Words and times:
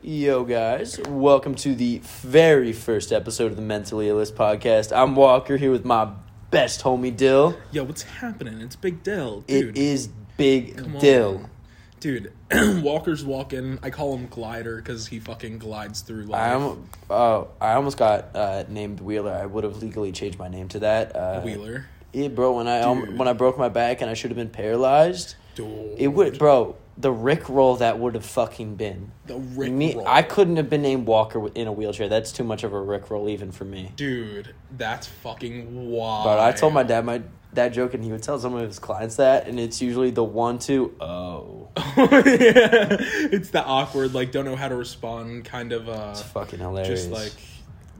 Yo, 0.00 0.44
guys, 0.44 0.98
welcome 1.08 1.54
to 1.56 1.74
the 1.74 1.98
very 2.04 2.72
first 2.72 3.12
episode 3.12 3.46
of 3.50 3.56
the 3.56 3.62
Mentally 3.62 4.06
Illest 4.06 4.32
podcast. 4.32 4.96
I'm 4.96 5.16
Walker 5.16 5.56
here 5.56 5.72
with 5.72 5.84
my 5.84 6.10
best 6.50 6.82
homie 6.82 7.14
Dill. 7.14 7.58
Yo, 7.72 7.82
what's 7.84 8.02
happening? 8.02 8.60
It's 8.60 8.76
Big 8.76 9.02
Dill, 9.02 9.40
dude. 9.42 9.76
It 9.76 9.80
is 9.80 10.08
Big 10.36 10.76
Come 10.78 10.98
Dill. 10.98 11.38
on. 11.38 11.50
Dude, 11.98 12.32
Walker's 12.82 13.24
walking. 13.24 13.80
I 13.82 13.90
call 13.90 14.16
him 14.16 14.28
Glider 14.28 14.76
because 14.76 15.08
he 15.08 15.18
fucking 15.18 15.58
glides 15.58 16.02
through 16.02 16.24
life. 16.24 16.40
I 16.40 16.48
am. 16.50 16.88
Uh, 17.10 17.44
I 17.60 17.72
almost 17.72 17.96
got 17.98 18.36
uh, 18.36 18.64
named 18.68 19.00
Wheeler. 19.00 19.32
I 19.32 19.46
would 19.46 19.64
have 19.64 19.82
legally 19.82 20.12
changed 20.12 20.38
my 20.38 20.46
name 20.48 20.68
to 20.68 20.78
that. 20.78 21.16
Uh, 21.16 21.40
Wheeler. 21.40 21.86
Yeah, 22.12 22.28
bro. 22.28 22.52
When 22.52 22.68
I 22.68 22.80
um, 22.82 23.04
Dude. 23.04 23.18
when 23.18 23.26
I 23.26 23.32
broke 23.32 23.58
my 23.58 23.68
back 23.68 24.00
and 24.00 24.08
I 24.08 24.14
should 24.14 24.30
have 24.30 24.36
been 24.38 24.48
paralyzed, 24.48 25.34
Dude. 25.56 25.98
it 25.98 26.06
would, 26.08 26.38
bro. 26.38 26.76
The 27.00 27.12
Rick 27.12 27.48
roll 27.48 27.76
that 27.76 27.98
would 27.98 28.14
have 28.14 28.26
fucking 28.26 28.74
been. 28.74 29.12
The 29.26 29.38
Rick 29.38 29.72
me, 29.72 29.94
roll. 29.94 30.06
I 30.06 30.22
couldn't 30.22 30.56
have 30.56 30.68
been 30.68 30.82
named 30.82 31.06
Walker 31.06 31.48
in 31.54 31.68
a 31.68 31.72
wheelchair. 31.72 32.08
That's 32.08 32.32
too 32.32 32.44
much 32.44 32.64
of 32.64 32.72
a 32.72 32.80
Rick 32.80 33.10
roll 33.10 33.28
even 33.28 33.52
for 33.52 33.64
me. 33.64 33.92
Dude, 33.94 34.54
that's 34.76 35.06
fucking 35.06 35.90
wild. 35.90 36.24
But 36.24 36.40
I 36.40 36.52
told 36.52 36.74
my 36.74 36.82
dad 36.82 37.04
my 37.04 37.22
dad 37.54 37.72
joke, 37.72 37.94
and 37.94 38.04
he 38.04 38.10
would 38.10 38.22
tell 38.22 38.38
some 38.38 38.54
of 38.54 38.66
his 38.66 38.78
clients 38.78 39.16
that, 39.16 39.46
and 39.46 39.58
it's 39.58 39.80
usually 39.80 40.10
the 40.10 40.24
one, 40.24 40.58
two, 40.58 40.94
oh, 41.00 41.68
yeah. 41.76 42.96
It's 43.00 43.50
the 43.50 43.64
awkward, 43.64 44.14
like, 44.14 44.32
don't 44.32 44.44
know 44.44 44.56
how 44.56 44.68
to 44.68 44.76
respond, 44.76 45.44
kind 45.44 45.72
of, 45.72 45.88
uh, 45.88 46.08
it's 46.10 46.22
fucking 46.22 46.58
hilarious. 46.58 47.06
just 47.06 47.10
like, 47.10 47.32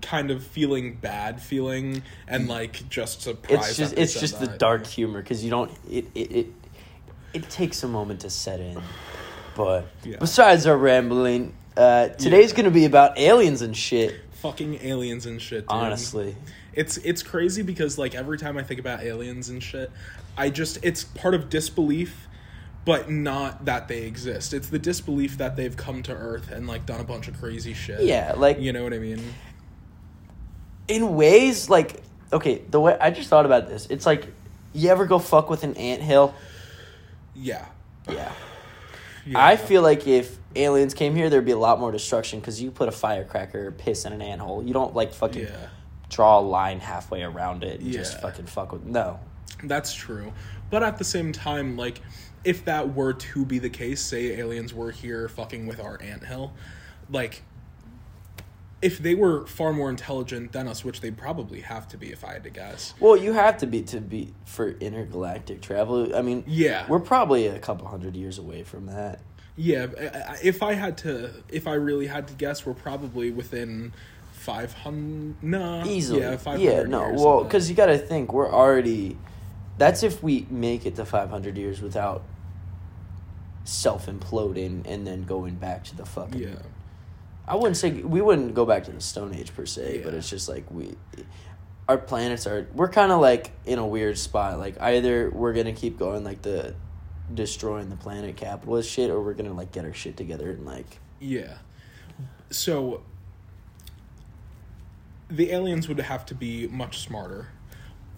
kind 0.00 0.30
of 0.30 0.42
feeling 0.42 0.94
bad 0.94 1.40
feeling, 1.40 2.02
and 2.26 2.48
like, 2.48 2.88
just 2.88 3.22
surprised. 3.22 3.70
it's 3.70 3.76
just 3.76 3.98
it's 3.98 4.20
just 4.20 4.40
the 4.40 4.46
that. 4.46 4.58
dark 4.58 4.86
humor 4.86 5.20
because 5.20 5.44
you 5.44 5.50
don't 5.50 5.70
it 5.90 6.06
it, 6.14 6.32
it 6.32 6.57
it 7.34 7.48
takes 7.50 7.82
a 7.82 7.88
moment 7.88 8.20
to 8.20 8.30
set 8.30 8.60
in. 8.60 8.80
But 9.56 9.86
Yeah. 10.04 10.16
besides 10.20 10.66
our 10.66 10.76
rambling, 10.76 11.54
uh, 11.76 12.08
today's 12.08 12.50
Yeah. 12.50 12.56
gonna 12.58 12.70
be 12.70 12.84
about 12.84 13.18
aliens 13.18 13.62
and 13.62 13.76
shit. 13.76 14.14
Fucking 14.32 14.78
aliens 14.82 15.26
and 15.26 15.40
shit, 15.42 15.62
dude. 15.62 15.70
Honestly, 15.70 16.36
It's 16.72 16.96
it's 16.98 17.24
crazy 17.24 17.62
because 17.62 17.98
like 17.98 18.14
every 18.14 18.38
time 18.38 18.56
I 18.56 18.62
think 18.62 18.78
about 18.78 19.02
aliens 19.02 19.48
and 19.48 19.60
shit, 19.60 19.90
I 20.36 20.48
just 20.50 20.78
it's 20.84 21.02
part 21.02 21.34
of 21.34 21.50
disbelief, 21.50 22.28
but 22.84 23.10
not 23.10 23.64
that 23.64 23.88
they 23.88 24.02
exist. 24.02 24.54
It's 24.54 24.68
the 24.68 24.78
disbelief 24.78 25.38
that 25.38 25.56
they've 25.56 25.76
come 25.76 26.04
to 26.04 26.12
Earth 26.12 26.52
and 26.52 26.68
like 26.68 26.86
done 26.86 27.00
a 27.00 27.04
bunch 27.04 27.26
of 27.26 27.38
crazy 27.40 27.74
shit. 27.74 28.02
yeah, 28.02 28.34
like 28.36 28.60
You 28.60 28.72
know 28.72 28.84
what 28.84 28.92
I 28.94 28.98
mean? 28.98 29.20
in 30.86 31.16
ways 31.16 31.68
like 31.68 32.02
okay, 32.32 32.62
the 32.70 32.78
way 32.78 32.96
I 33.00 33.10
just 33.10 33.28
thought 33.28 33.46
about 33.46 33.68
this, 33.68 33.86
it's 33.90 34.06
like 34.06 34.26
you 34.74 34.90
ever 34.90 35.06
go 35.06 35.18
fuck 35.18 35.50
with 35.50 35.64
an 35.64 35.74
anthill? 35.76 36.34
Yeah. 37.40 37.66
Yeah. 38.08 38.32
yeah. 39.26 39.44
I 39.44 39.56
feel 39.56 39.82
like 39.82 40.06
if 40.06 40.38
aliens 40.56 40.94
came 40.94 41.14
here, 41.14 41.30
there'd 41.30 41.44
be 41.44 41.52
a 41.52 41.58
lot 41.58 41.78
more 41.80 41.92
destruction 41.92 42.40
because 42.40 42.60
you 42.60 42.70
put 42.70 42.88
a 42.88 42.92
firecracker 42.92 43.70
piss 43.72 44.04
in 44.04 44.12
an 44.12 44.20
anthole. 44.22 44.62
You 44.66 44.72
don't 44.72 44.94
like 44.94 45.12
fucking 45.12 45.42
Yeah. 45.46 45.68
draw 46.08 46.38
a 46.38 46.42
line 46.42 46.80
halfway 46.80 47.22
around 47.22 47.64
it 47.64 47.80
and 47.80 47.92
just 47.92 48.20
fucking 48.20 48.46
fuck 48.46 48.72
with. 48.72 48.84
No. 48.84 49.20
That's 49.64 49.92
true. 49.92 50.32
But 50.70 50.82
at 50.82 50.98
the 50.98 51.04
same 51.04 51.32
time, 51.32 51.76
like, 51.76 52.00
if 52.44 52.64
that 52.66 52.94
were 52.94 53.12
to 53.12 53.44
be 53.44 53.58
the 53.58 53.70
case, 53.70 54.00
say 54.00 54.38
aliens 54.38 54.72
were 54.72 54.90
here 54.90 55.28
fucking 55.28 55.66
with 55.66 55.80
our 55.80 56.00
anthill, 56.00 56.52
like, 57.10 57.42
if 58.80 58.98
they 58.98 59.14
were 59.14 59.44
far 59.46 59.72
more 59.72 59.90
intelligent 59.90 60.52
than 60.52 60.68
us, 60.68 60.84
which 60.84 61.00
they 61.00 61.10
probably 61.10 61.60
have 61.60 61.88
to 61.88 61.96
be, 61.96 62.12
if 62.12 62.24
I 62.24 62.34
had 62.34 62.44
to 62.44 62.50
guess. 62.50 62.94
Well, 63.00 63.16
you 63.16 63.32
have 63.32 63.58
to 63.58 63.66
be 63.66 63.82
to 63.82 64.00
be 64.00 64.32
for 64.44 64.70
intergalactic 64.70 65.60
travel. 65.62 66.14
I 66.14 66.22
mean, 66.22 66.44
Yeah. 66.46 66.86
we're 66.88 67.00
probably 67.00 67.48
a 67.48 67.58
couple 67.58 67.88
hundred 67.88 68.14
years 68.16 68.38
away 68.38 68.62
from 68.62 68.86
that. 68.86 69.20
Yeah, 69.56 69.88
if 70.44 70.62
I 70.62 70.74
had 70.74 70.96
to, 70.98 71.30
if 71.48 71.66
I 71.66 71.74
really 71.74 72.06
had 72.06 72.28
to 72.28 72.34
guess, 72.34 72.64
we're 72.64 72.74
probably 72.74 73.32
within 73.32 73.92
five 74.32 74.72
hundred. 74.72 75.42
No, 75.42 75.82
Easily, 75.84 76.20
yeah, 76.20 76.36
five 76.36 76.60
yeah, 76.60 76.76
hundred. 76.76 76.90
no, 76.90 77.12
well, 77.14 77.42
because 77.42 77.68
you 77.68 77.74
got 77.74 77.86
to 77.86 77.98
think 77.98 78.32
we're 78.32 78.48
already. 78.52 79.16
That's 79.76 80.04
if 80.04 80.22
we 80.22 80.46
make 80.48 80.86
it 80.86 80.94
to 80.94 81.04
five 81.04 81.30
hundred 81.30 81.58
years 81.58 81.82
without 81.82 82.22
self 83.64 84.06
imploding 84.06 84.82
and 84.86 85.04
then 85.06 85.24
going 85.24 85.56
back 85.56 85.82
to 85.84 85.96
the 85.96 86.06
fucking. 86.06 86.40
yeah, 86.40 86.54
I 87.48 87.54
wouldn't 87.56 87.76
say 87.76 87.90
we 87.90 88.20
wouldn't 88.20 88.54
go 88.54 88.64
back 88.66 88.84
to 88.84 88.92
the 88.92 89.00
Stone 89.00 89.34
Age 89.34 89.54
per 89.54 89.66
se, 89.66 90.02
but 90.04 90.14
it's 90.14 90.28
just 90.28 90.48
like 90.48 90.70
we, 90.70 90.94
our 91.88 91.98
planets 91.98 92.46
are. 92.46 92.68
We're 92.74 92.90
kind 92.90 93.10
of 93.12 93.20
like 93.20 93.50
in 93.64 93.78
a 93.78 93.86
weird 93.86 94.18
spot. 94.18 94.58
Like 94.58 94.80
either 94.80 95.30
we're 95.30 95.54
gonna 95.54 95.72
keep 95.72 95.98
going 95.98 96.24
like 96.24 96.42
the 96.42 96.74
destroying 97.32 97.88
the 97.88 97.96
planet 97.96 98.36
capitalist 98.36 98.90
shit, 98.90 99.10
or 99.10 99.20
we're 99.22 99.34
gonna 99.34 99.52
like 99.54 99.72
get 99.72 99.84
our 99.84 99.92
shit 99.94 100.16
together 100.16 100.50
and 100.50 100.64
like. 100.66 100.98
yeah. 101.20 101.58
So 102.50 103.02
the 105.30 105.52
aliens 105.52 105.88
would 105.88 106.00
have 106.00 106.24
to 106.26 106.34
be 106.34 106.66
much 106.68 106.98
smarter. 106.98 107.48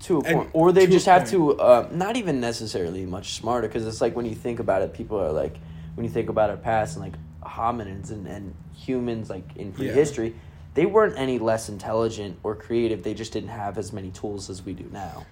To 0.04 0.18
a 0.20 0.24
And 0.24 0.36
point, 0.36 0.50
or 0.54 0.72
they 0.72 0.86
just 0.86 1.06
have 1.06 1.22
point. 1.22 1.32
to, 1.32 1.60
uh, 1.60 1.88
not 1.92 2.16
even 2.16 2.40
necessarily 2.40 3.04
much 3.04 3.34
smarter, 3.34 3.68
because 3.68 3.86
it's 3.86 4.00
like 4.00 4.16
when 4.16 4.24
you 4.24 4.34
think 4.34 4.58
about 4.60 4.80
it, 4.82 4.94
people 4.94 5.20
are 5.20 5.32
like, 5.32 5.56
when 5.94 6.04
you 6.04 6.10
think 6.10 6.30
about 6.30 6.48
our 6.48 6.56
past 6.56 6.96
and 6.96 7.04
like 7.04 7.14
hominids 7.50 8.10
and, 8.10 8.26
and 8.26 8.54
humans, 8.74 9.28
like 9.30 9.44
in 9.56 9.72
prehistory, 9.72 10.34
they 10.74 10.86
weren't 10.86 11.18
any 11.18 11.38
less 11.38 11.68
intelligent 11.68 12.38
or 12.42 12.54
creative. 12.54 13.02
They 13.02 13.14
just 13.14 13.32
didn't 13.32 13.48
have 13.50 13.76
as 13.78 13.92
many 13.92 14.10
tools 14.10 14.48
as 14.50 14.64
we 14.64 14.72
do 14.72 14.88
now. 14.92 15.26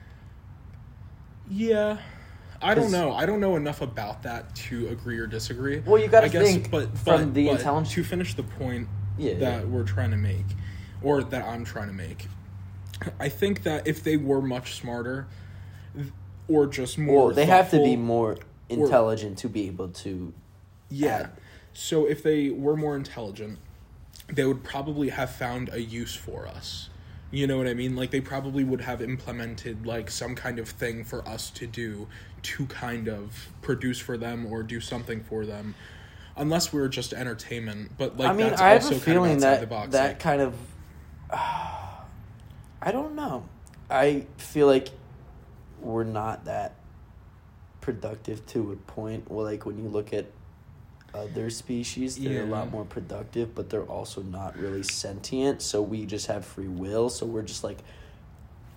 Yeah. 1.51 1.99
I 2.61 2.75
don't 2.75 2.91
know. 2.91 3.13
I 3.13 3.25
don't 3.25 3.39
know 3.41 3.55
enough 3.55 3.83
about 3.83 4.25
that 4.25 4.55
to 4.57 4.89
agree 4.89 5.19
or 5.19 5.27
disagree. 5.29 5.79
Well, 5.79 6.01
you 6.03 6.09
gotta 6.09 6.27
I 6.27 6.31
think 6.31 6.71
but, 6.73 6.99
from 6.99 7.33
the 7.33 7.47
but 7.47 7.53
intelligence- 7.53 7.95
To 7.95 8.03
finish 8.05 8.35
the 8.35 8.43
point 8.43 8.89
Yeah, 9.17 9.35
that 9.35 9.61
yeah. 9.61 9.65
we're 9.65 9.85
trying 9.85 10.11
to 10.11 10.17
make, 10.17 10.45
or 11.01 11.23
that 11.23 11.45
I'm 11.45 11.65
trying 11.65 11.87
to 11.87 11.95
make, 11.95 12.27
I 13.21 13.29
think 13.29 13.63
that 13.63 13.87
if 13.87 14.03
they 14.03 14.17
were 14.17 14.43
much 14.43 14.75
smarter, 14.75 15.29
or 16.49 16.67
just 16.67 16.99
more, 16.99 17.27
Well, 17.27 17.35
they 17.35 17.47
have 17.47 17.71
to 17.71 17.79
be 17.83 17.95
more 17.95 18.39
intelligent 18.69 19.39
to 19.39 19.49
be 19.49 19.69
able 19.69 19.89
to. 19.91 20.33
Yeah. 20.91 21.09
add. 21.15 21.31
So 21.81 22.07
if 22.07 22.25
they 22.25 22.51
were 22.51 22.77
more 22.77 22.97
intelligent, 22.97 23.61
they 24.27 24.45
would 24.45 24.65
probably 24.65 25.11
have 25.11 25.31
found 25.31 25.69
a 25.73 25.81
use 25.81 26.13
for 26.13 26.49
us. 26.49 26.91
You 27.31 27.47
know 27.47 27.57
what 27.57 27.69
I 27.69 27.75
mean? 27.75 27.95
Like 27.95 28.11
they 28.11 28.21
probably 28.21 28.65
would 28.65 28.81
have 28.81 29.01
implemented 29.01 29.87
like 29.87 30.11
some 30.11 30.35
kind 30.35 30.59
of 30.59 30.69
thing 30.69 31.05
for 31.05 31.27
us 31.27 31.51
to 31.51 31.69
do 31.69 32.09
to 32.43 32.67
kind 32.67 33.07
of 33.09 33.51
produce 33.63 34.01
for 34.01 34.19
them 34.19 34.45
or 34.47 34.65
do 34.65 34.81
something 34.81 35.23
for 35.23 35.47
them. 35.47 35.77
Unless 36.37 36.73
we 36.73 36.81
were 36.81 36.89
just 36.89 37.13
entertainment, 37.13 37.93
but 37.97 38.17
like 38.17 38.31
I 38.31 38.33
mean, 38.33 38.49
that's 38.49 38.61
I 38.61 38.71
have 38.71 38.83
also 38.83 38.97
a 38.97 38.99
kind 38.99 39.01
of 39.01 39.05
feeling 39.05 39.39
that 39.39 39.61
the 39.61 39.67
box. 39.69 39.93
that 39.93 40.09
like- 40.09 40.19
kind 40.19 40.43
of. 40.43 40.55
I 41.31 42.91
don't 42.91 43.15
know. 43.15 43.45
I 43.89 44.27
feel 44.37 44.67
like 44.67 44.89
we're 45.81 46.03
not 46.03 46.47
that 46.47 46.75
productive 47.81 48.45
to 48.47 48.73
a 48.73 48.77
point. 48.77 49.31
Well, 49.31 49.45
like 49.45 49.65
when 49.65 49.79
you 49.79 49.89
look 49.89 50.13
at 50.13 50.27
other 51.15 51.51
species, 51.51 52.17
they're 52.17 52.43
a 52.43 52.47
lot 52.47 52.71
more 52.71 52.85
productive, 52.85 53.55
but 53.55 53.71
they're 53.71 53.83
also 53.83 54.23
not 54.23 54.59
really 54.59 54.83
sentient. 54.83 55.63
So 55.63 55.83
we 55.83 56.07
just 56.07 56.27
have 56.27 56.45
free 56.45 56.69
will. 56.69 57.09
So 57.09 57.27
we're 57.27 57.43
just 57.43 57.65
like, 57.65 57.79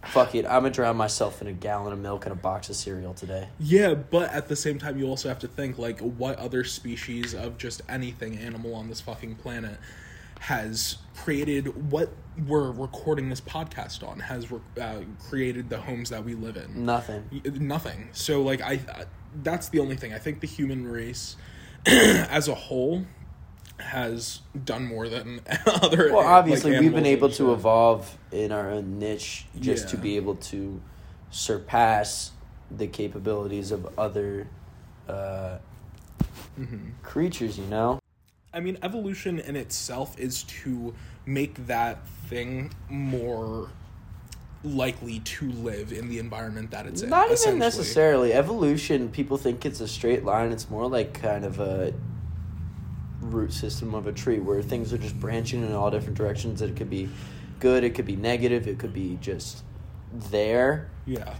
fuck 0.06 0.34
it. 0.36 0.46
I'm 0.46 0.64
gonna 0.64 0.72
drown 0.72 0.97
myself 0.97 1.42
in 1.42 1.47
a 1.47 1.53
gallon 1.53 1.94
of 1.94 2.00
milk 2.00 2.25
and 2.25 2.34
a 2.34 2.36
box 2.36 2.69
of 2.69 2.75
cereal 2.75 3.14
today. 3.14 3.50
Yeah, 3.59 3.94
but 3.94 4.31
at 4.31 4.47
the 4.47 4.56
same 4.56 4.80
time, 4.80 4.97
you 4.97 5.08
also 5.08 5.30
have 5.30 5.40
to 5.40 5.47
think 5.47 5.78
like 5.78 6.00
what 6.00 6.38
other 6.38 6.64
species 6.64 7.34
of 7.34 7.58
just 7.58 7.81
anything 7.90 8.38
animal 8.38 8.75
on 8.75 8.88
this 8.88 9.02
fucking 9.02 9.36
planet 9.36 9.78
has 10.40 10.98
created 11.16 11.92
what 11.92 12.09
we're 12.48 12.72
recording 12.72 13.30
this 13.30 13.42
podcast 13.42 14.08
on 14.08 14.19
has 14.19 14.50
re- 14.50 14.59
uh, 14.81 15.02
created 15.30 15.69
the 15.69 15.78
homes 15.78 16.09
that 16.09 16.24
we 16.24 16.34
live 16.34 16.58
in. 16.58 16.86
Nothing. 16.86 17.42
Nothing. 17.59 18.09
So 18.12 18.42
like 18.42 18.62
I, 18.62 18.74
I 18.74 19.06
that's 19.44 19.69
the 19.69 19.80
only 19.80 19.96
thing. 19.96 20.13
I 20.13 20.18
think 20.18 20.40
the 20.40 20.48
human 20.48 20.88
race 20.88 21.36
as 21.86 22.47
a 22.47 22.56
whole 22.56 23.06
has 23.80 24.42
done 24.64 24.86
more 24.86 25.10
than 25.10 25.42
other. 25.66 26.12
Well, 26.12 26.18
like, 26.18 26.28
obviously, 26.28 26.80
we've 26.80 26.94
been 26.94 27.06
able 27.06 27.30
to 27.31 27.54
evolve 27.54 28.18
in 28.31 28.51
our 28.51 28.69
own 28.72 29.00
niche 29.00 29.45
just 29.60 29.89
to 29.89 29.98
be 29.98 30.16
able 30.18 30.36
to 30.36 30.81
surpass 31.31 32.31
the 32.69 32.88
capabilities 32.88 33.72
of 33.72 33.88
other 33.98 34.48
uh, 35.07 35.57
Mm-hmm. 36.60 36.89
creatures. 37.01 37.57
You 37.57 37.66
know, 37.68 38.00
I 38.54 38.60
mean, 38.60 38.77
evolution 38.84 39.39
in 39.39 39.56
itself 39.56 40.19
is 40.19 40.44
to 40.44 40.94
make 41.25 41.66
that 41.68 42.06
thing 42.27 42.74
more 42.89 43.69
likely 44.63 45.19
to 45.22 45.52
live 45.52 45.92
in 45.92 46.10
the 46.10 46.19
environment 46.19 46.72
that 46.72 46.86
it's 46.86 47.02
in. 47.02 47.10
not 47.10 47.31
even 47.31 47.58
necessarily 47.58 48.34
evolution. 48.34 49.10
People 49.10 49.38
think 49.38 49.66
it's 49.66 49.81
a 49.81 49.88
straight 49.88 50.24
line. 50.24 50.52
It's 50.52 50.69
more 50.69 50.88
like 50.88 51.19
kind 51.19 51.46
of 51.46 51.60
a 51.60 51.94
root 53.22 53.54
system 53.54 53.94
of 53.96 54.08
a 54.08 54.12
tree 54.12 54.40
where 54.40 54.62
things 54.62 54.94
are 54.94 54.98
just 54.98 55.19
branching 55.19 55.63
in 55.63 55.74
all 55.74 55.90
different 55.90 56.18
directions. 56.18 56.62
It 56.62 56.75
could 56.75 56.90
be 56.90 57.10
good. 57.60 57.84
It 57.84 57.96
could 57.96 58.06
be 58.06 58.16
negative. 58.16 58.68
It 58.68 58.78
could 58.80 58.94
be 58.94 59.18
just 59.22 59.63
there. 60.13 60.90
Yeah. 61.06 61.36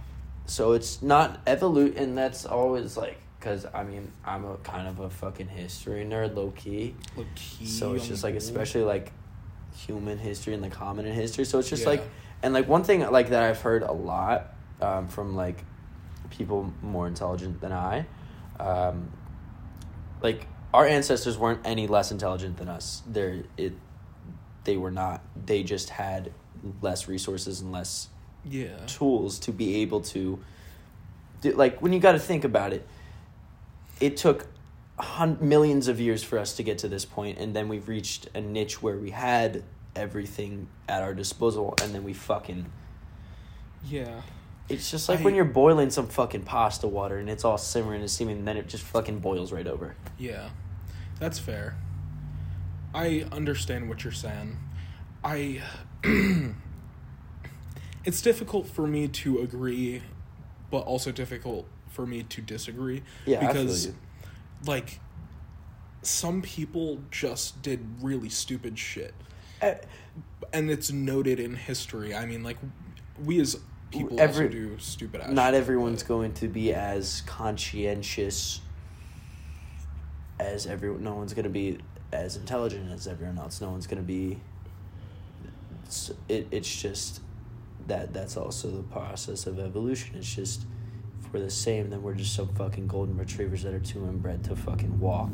So 0.46 0.72
it's 0.72 1.02
not 1.02 1.44
evolute, 1.46 1.96
and 1.96 2.18
that's 2.18 2.44
always 2.44 2.96
like 2.96 3.18
because 3.38 3.66
I 3.72 3.84
mean 3.84 4.12
I'm 4.24 4.44
a 4.44 4.56
kind 4.58 4.88
of 4.88 5.00
a 5.00 5.10
fucking 5.10 5.48
history 5.48 6.04
nerd, 6.04 6.34
low 6.34 6.50
key. 6.56 6.94
Low 7.16 7.26
key 7.34 7.66
So 7.66 7.94
it's 7.94 8.06
just 8.06 8.24
like 8.24 8.34
especially 8.34 8.82
like 8.82 9.12
human 9.76 10.18
history 10.18 10.54
and 10.54 10.62
like 10.62 10.72
common 10.72 11.06
history. 11.06 11.44
So 11.44 11.58
it's 11.58 11.70
just 11.70 11.86
like 11.86 12.00
Yeah. 12.00 12.06
And 12.42 12.52
like 12.52 12.68
one 12.68 12.84
thing 12.84 13.00
like 13.10 13.30
that 13.30 13.42
I've 13.42 13.60
heard 13.60 13.82
a 13.82 13.92
lot 13.92 14.54
um, 14.80 15.08
from 15.08 15.34
like 15.36 15.64
people 16.30 16.72
more 16.82 17.06
intelligent 17.06 17.60
than 17.60 17.72
I, 17.72 18.06
um, 18.58 19.12
like 20.22 20.46
our 20.72 20.86
ancestors 20.86 21.36
weren't 21.38 21.60
any 21.64 21.86
less 21.86 22.10
intelligent 22.10 22.56
than 22.56 22.68
us. 22.68 23.02
They're 23.06 23.44
it, 23.56 23.74
they 24.64 24.76
were 24.76 24.90
not. 24.90 25.22
They 25.46 25.62
just 25.62 25.90
had 25.90 26.32
less 26.80 27.08
resources 27.08 27.60
and 27.60 27.72
less 27.72 28.08
yeah. 28.44 28.76
tools 28.86 29.38
to 29.40 29.52
be 29.52 29.76
able 29.76 30.00
to 30.00 30.38
do, 31.40 31.52
like 31.52 31.80
when 31.82 31.92
you 31.92 32.00
got 32.00 32.12
to 32.12 32.18
think 32.18 32.44
about 32.44 32.72
it 32.72 32.86
it 34.00 34.16
took 34.16 34.46
hun- 34.98 35.38
millions 35.40 35.88
of 35.88 36.00
years 36.00 36.22
for 36.22 36.38
us 36.38 36.54
to 36.56 36.62
get 36.62 36.78
to 36.78 36.88
this 36.88 37.04
point 37.04 37.38
and 37.38 37.54
then 37.54 37.68
we've 37.68 37.88
reached 37.88 38.28
a 38.34 38.40
niche 38.40 38.82
where 38.82 38.96
we 38.96 39.10
had 39.10 39.62
everything 39.94 40.68
at 40.88 41.02
our 41.02 41.14
disposal 41.14 41.74
and 41.82 41.94
then 41.94 42.02
we 42.04 42.12
fucking 42.12 42.66
Yeah. 43.88 44.22
it's 44.68 44.90
just 44.90 45.08
like 45.08 45.20
I- 45.20 45.22
when 45.22 45.34
you're 45.34 45.44
boiling 45.44 45.90
some 45.90 46.06
fucking 46.08 46.44
pasta 46.44 46.88
water 46.88 47.18
and 47.18 47.28
it's 47.28 47.44
all 47.44 47.58
simmering 47.58 48.00
and 48.00 48.10
steaming 48.10 48.38
and 48.38 48.48
then 48.48 48.56
it 48.56 48.68
just 48.68 48.84
fucking 48.84 49.18
boils 49.20 49.52
right 49.52 49.66
over 49.66 49.94
Yeah, 50.18 50.50
that's 51.18 51.38
fair. 51.38 51.76
I 52.94 53.24
understand 53.32 53.88
what 53.88 54.04
you're 54.04 54.12
saying. 54.12 54.58
I. 55.24 55.62
it's 58.04 58.20
difficult 58.20 58.66
for 58.66 58.86
me 58.86 59.08
to 59.08 59.40
agree, 59.40 60.02
but 60.70 60.80
also 60.80 61.12
difficult 61.12 61.66
for 61.88 62.06
me 62.06 62.22
to 62.24 62.40
disagree. 62.42 63.02
Yeah, 63.24 63.46
because, 63.46 63.92
like, 64.66 65.00
some 66.02 66.42
people 66.42 66.98
just 67.10 67.62
did 67.62 67.80
really 68.02 68.28
stupid 68.28 68.78
shit. 68.78 69.14
And 70.52 70.70
it's 70.70 70.90
noted 70.92 71.40
in 71.40 71.54
history. 71.54 72.14
I 72.14 72.26
mean, 72.26 72.42
like, 72.42 72.58
we 73.24 73.40
as 73.40 73.58
people 73.90 74.20
Every- 74.20 74.46
also 74.46 74.58
do 74.58 74.78
stupid 74.78 75.20
ass 75.22 75.30
not 75.30 75.52
shit, 75.52 75.60
everyone's 75.62 76.02
but- 76.02 76.08
going 76.08 76.32
to 76.34 76.48
be 76.48 76.72
as 76.74 77.22
conscientious 77.26 78.60
as 80.40 80.66
everyone 80.66 81.02
no 81.04 81.14
one's 81.14 81.34
going 81.34 81.44
to 81.44 81.50
be 81.50 81.78
as 82.12 82.36
intelligent 82.36 82.90
as 82.90 83.06
everyone 83.06 83.38
else. 83.38 83.60
No 83.60 83.70
one's 83.70 83.86
going 83.86 84.02
to 84.02 84.06
be 84.06 84.38
it's, 85.84 86.10
it, 86.28 86.48
it's 86.50 86.80
just 86.82 87.20
that 87.86 88.12
that's 88.12 88.36
also 88.36 88.70
the 88.70 88.82
process 88.82 89.46
of 89.46 89.58
evolution. 89.58 90.16
It's 90.16 90.34
just 90.34 90.64
if 91.20 91.32
we're 91.32 91.40
the 91.40 91.50
same 91.50 91.90
then 91.90 92.02
we're 92.02 92.14
just 92.14 92.34
some 92.34 92.48
fucking 92.54 92.86
golden 92.88 93.16
retrievers 93.16 93.62
that 93.62 93.72
are 93.74 93.80
too 93.80 94.04
inbred 94.06 94.42
to 94.44 94.56
fucking 94.56 94.98
walk 95.00 95.30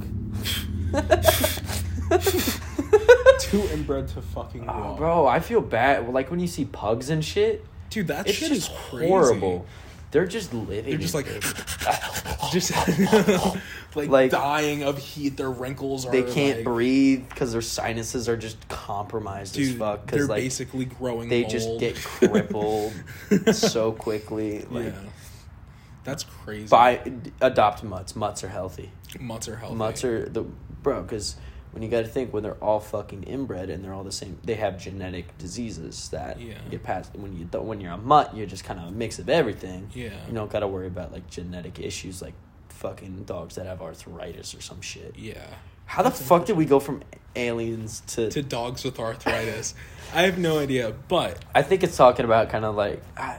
Too 3.50 3.62
inbred 3.72 4.08
to 4.08 4.22
fucking 4.22 4.66
oh, 4.68 4.94
bro 4.96 5.26
i 5.26 5.40
feel 5.40 5.60
bad 5.60 6.08
like 6.08 6.30
when 6.30 6.40
you 6.40 6.46
see 6.46 6.64
pugs 6.64 7.10
and 7.10 7.24
shit 7.24 7.64
Dude, 7.90 8.08
that 8.08 8.26
it's 8.28 8.36
shit 8.38 8.48
just 8.48 8.70
is 8.70 8.76
crazy. 8.90 9.08
horrible 9.08 9.66
they're 10.10 10.26
just 10.26 10.54
living 10.54 10.84
They're 10.86 10.98
just 10.98 11.12
like, 11.14 11.26
just 12.50 12.72
like, 13.94 14.08
Like- 14.08 14.30
dying 14.30 14.82
of 14.82 14.96
heat. 14.96 15.36
Their 15.36 15.50
wrinkles 15.50 16.06
are. 16.06 16.12
they 16.12 16.22
can't 16.22 16.58
like, 16.58 16.64
breathe 16.64 17.28
because 17.28 17.52
their 17.52 17.60
sinuses 17.60 18.26
are 18.26 18.36
just 18.36 18.66
compromised 18.68 19.58
as 19.58 19.68
Dude, 19.68 19.78
fuck. 19.78 20.06
they're 20.06 20.16
Because 20.20 20.28
like 20.30 20.42
basically 20.42 20.84
growing. 20.86 21.28
they 21.28 21.44
just 21.44 21.78
get 21.78 21.94
crippled 22.02 22.92
so 23.52 23.92
quickly. 23.92 24.64
Like 24.70 24.86
yeah, 24.86 24.92
that's 26.04 26.24
crazy. 26.24 26.68
buy 26.68 27.02
adopt 27.42 27.84
mutts. 27.84 28.16
Mutts 28.16 28.42
are 28.44 28.48
healthy. 28.48 28.90
mutts 29.20 29.46
are 29.48 29.56
healthy. 29.56 29.74
Mutts 29.74 30.04
are 30.04 30.26
the 30.26 30.42
bro. 30.42 31.02
Because 31.02 31.36
when 31.78 31.84
you 31.84 31.88
got 31.96 32.00
to 32.00 32.08
think 32.08 32.32
when 32.32 32.42
they're 32.42 32.54
all 32.54 32.80
fucking 32.80 33.22
inbred 33.22 33.70
and 33.70 33.84
they're 33.84 33.94
all 33.94 34.02
the 34.02 34.10
same, 34.10 34.36
they 34.42 34.54
have 34.54 34.80
genetic 34.82 35.38
diseases 35.38 36.08
that 36.08 36.40
Yeah. 36.40 36.54
get 36.69 36.82
passed. 36.82 37.14
When 37.14 37.36
you 37.38 37.44
when 37.60 37.80
you're 37.80 37.92
a 37.92 37.96
mutt, 37.96 38.36
you're 38.36 38.46
just 38.48 38.64
kind 38.64 38.80
of 38.80 38.88
a 38.88 38.90
mix 38.90 39.20
of 39.20 39.28
everything. 39.28 39.88
Yeah. 39.94 40.10
You 40.26 40.34
don't 40.34 40.50
got 40.50 40.60
to 40.60 40.66
worry 40.66 40.88
about 40.88 41.12
like 41.12 41.30
genetic 41.30 41.78
issues 41.78 42.20
like 42.20 42.34
fucking 42.70 43.22
dogs 43.25 43.54
that 43.54 43.66
have 43.66 43.80
arthritis 43.80 44.56
or 44.56 44.60
some 44.60 44.80
shit. 44.80 45.14
Yeah. 45.16 45.46
How 45.84 46.02
the 46.02 46.10
fuck 46.10 46.46
did 46.46 46.56
we 46.56 46.64
go 46.64 46.80
from 46.80 47.04
aliens 47.36 48.02
to? 48.08 48.28
To 48.28 48.42
dogs 48.42 48.82
with 48.82 48.98
arthritis, 48.98 49.75
I 50.12 50.22
have 50.22 50.36
no 50.36 50.58
idea, 50.58 50.92
but 51.06 51.38
I 51.54 51.62
think 51.62 51.84
it's 51.84 51.96
talking 51.96 52.25
about 52.25 52.48
kind 52.50 52.64
of 52.64 52.75
like 52.75 53.00
I, 53.16 53.38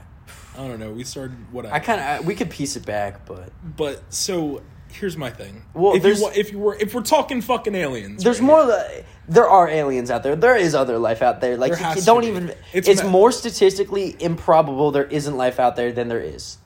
I 0.57 0.65
don't 0.65 0.80
know. 0.80 0.91
We 0.94 1.03
started 1.03 1.36
whatever. 1.51 1.75
I 1.75 1.80
kind 1.80 2.00
of 2.00 2.25
we 2.25 2.36
could 2.36 2.50
piece 2.50 2.77
it 2.77 2.86
back, 2.86 3.25
but 3.25 3.51
But 3.75 4.13
so 4.13 4.62
here's 4.91 5.18
my 5.18 5.30
thing. 5.30 5.63
Well, 5.74 5.95
if 5.95 6.03
you 6.06 6.24
wa- 6.24 6.31
if 6.36 6.51
you 6.51 6.59
were 6.59 6.75
if 6.75 6.94
we're 6.94 7.01
talking 7.01 7.41
fucking 7.41 7.75
aliens, 7.75 8.24
there's 8.24 8.39
right 8.39 8.45
more. 8.47 8.65
the- 8.65 9.03
There 9.27 9.47
are 9.50 9.68
aliens 9.68 10.09
out 10.09 10.24
there. 10.24 10.36
There 10.36 10.56
is 10.56 10.74
other 10.74 10.97
life 10.97 11.21
out 11.21 11.39
there. 11.41 11.56
Like 11.57 11.77
There 11.77 11.95
you 11.95 12.01
don't 12.01 12.24
even. 12.24 12.53
It's 12.74 12.88
It's, 12.88 13.03
ma- 13.03 13.09
more 13.09 13.31
statistically 13.31 14.15
improbable 14.19 14.91
there 14.91 15.06
isn't 15.06 15.38
life 15.38 15.59
out 15.59 15.75
there 15.75 15.91
than 15.91 16.07
there 16.07 16.19
is. 16.21 16.57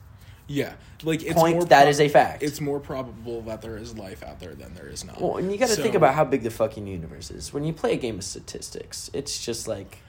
Yeah, 0.47 0.73
like 1.03 1.23
it's 1.23 1.33
Point, 1.33 1.55
more 1.55 1.65
that 1.65 1.87
is 1.87 1.99
a 2.01 2.09
fact. 2.09 2.43
It's 2.43 2.59
more 2.59 2.79
probable 2.79 3.41
that 3.43 3.61
there 3.61 3.77
is 3.77 3.97
life 3.97 4.23
out 4.23 4.39
there 4.41 4.53
than 4.53 4.73
there 4.75 4.87
is 4.87 5.03
not. 5.05 5.21
Well, 5.21 5.37
and 5.37 5.51
you 5.51 5.57
got 5.57 5.69
to 5.69 5.75
think 5.75 5.95
about 5.95 6.13
how 6.15 6.25
big 6.25 6.43
the 6.43 6.49
fucking 6.51 6.85
universe 6.85 7.31
is. 7.31 7.53
When 7.53 7.63
you 7.63 7.71
play 7.73 7.93
a 7.93 7.97
game 7.97 8.17
of 8.17 8.23
statistics, 8.25 9.09
it's 9.13 9.43
just 9.43 9.67
like 9.69 9.99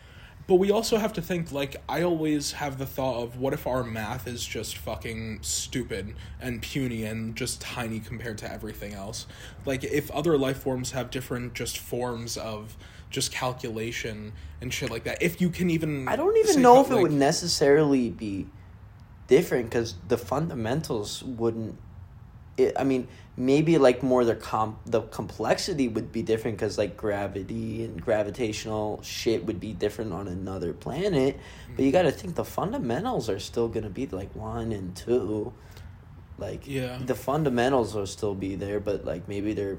But 0.46 0.56
we 0.56 0.70
also 0.70 0.98
have 0.98 1.14
to 1.14 1.22
think 1.22 1.52
like 1.52 1.76
I 1.88 2.02
always 2.02 2.52
have 2.52 2.78
the 2.78 2.84
thought 2.86 3.22
of 3.22 3.38
what 3.38 3.54
if 3.54 3.66
our 3.66 3.82
math 3.82 4.26
is 4.26 4.44
just 4.46 4.76
fucking 4.76 5.38
stupid 5.40 6.14
and 6.40 6.60
puny 6.60 7.04
and 7.04 7.34
just 7.34 7.60
tiny 7.62 7.98
compared 8.00 8.38
to 8.38 8.52
everything 8.52 8.92
else? 8.92 9.26
Like 9.64 9.84
if 9.84 10.10
other 10.10 10.36
life 10.36 10.58
forms 10.58 10.90
have 10.90 11.10
different 11.10 11.54
just 11.54 11.78
forms 11.78 12.36
of 12.36 12.76
just 13.08 13.32
calculation 13.32 14.32
and 14.60 14.74
shit 14.74 14.90
like 14.90 15.04
that. 15.04 15.22
If 15.22 15.40
you 15.40 15.48
can 15.48 15.70
even 15.70 16.08
I 16.08 16.16
don't 16.16 16.36
even 16.36 16.60
know 16.60 16.74
how, 16.74 16.80
if 16.82 16.90
it 16.90 16.94
like- 16.94 17.02
would 17.04 17.12
necessarily 17.12 18.10
be 18.10 18.46
different 19.28 19.70
because 19.70 19.94
the 20.08 20.18
fundamentals 20.18 21.22
wouldn't. 21.22 21.78
It, 22.56 22.74
I 22.78 22.84
mean, 22.84 23.08
maybe 23.36 23.78
like 23.78 24.02
more 24.02 24.24
the 24.24 24.36
com 24.36 24.78
the 24.86 25.02
complexity 25.02 25.88
would 25.88 26.12
be 26.12 26.22
different 26.22 26.56
because 26.56 26.78
like 26.78 26.96
gravity 26.96 27.84
and 27.84 28.00
gravitational 28.00 29.00
shit 29.02 29.44
would 29.46 29.58
be 29.58 29.72
different 29.72 30.12
on 30.12 30.28
another 30.28 30.72
planet. 30.72 31.38
But 31.74 31.84
you 31.84 31.90
got 31.90 32.02
to 32.02 32.12
think 32.12 32.36
the 32.36 32.44
fundamentals 32.44 33.28
are 33.28 33.40
still 33.40 33.66
gonna 33.68 33.90
be 33.90 34.06
like 34.06 34.34
one 34.36 34.70
and 34.72 34.94
two. 34.94 35.52
Like 36.38 36.66
Yeah. 36.66 36.98
the 37.04 37.14
fundamentals 37.14 37.94
will 37.94 38.06
still 38.06 38.34
be 38.34 38.54
there, 38.54 38.78
but 38.80 39.04
like 39.04 39.28
maybe 39.28 39.52
their 39.52 39.78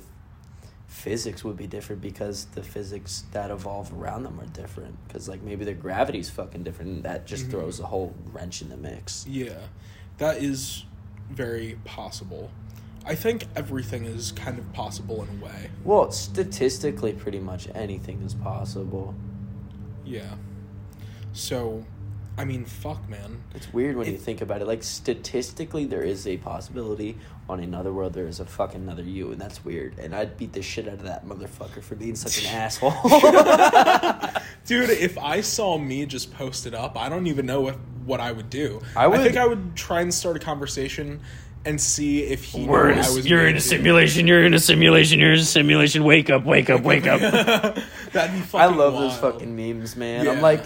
physics 0.87 1.43
would 1.43 1.57
be 1.57 1.67
different 1.67 2.01
because 2.01 2.45
the 2.55 2.63
physics 2.63 3.23
that 3.31 3.51
evolve 3.51 3.91
around 3.93 4.23
them 4.23 4.39
are 4.39 4.45
different. 4.47 4.95
Because 5.07 5.27
like 5.27 5.41
maybe 5.41 5.65
their 5.65 5.73
gravity's 5.73 6.29
fucking 6.29 6.63
different, 6.63 6.91
and 6.91 7.03
that 7.03 7.25
just 7.25 7.47
Mhm. 7.47 7.51
throws 7.51 7.79
a 7.79 7.85
whole 7.85 8.13
wrench 8.33 8.61
in 8.61 8.69
the 8.69 8.77
mix. 8.77 9.25
Yeah, 9.27 9.59
that 10.17 10.41
is 10.43 10.85
very 11.29 11.77
possible. 11.85 12.51
I 13.05 13.15
think 13.15 13.45
everything 13.55 14.05
is 14.05 14.31
kind 14.31 14.57
of 14.57 14.71
possible 14.73 15.21
in 15.23 15.39
a 15.39 15.45
way. 15.45 15.69
Well, 15.83 16.11
statistically, 16.11 17.13
pretty 17.13 17.39
much 17.39 17.67
anything 17.75 18.21
is 18.23 18.33
possible. 18.33 19.13
Yeah. 20.03 20.33
So, 21.33 21.85
I 22.37 22.45
mean, 22.45 22.65
fuck, 22.65 23.07
man. 23.07 23.43
It's 23.53 23.71
weird 23.71 23.95
when 23.95 24.11
you 24.11 24.17
think 24.17 24.41
about 24.41 24.61
it. 24.61 24.67
Like 24.67 24.81
statistically, 24.83 25.85
there 25.85 26.01
is 26.01 26.25
a 26.25 26.37
possibility 26.37 27.17
on 27.47 27.59
another 27.59 27.93
world 27.93 28.13
there 28.13 28.27
is 28.27 28.39
a 28.39 28.45
fucking 28.45 28.81
another 28.81 29.03
you, 29.03 29.31
and 29.31 29.39
that's 29.39 29.63
weird. 29.63 29.99
And 29.99 30.15
I'd 30.15 30.35
beat 30.35 30.53
the 30.53 30.63
shit 30.63 30.87
out 30.87 30.95
of 30.95 31.03
that 31.03 31.27
motherfucker 31.27 31.83
for 31.83 31.93
being 31.95 32.15
such 32.15 32.43
an 32.43 32.47
asshole. 32.55 32.91
Dude, 34.65 34.89
if 34.89 35.17
I 35.21 35.41
saw 35.41 35.77
me 35.77 36.05
just 36.07 36.33
posted 36.33 36.73
up, 36.73 36.97
I 36.97 37.07
don't 37.09 37.27
even 37.27 37.45
know 37.45 37.61
what, 37.61 37.75
what 38.03 38.19
I 38.19 38.31
would 38.31 38.49
do. 38.49 38.81
I 38.95 39.05
would- 39.07 39.21
think 39.21 39.37
I 39.37 39.45
would 39.45 39.75
try 39.75 40.01
and 40.01 40.11
start 40.13 40.35
a 40.37 40.39
conversation 40.39 41.21
and 41.65 41.81
see 41.81 42.23
if 42.23 42.43
he 42.43 42.65
We're 42.65 42.87
knew 42.87 42.93
in 42.93 42.99
a, 42.99 43.01
I 43.01 43.09
was 43.09 43.27
you're 43.27 43.47
in 43.47 43.55
a 43.55 43.59
simulation. 43.61 44.27
You're 44.27 44.45
in 44.45 44.53
a 44.53 44.59
simulation. 44.59 45.19
You're 45.19 45.33
in 45.33 45.39
a 45.39 45.43
simulation. 45.43 46.03
Wake 46.03 46.29
up! 46.29 46.45
Wake 46.45 46.69
up! 46.69 46.81
Wake 46.83 47.07
up! 47.07 47.19
That'd 48.11 48.31
be 48.33 48.39
I 48.39 48.41
fucking 48.43 48.77
love 48.77 48.93
those 48.93 49.17
fucking 49.17 49.55
memes, 49.55 49.95
man. 49.95 50.25
Yeah. 50.25 50.31
I'm 50.31 50.41
like, 50.41 50.63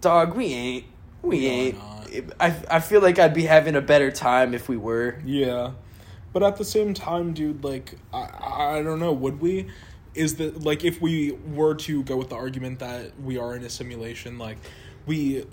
dog, 0.00 0.34
we 0.34 0.46
ain't, 0.46 0.84
we 1.22 1.40
No, 1.40 1.46
ain't. 1.46 2.32
I 2.40 2.54
I 2.68 2.80
feel 2.80 3.00
like 3.00 3.18
I'd 3.18 3.34
be 3.34 3.44
having 3.44 3.76
a 3.76 3.80
better 3.80 4.10
time 4.10 4.52
if 4.52 4.68
we 4.68 4.76
were. 4.76 5.20
Yeah, 5.24 5.72
but 6.32 6.42
at 6.42 6.56
the 6.56 6.64
same 6.64 6.92
time, 6.92 7.32
dude, 7.32 7.62
like 7.62 7.94
I 8.12 8.76
I 8.78 8.82
don't 8.82 8.98
know, 8.98 9.12
would 9.12 9.40
we? 9.40 9.68
Is 10.14 10.36
that 10.36 10.62
like 10.62 10.84
if 10.84 11.00
we 11.00 11.32
were 11.32 11.76
to 11.76 12.02
go 12.02 12.16
with 12.16 12.30
the 12.30 12.36
argument 12.36 12.80
that 12.80 13.12
we 13.20 13.38
are 13.38 13.54
in 13.54 13.62
a 13.62 13.70
simulation, 13.70 14.38
like 14.38 14.58
we, 15.06 15.46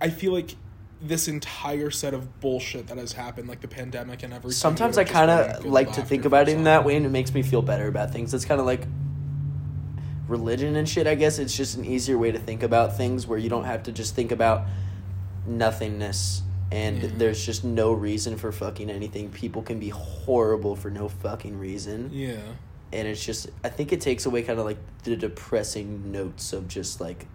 I 0.00 0.08
feel 0.08 0.32
like 0.32 0.56
this 1.02 1.28
entire 1.28 1.90
set 1.90 2.12
of 2.14 2.40
bullshit 2.40 2.88
that 2.88 2.98
has 2.98 3.12
happened, 3.12 3.48
like 3.48 3.60
the 3.60 3.68
pandemic 3.68 4.22
and 4.22 4.32
everything. 4.34 4.52
Sometimes 4.52 4.98
I 4.98 5.04
kind 5.04 5.30
of 5.30 5.64
like 5.64 5.92
to 5.92 6.02
think 6.02 6.24
about 6.26 6.48
it 6.48 6.52
in 6.56 6.64
that 6.64 6.84
way, 6.84 6.96
and 6.96 7.06
it 7.06 7.10
makes 7.10 7.32
me 7.32 7.42
feel 7.42 7.62
better 7.62 7.88
about 7.88 8.10
things. 8.12 8.34
It's 8.34 8.44
kind 8.44 8.60
of 8.60 8.66
like 8.66 8.86
religion 10.28 10.76
and 10.76 10.88
shit. 10.88 11.06
I 11.06 11.14
guess 11.14 11.38
it's 11.38 11.56
just 11.56 11.76
an 11.76 11.84
easier 11.84 12.16
way 12.18 12.30
to 12.32 12.38
think 12.38 12.62
about 12.62 12.96
things 12.96 13.26
where 13.26 13.38
you 13.38 13.48
don't 13.48 13.64
have 13.64 13.84
to 13.84 13.92
just 13.92 14.14
think 14.14 14.30
about 14.30 14.66
nothingness 15.46 16.42
and 16.70 17.02
Yeah. 17.02 17.08
there's 17.16 17.44
just 17.44 17.64
no 17.64 17.92
reason 17.92 18.36
for 18.36 18.52
fucking 18.52 18.90
anything. 18.90 19.30
People 19.30 19.62
can 19.62 19.80
be 19.80 19.88
horrible 19.88 20.76
for 20.76 20.88
no 20.90 21.08
fucking 21.08 21.58
reason, 21.58 22.10
Yeah. 22.12 22.36
and 22.92 23.08
it's 23.08 23.24
just 23.24 23.48
I 23.64 23.70
think 23.70 23.92
it 23.92 24.00
takes 24.00 24.24
away 24.26 24.42
kind 24.42 24.58
of 24.60 24.66
like 24.66 24.78
the 25.02 25.16
depressing 25.16 26.12
notes 26.12 26.52
of 26.52 26.68
just 26.68 27.00
like 27.00 27.26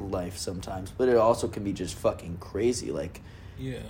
life 0.00 0.36
sometimes, 0.36 0.90
but 0.90 1.08
it 1.08 1.16
also 1.16 1.48
can 1.48 1.64
be 1.64 1.72
just 1.72 1.94
fucking 1.94 2.38
crazy. 2.38 2.90
Like 2.92 3.20
Yeah. 3.58 3.80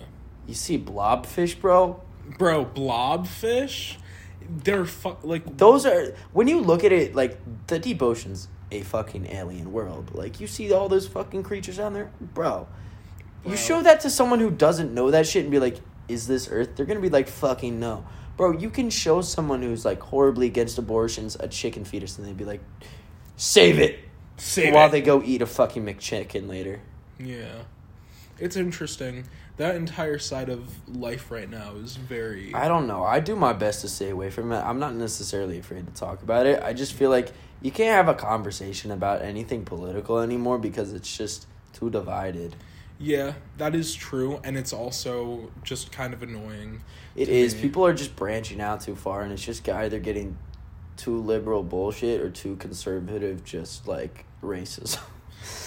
you 0.47 0.55
see 0.55 0.79
blobfish, 0.79 1.61
bro. 1.61 2.01
Bro, 2.39 2.67
blobfish, 2.67 3.97
they're 4.49 4.85
fu- 4.85 5.17
like 5.23 5.57
Those 5.57 5.87
are 5.87 6.15
when 6.33 6.49
you 6.49 6.61
look 6.61 6.85
at 6.85 6.93
it 6.93 7.15
like 7.15 7.39
the 7.67 7.79
deep 7.79 8.03
ocean's 8.03 8.49
a 8.71 8.83
fucking 8.83 9.27
alien 9.27 9.73
world. 9.73 10.15
Like 10.15 10.41
you 10.41 10.47
see 10.47 10.73
all 10.73 10.89
those 10.89 11.07
fucking 11.09 11.43
creatures 11.43 11.77
down 11.79 11.93
there, 11.95 12.11
bro. 12.21 12.67
Bro. 13.43 13.51
You 13.53 13.57
show 13.57 13.83
that 13.83 14.01
to 14.01 14.11
someone 14.11 14.39
who 14.39 14.51
doesn't 14.51 14.93
know 14.93 15.11
that 15.11 15.27
shit 15.27 15.43
and 15.43 15.51
be 15.51 15.59
like, 15.59 15.79
"Is 16.09 16.27
this 16.27 16.49
Earth?" 16.51 16.71
They're 16.77 16.87
gonna 16.87 17.01
be 17.01 17.09
like, 17.09 17.27
"Fucking 17.29 17.81
no." 17.81 18.05
Bro, 18.37 18.59
you 18.59 18.71
can 18.71 18.91
show 18.91 19.23
someone 19.23 19.63
who's 19.63 19.85
like 19.85 20.01
horribly 20.01 20.47
against 20.47 20.79
abortions 20.79 21.37
a 21.41 21.49
chicken 21.49 21.85
fetus 21.85 22.17
and 22.19 22.27
they'd 22.29 22.37
be 22.37 22.45
like, 22.45 22.61
"Save 23.37 23.79
it," 23.81 23.99
Save 24.41 24.75
while 24.75 24.89
it. 24.89 24.93
they 24.93 25.01
go 25.03 25.23
eat 25.23 25.43
a 25.43 25.47
fucking 25.47 25.85
McChicken 25.85 26.49
later. 26.49 26.81
Yeah. 27.19 27.63
It's 28.39 28.57
interesting. 28.57 29.25
That 29.59 29.75
entire 29.75 30.19
side 30.19 30.49
of 30.49 30.67
life 30.89 31.31
right 31.31 31.49
now 31.49 31.75
is 31.75 31.97
very 31.97 32.55
I 32.55 32.67
don't 32.67 32.87
know. 32.87 33.05
I 33.05 33.21
do 33.21 33.37
my 33.37 33.53
best 33.53 33.83
to 33.83 33.89
stay 33.89 34.09
away 34.09 34.31
from 34.31 34.53
it. 34.53 34.59
I'm 34.59 34.79
not 34.79 34.95
necessarily 34.95 35.59
afraid 35.59 35.87
to 35.87 35.93
talk 35.93 36.23
about 36.23 36.47
it. 36.47 36.63
I 36.63 36.73
just 36.73 36.95
feel 36.95 37.11
like 37.11 37.33
you 37.61 37.71
can't 37.71 37.95
have 37.95 38.09
a 38.09 38.19
conversation 38.19 38.91
about 38.91 39.21
anything 39.21 39.65
political 39.67 40.21
anymore 40.21 40.59
because 40.59 40.95
it's 40.95 41.15
just 41.15 41.47
too 41.75 41.91
divided. 41.91 42.57
Yeah, 42.99 43.35
that 43.59 43.75
is 43.75 43.95
true 43.95 44.41
and 44.45 44.57
it's 44.57 44.73
also 44.73 45.51
just 45.63 45.93
kind 45.93 46.15
of 46.15 46.23
annoying. 46.23 46.83
It 47.15 47.29
is. 47.29 47.55
me. 47.55 47.63
People 47.63 47.85
are 47.85 47.93
just 47.95 48.17
branching 48.17 48.61
out 48.61 48.81
too 48.81 48.97
far, 48.97 49.23
and 49.23 49.33
it's 49.33 49.45
just 49.45 49.69
either 49.69 49.99
getting 49.99 50.39
too 50.97 51.19
liberal 51.19 51.63
bullshit 51.63 52.21
or 52.21 52.31
too 52.31 52.57
conservative, 52.57 53.45
just 53.45 53.89
like 53.89 54.25
racism. 54.43 55.01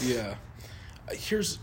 Yeah. 0.01 0.35
Here's 1.11 1.59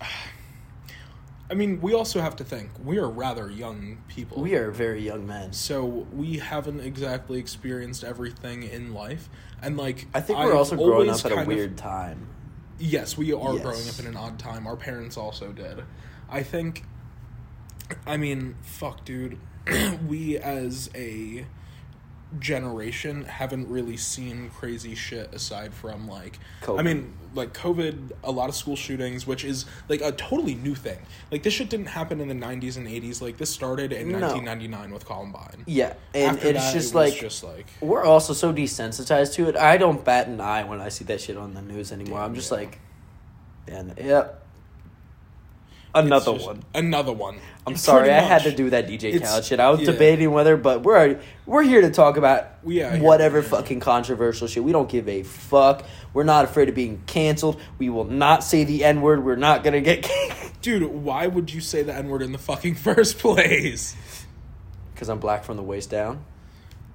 I 1.51 1.55
mean, 1.55 1.81
we 1.81 1.95
also 1.95 2.21
have 2.21 2.37
to 2.37 2.45
think 2.45 2.71
we 2.85 2.99
are 2.99 3.09
rather 3.09 3.51
young 3.51 3.99
people. 4.09 4.41
we 4.43 4.55
are 4.55 4.71
very 4.71 5.03
young 5.03 5.27
men. 5.27 5.53
so 5.53 5.85
we 5.85 6.39
haven't 6.39 6.81
exactly 6.81 7.39
experienced 7.39 8.05
everything 8.05 8.63
in 8.63 8.95
life 8.95 9.29
and 9.63 9.77
like 9.77 10.07
I 10.15 10.21
think 10.21 10.39
we're 10.39 10.51
I've 10.53 10.57
also 10.59 10.77
growing 10.77 11.11
up 11.11 11.17
at 11.25 11.27
a 11.27 11.29
kind 11.37 11.41
of- 11.41 11.47
weird 11.49 11.77
time. 11.77 12.29
Yes, 12.79 13.17
we 13.19 13.33
are 13.33 13.55
Yes. 13.55 13.63
growing 13.63 13.89
up 13.89 13.99
in 13.99 14.07
an 14.07 14.17
odd 14.17 14.39
time. 14.39 14.67
Our 14.67 14.77
parents 14.77 15.17
also 15.19 15.53
did. 15.53 15.83
I 16.31 16.43
think. 16.43 16.85
I 18.07 18.17
mean, 18.17 18.55
fuck, 18.63 19.05
dude. 19.05 19.39
we 20.09 20.39
as 20.39 20.89
a 20.95 21.45
generation 22.39 23.25
haven't 23.25 23.69
really 23.69 23.97
seen 23.97 24.51
crazy 24.51 24.95
shit 24.95 25.33
aside 25.35 25.75
from 25.75 26.07
like 26.09 26.39
I 26.69 26.83
mean 26.83 27.13
like 27.35 27.53
COVID 27.55 28.13
a 28.23 28.31
lot 28.31 28.49
of 28.49 28.55
school 28.55 28.77
shootings 28.77 29.27
which 29.27 29.45
is 29.45 29.67
like 29.89 30.01
a 30.01 30.13
totally 30.13 30.55
new 30.55 30.75
thing 30.77 30.99
like 31.33 31.43
this 31.43 31.55
shit 31.55 31.69
didn't 31.69 31.87
happen 31.87 32.21
in 32.21 32.29
the 32.29 32.35
90s 32.35 32.77
and 32.77 32.87
80s 32.87 33.21
like 33.21 33.37
this 33.37 33.51
started 33.51 33.93
in 33.93 34.09
No. 34.13 34.21
1999 34.21 34.93
with 34.93 35.07
Columbine 35.07 35.65
Yeah, 35.67 35.95
and 36.15 36.37
After 36.37 36.49
it's 36.49 36.59
that, 36.61 36.73
just 36.73 36.93
it 36.93 36.97
like 36.97 37.15
just 37.21 37.43
like 37.43 37.67
we're 37.81 38.05
also 38.05 38.33
so 38.33 38.53
desensitized 38.53 39.35
to 39.35 39.49
it. 39.49 39.57
I 39.57 39.77
don't 39.77 40.05
bat 40.05 40.29
an 40.29 40.41
eye 40.41 40.63
when 40.65 40.81
I 40.81 40.89
see 40.89 41.05
that 41.07 41.21
shit 41.21 41.37
on 41.37 41.55
the 41.55 41.63
news 41.63 41.91
anymore. 41.91 42.21
I'm 42.21 42.35
just 42.35 42.51
Yeah. 42.53 42.57
like, 42.59 42.79
and 43.67 43.95
yep, 43.99 44.45
another 45.95 46.33
one. 46.33 46.63
another 46.75 47.13
one 47.13 47.39
I'm 47.67 47.77
sorry, 47.77 48.11
I 48.11 48.21
had 48.21 48.43
to 48.45 48.53
do 48.53 48.71
that 48.71 48.87
DJ 48.89 49.15
It's- 49.15 49.31
Khaled 49.31 49.45
shit. 49.45 49.61
I 49.61 49.71
was 49.71 49.81
yeah. 49.81 49.87
debating 49.93 50.31
whether, 50.33 50.57
but 50.57 50.83
we're 50.83 51.21
we're 51.47 51.63
here 51.63 51.83
to 51.83 51.91
talk 51.91 52.17
about 52.17 52.49
yeah, 52.67 52.99
whatever 53.01 53.43
fucking 53.43 53.81
controversial 53.81 54.47
shit. 54.49 54.65
We 54.65 54.73
don't 54.73 54.89
give 54.89 55.09
a 55.09 55.23
fuck. 55.23 55.85
We're 56.13 56.25
not 56.25 56.45
afraid 56.47 56.69
of 56.69 56.75
being 56.75 57.03
canceled. 57.07 57.61
We 57.79 57.91
will 57.91 58.07
not 58.07 58.43
say 58.43 58.65
the 58.65 58.83
n 58.85 59.03
word. 59.03 59.25
We're 59.25 59.37
not 59.37 59.63
gonna 59.63 59.81
get 59.83 60.11
Dude, 60.63 60.83
why 60.85 61.27
would 61.27 61.53
you 61.53 61.61
say 61.61 61.83
the 61.83 61.95
N 61.95 62.09
word 62.09 62.21
in 62.23 62.33
the 62.33 62.39
fucking 62.39 62.75
first 62.87 63.19
place? 63.19 63.97
because 64.95 65.09
I'm 65.09 65.19
black 65.19 65.45
from 65.45 65.57
the 65.57 65.63
waist 65.63 65.89
down. 65.91 66.25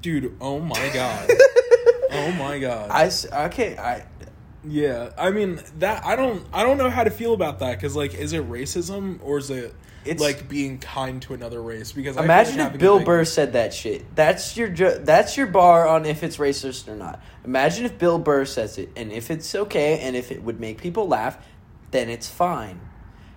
Dude, 0.03 0.35
oh 0.39 0.59
my 0.59 0.89
god. 0.93 1.29
oh 2.11 2.31
my 2.33 2.59
god. 2.59 2.91
I 2.91 3.05
s- 3.05 3.25
okay. 3.31 3.75
I 3.77 4.05
yeah, 4.67 5.11
I 5.17 5.31
mean 5.31 5.59
that 5.79 6.05
I 6.05 6.15
don't 6.15 6.45
I 6.53 6.63
don't 6.63 6.77
know 6.77 6.89
how 6.89 7.03
to 7.03 7.11
feel 7.11 7.33
about 7.33 7.59
that 7.59 7.79
cuz 7.79 7.95
like 7.95 8.13
is 8.13 8.33
it 8.33 8.49
racism 8.49 9.19
or 9.23 9.37
is 9.37 9.49
it 9.49 9.73
It's- 10.05 10.19
like 10.21 10.47
being 10.47 10.77
kind 10.79 11.21
to 11.23 11.33
another 11.33 11.61
race 11.61 11.91
because 11.91 12.15
I 12.17 12.23
imagine 12.23 12.57
like 12.59 12.73
if 12.73 12.79
Bill 12.79 12.97
big- 12.97 13.05
Burr 13.05 13.25
said 13.25 13.53
that 13.53 13.73
shit. 13.73 14.15
That's 14.15 14.55
your 14.57 14.67
ju- 14.69 14.99
that's 15.03 15.35
your 15.37 15.47
bar 15.47 15.87
on 15.87 16.05
if 16.05 16.23
it's 16.23 16.37
racist 16.37 16.87
or 16.87 16.95
not. 16.95 17.21
Imagine 17.43 17.85
if 17.85 17.97
Bill 17.97 18.19
Burr 18.19 18.45
says 18.45 18.77
it, 18.77 18.89
and 18.95 19.11
if 19.11 19.29
it's 19.31 19.53
okay, 19.55 19.99
and 19.99 20.15
if 20.15 20.31
it 20.31 20.43
would 20.43 20.59
make 20.59 20.79
people 20.81 21.07
laugh, 21.07 21.37
then 21.91 22.09
it's 22.09 22.29
fine. 22.29 22.79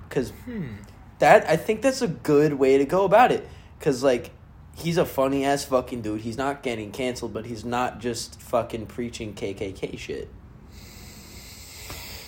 Because 0.08 0.30
Hmm. 0.44 0.76
that 1.20 1.48
I 1.48 1.56
think 1.56 1.82
that's 1.82 2.00
a 2.02 2.08
good 2.08 2.54
way 2.54 2.78
to 2.78 2.84
go 2.84 3.04
about 3.04 3.32
it. 3.32 3.46
Because 3.78 4.02
like 4.02 4.30
he's 4.74 4.96
a 4.96 5.04
funny 5.04 5.44
ass 5.44 5.64
fucking 5.64 6.02
dude. 6.02 6.20
He's 6.20 6.38
not 6.38 6.62
getting 6.62 6.90
canceled, 6.92 7.32
but 7.34 7.46
he's 7.46 7.64
not 7.64 7.98
just 7.98 8.40
fucking 8.40 8.86
preaching 8.86 9.34
KKK 9.34 9.96
shit. 9.98 10.28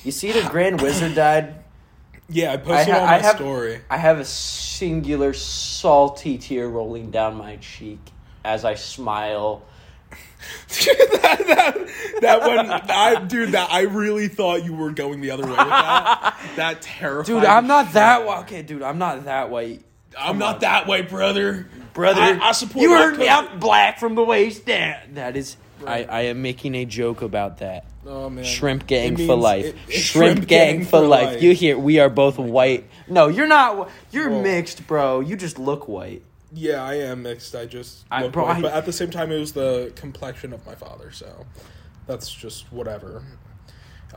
You 0.05 0.13
see, 0.13 0.33
the 0.33 0.49
Grand 0.49 0.81
Wizard 0.81 1.15
died. 1.15 1.55
Yeah, 2.29 2.53
I 2.53 2.57
posted 2.59 2.95
ha- 2.95 3.01
on 3.01 3.09
I 3.09 3.17
my 3.19 3.23
have- 3.23 3.37
story. 3.37 3.81
I 3.91 3.97
have 3.97 4.19
a 4.19 4.25
singular 4.25 5.33
salty 5.33 6.39
tear 6.39 6.69
rolling 6.69 7.11
down 7.11 7.37
my 7.37 7.57
cheek 7.57 7.99
as 8.45 8.65
I 8.65 8.75
smile. 8.75 9.65
that, 10.69 11.45
that, 11.47 12.21
that 12.21 12.41
one 12.41 12.71
I 12.71 13.25
dude 13.25 13.53
that 13.53 13.71
I 13.71 13.83
really 13.83 14.29
thought 14.29 14.65
you 14.65 14.75
were 14.75 14.91
going 14.91 15.21
the 15.21 15.31
other 15.33 15.45
way 15.45 15.51
with 15.51 15.59
that. 15.59 16.37
That 16.57 16.83
terrified 16.83 17.27
Dude, 17.27 17.45
I'm 17.45 17.67
not 17.67 17.87
shit 17.87 17.95
that 17.95 18.27
white. 18.27 18.41
Okay, 18.41 18.63
dude, 18.63 18.83
I'm 18.83 18.99
not 18.99 19.25
that 19.25 19.51
white. 19.51 19.85
I'm 20.19 20.39
not 20.39 20.61
that 20.61 20.87
way, 20.87 21.03
brother. 21.03 21.69
Brother, 21.93 22.21
I, 22.21 22.49
I 22.49 22.53
support 22.53 22.83
you 22.83 22.91
heard 22.91 23.19
me. 23.19 23.29
I'm 23.29 23.59
black 23.61 23.99
from 23.99 24.15
the 24.15 24.25
waist 24.25 24.67
down. 24.67 25.15
That 25.15 25.37
is. 25.37 25.57
Right. 25.81 26.09
I, 26.09 26.19
I 26.19 26.21
am 26.23 26.43
making 26.43 26.75
a 26.75 26.85
joke 26.85 27.23
about 27.23 27.59
that. 27.59 27.85
Oh 28.07 28.31
man. 28.31 28.45
Shrimp 28.45 28.87
gang 28.87 29.19
It 29.21 29.27
for 29.27 29.35
life. 29.37 29.67
it- 29.67 29.77
it's 29.89 29.99
shrimp, 29.99 30.47
gang, 30.47 30.85
for 30.85 31.01
life. 31.01 31.43
You 31.43 31.53
hear? 31.55 31.79
We 31.79 31.99
are 31.99 32.09
both 32.09 32.39
white. 32.39 32.89
No, 33.09 33.29
you're 33.29 33.47
not. 33.47 33.91
You're 34.11 34.31
mixed, 34.31 34.87
bro. 34.87 35.21
You 35.21 35.37
just 35.37 35.59
look 35.59 35.87
white. 35.89 36.23
Yeah, 36.53 36.83
I 36.83 36.95
am 36.95 37.23
mixed. 37.23 37.55
I 37.55 37.67
just 37.67 38.05
I- 38.11 38.27
bro, 38.29 38.45
white, 38.47 38.57
I- 38.57 38.61
but 38.63 38.73
at 38.73 38.87
the 38.87 38.93
same 38.93 39.11
time, 39.11 39.31
it 39.31 39.39
was 39.39 39.53
the 39.53 39.93
complexion 39.97 40.53
of 40.53 40.65
my 40.67 40.75
father, 40.75 41.11
so 41.13 41.45
that's 42.07 42.33
just 42.33 42.73
whatever. 42.73 43.23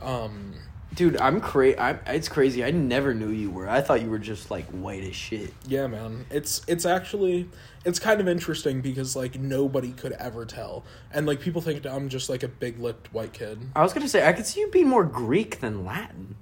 Um, 0.00 0.54
Dude, 0.94 1.16
I'm 1.16 1.40
cra- 1.40 1.80
I'm, 1.80 1.98
It's 2.06 2.28
crazy. 2.28 2.64
I 2.64 2.70
never 2.70 3.14
knew 3.14 3.28
you 3.30 3.50
were. 3.50 3.68
I 3.68 3.80
thought 3.80 4.00
you 4.02 4.10
were 4.10 4.18
just 4.18 4.50
like 4.50 4.66
white 4.66 5.02
as 5.04 5.16
shit. 5.16 5.52
yeah, 5.66 5.86
man, 5.86 6.26
it's 6.30 6.62
it's 6.68 6.86
actually 6.86 7.48
it's 7.84 7.98
kind 7.98 8.20
of 8.20 8.28
interesting 8.28 8.80
because 8.80 9.16
like 9.16 9.38
nobody 9.38 9.92
could 9.92 10.12
ever 10.12 10.44
tell, 10.44 10.84
and 11.12 11.26
like 11.26 11.40
people 11.40 11.60
think 11.60 11.84
I'm 11.84 12.08
just 12.08 12.28
like 12.28 12.42
a 12.42 12.48
big 12.48 12.78
lipped 12.78 13.12
white 13.12 13.32
kid, 13.32 13.58
I 13.74 13.82
was 13.82 13.92
gonna 13.92 14.08
say 14.08 14.26
I 14.26 14.32
could 14.32 14.46
see 14.46 14.60
you 14.60 14.68
being 14.68 14.88
more 14.88 15.04
Greek 15.04 15.60
than 15.60 15.84
Latin. 15.84 16.36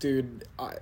Dude. 0.00 0.44
I 0.58 0.74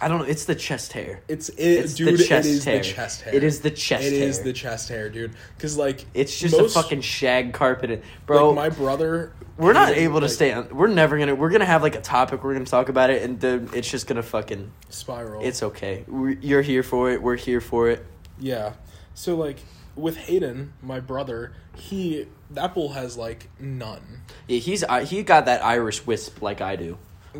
I 0.00 0.08
don't 0.08 0.18
know. 0.20 0.24
It's 0.24 0.44
the 0.44 0.54
chest 0.54 0.92
hair. 0.92 1.22
it's 1.28 1.48
it, 1.50 1.56
It's 1.60 1.94
dude. 1.94 2.18
the 2.18 2.24
chest 2.24 2.48
it 2.48 2.50
is 2.52 2.64
hair. 2.64 2.78
the 2.78 2.84
chest 2.84 3.22
hair. 3.22 3.34
It 3.34 3.44
is 3.44 3.60
the 3.60 3.70
chest 3.70 4.04
It 4.04 4.12
hair. 4.18 4.28
is 4.28 4.40
the 4.40 4.52
chest 4.52 4.88
hair, 4.88 5.08
dude. 5.10 5.32
Because 5.56 5.76
like 5.76 6.04
It's 6.14 6.38
just 6.38 6.56
most- 6.56 6.76
a 6.76 6.82
fucking 6.82 7.00
shag 7.00 7.52
carpet, 7.52 8.02
bro. 8.26 8.50
Like 8.50 8.56
my 8.72 8.76
brother, 8.76 9.32
we're 9.56 9.72
not 9.72 9.90
able 9.90 10.20
to 10.20 10.28
stay 10.28 10.52
on. 10.52 10.68
We're 10.74 10.86
never 10.86 11.18
gonna. 11.18 11.34
We're 11.34 11.50
gonna 11.50 11.64
have 11.64 11.82
like 11.82 11.94
a 11.96 12.00
topic. 12.00 12.44
We're 12.44 12.52
gonna 12.54 12.64
talk 12.64 12.88
about 12.88 13.10
it, 13.10 13.22
and 13.22 13.40
then 13.40 13.68
it's 13.74 13.90
just 13.90 14.06
gonna 14.06 14.22
fucking. 14.22 14.70
spiral. 14.88 15.42
It's 15.44 15.62
okay. 15.62 16.04
we 16.06 16.36
you're 16.40 16.62
here 16.62 16.82
for 16.82 17.10
it. 17.10 17.20
We're 17.22 17.36
here 17.36 17.60
for 17.60 17.88
it. 17.88 18.04
Yeah. 18.38 18.74
So 19.14 19.34
like 19.34 19.58
with 19.96 20.16
Hayden, 20.16 20.72
my 20.80 21.00
brother, 21.00 21.52
he 21.74 22.26
that 22.52 22.72
bull 22.72 22.90
has 22.92 23.16
like 23.16 23.50
none. 23.58 24.20
Yeah, 24.46 24.60
he's 24.60 24.84
uh, 24.84 25.00
he 25.04 25.24
got 25.24 25.46
that 25.46 25.64
Irish 25.64 26.06
wisp 26.06 26.40
like 26.40 26.60
I 26.60 26.76
do. 26.76 26.96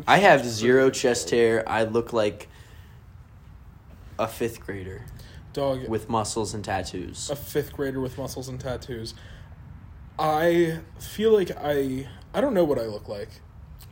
I 0.07 0.17
have 0.19 0.45
zero 0.45 0.89
chest 0.89 1.29
hair. 1.29 1.67
I 1.67 1.83
look 1.83 2.13
like 2.13 2.47
a 4.17 4.27
fifth 4.27 4.59
grader 4.59 5.05
Dog 5.53 5.87
with 5.87 6.09
muscles 6.09 6.53
and 6.53 6.63
tattoos. 6.63 7.29
a 7.29 7.35
fifth 7.35 7.73
grader 7.73 7.99
with 7.99 8.17
muscles 8.17 8.49
and 8.49 8.59
tattoos. 8.59 9.13
I 10.17 10.79
feel 10.99 11.31
like 11.33 11.51
I 11.57 12.07
I 12.33 12.41
don't 12.41 12.53
know 12.53 12.65
what 12.65 12.77
I 12.77 12.85
look 12.85 13.07
like. 13.07 13.29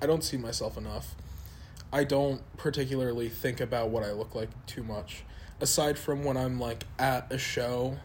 I 0.01 0.05
don't 0.05 0.23
see 0.23 0.37
myself 0.37 0.77
enough. 0.77 1.15
I 1.91 2.03
don't 2.03 2.41
particularly 2.57 3.29
think 3.29 3.61
about 3.61 3.89
what 3.89 4.03
I 4.03 4.11
look 4.11 4.35
like 4.35 4.49
too 4.65 4.83
much. 4.83 5.23
Aside 5.59 5.97
from 5.97 6.23
when 6.23 6.37
I'm 6.37 6.59
like 6.59 6.83
at 6.99 7.31
a 7.31 7.37
show 7.37 7.97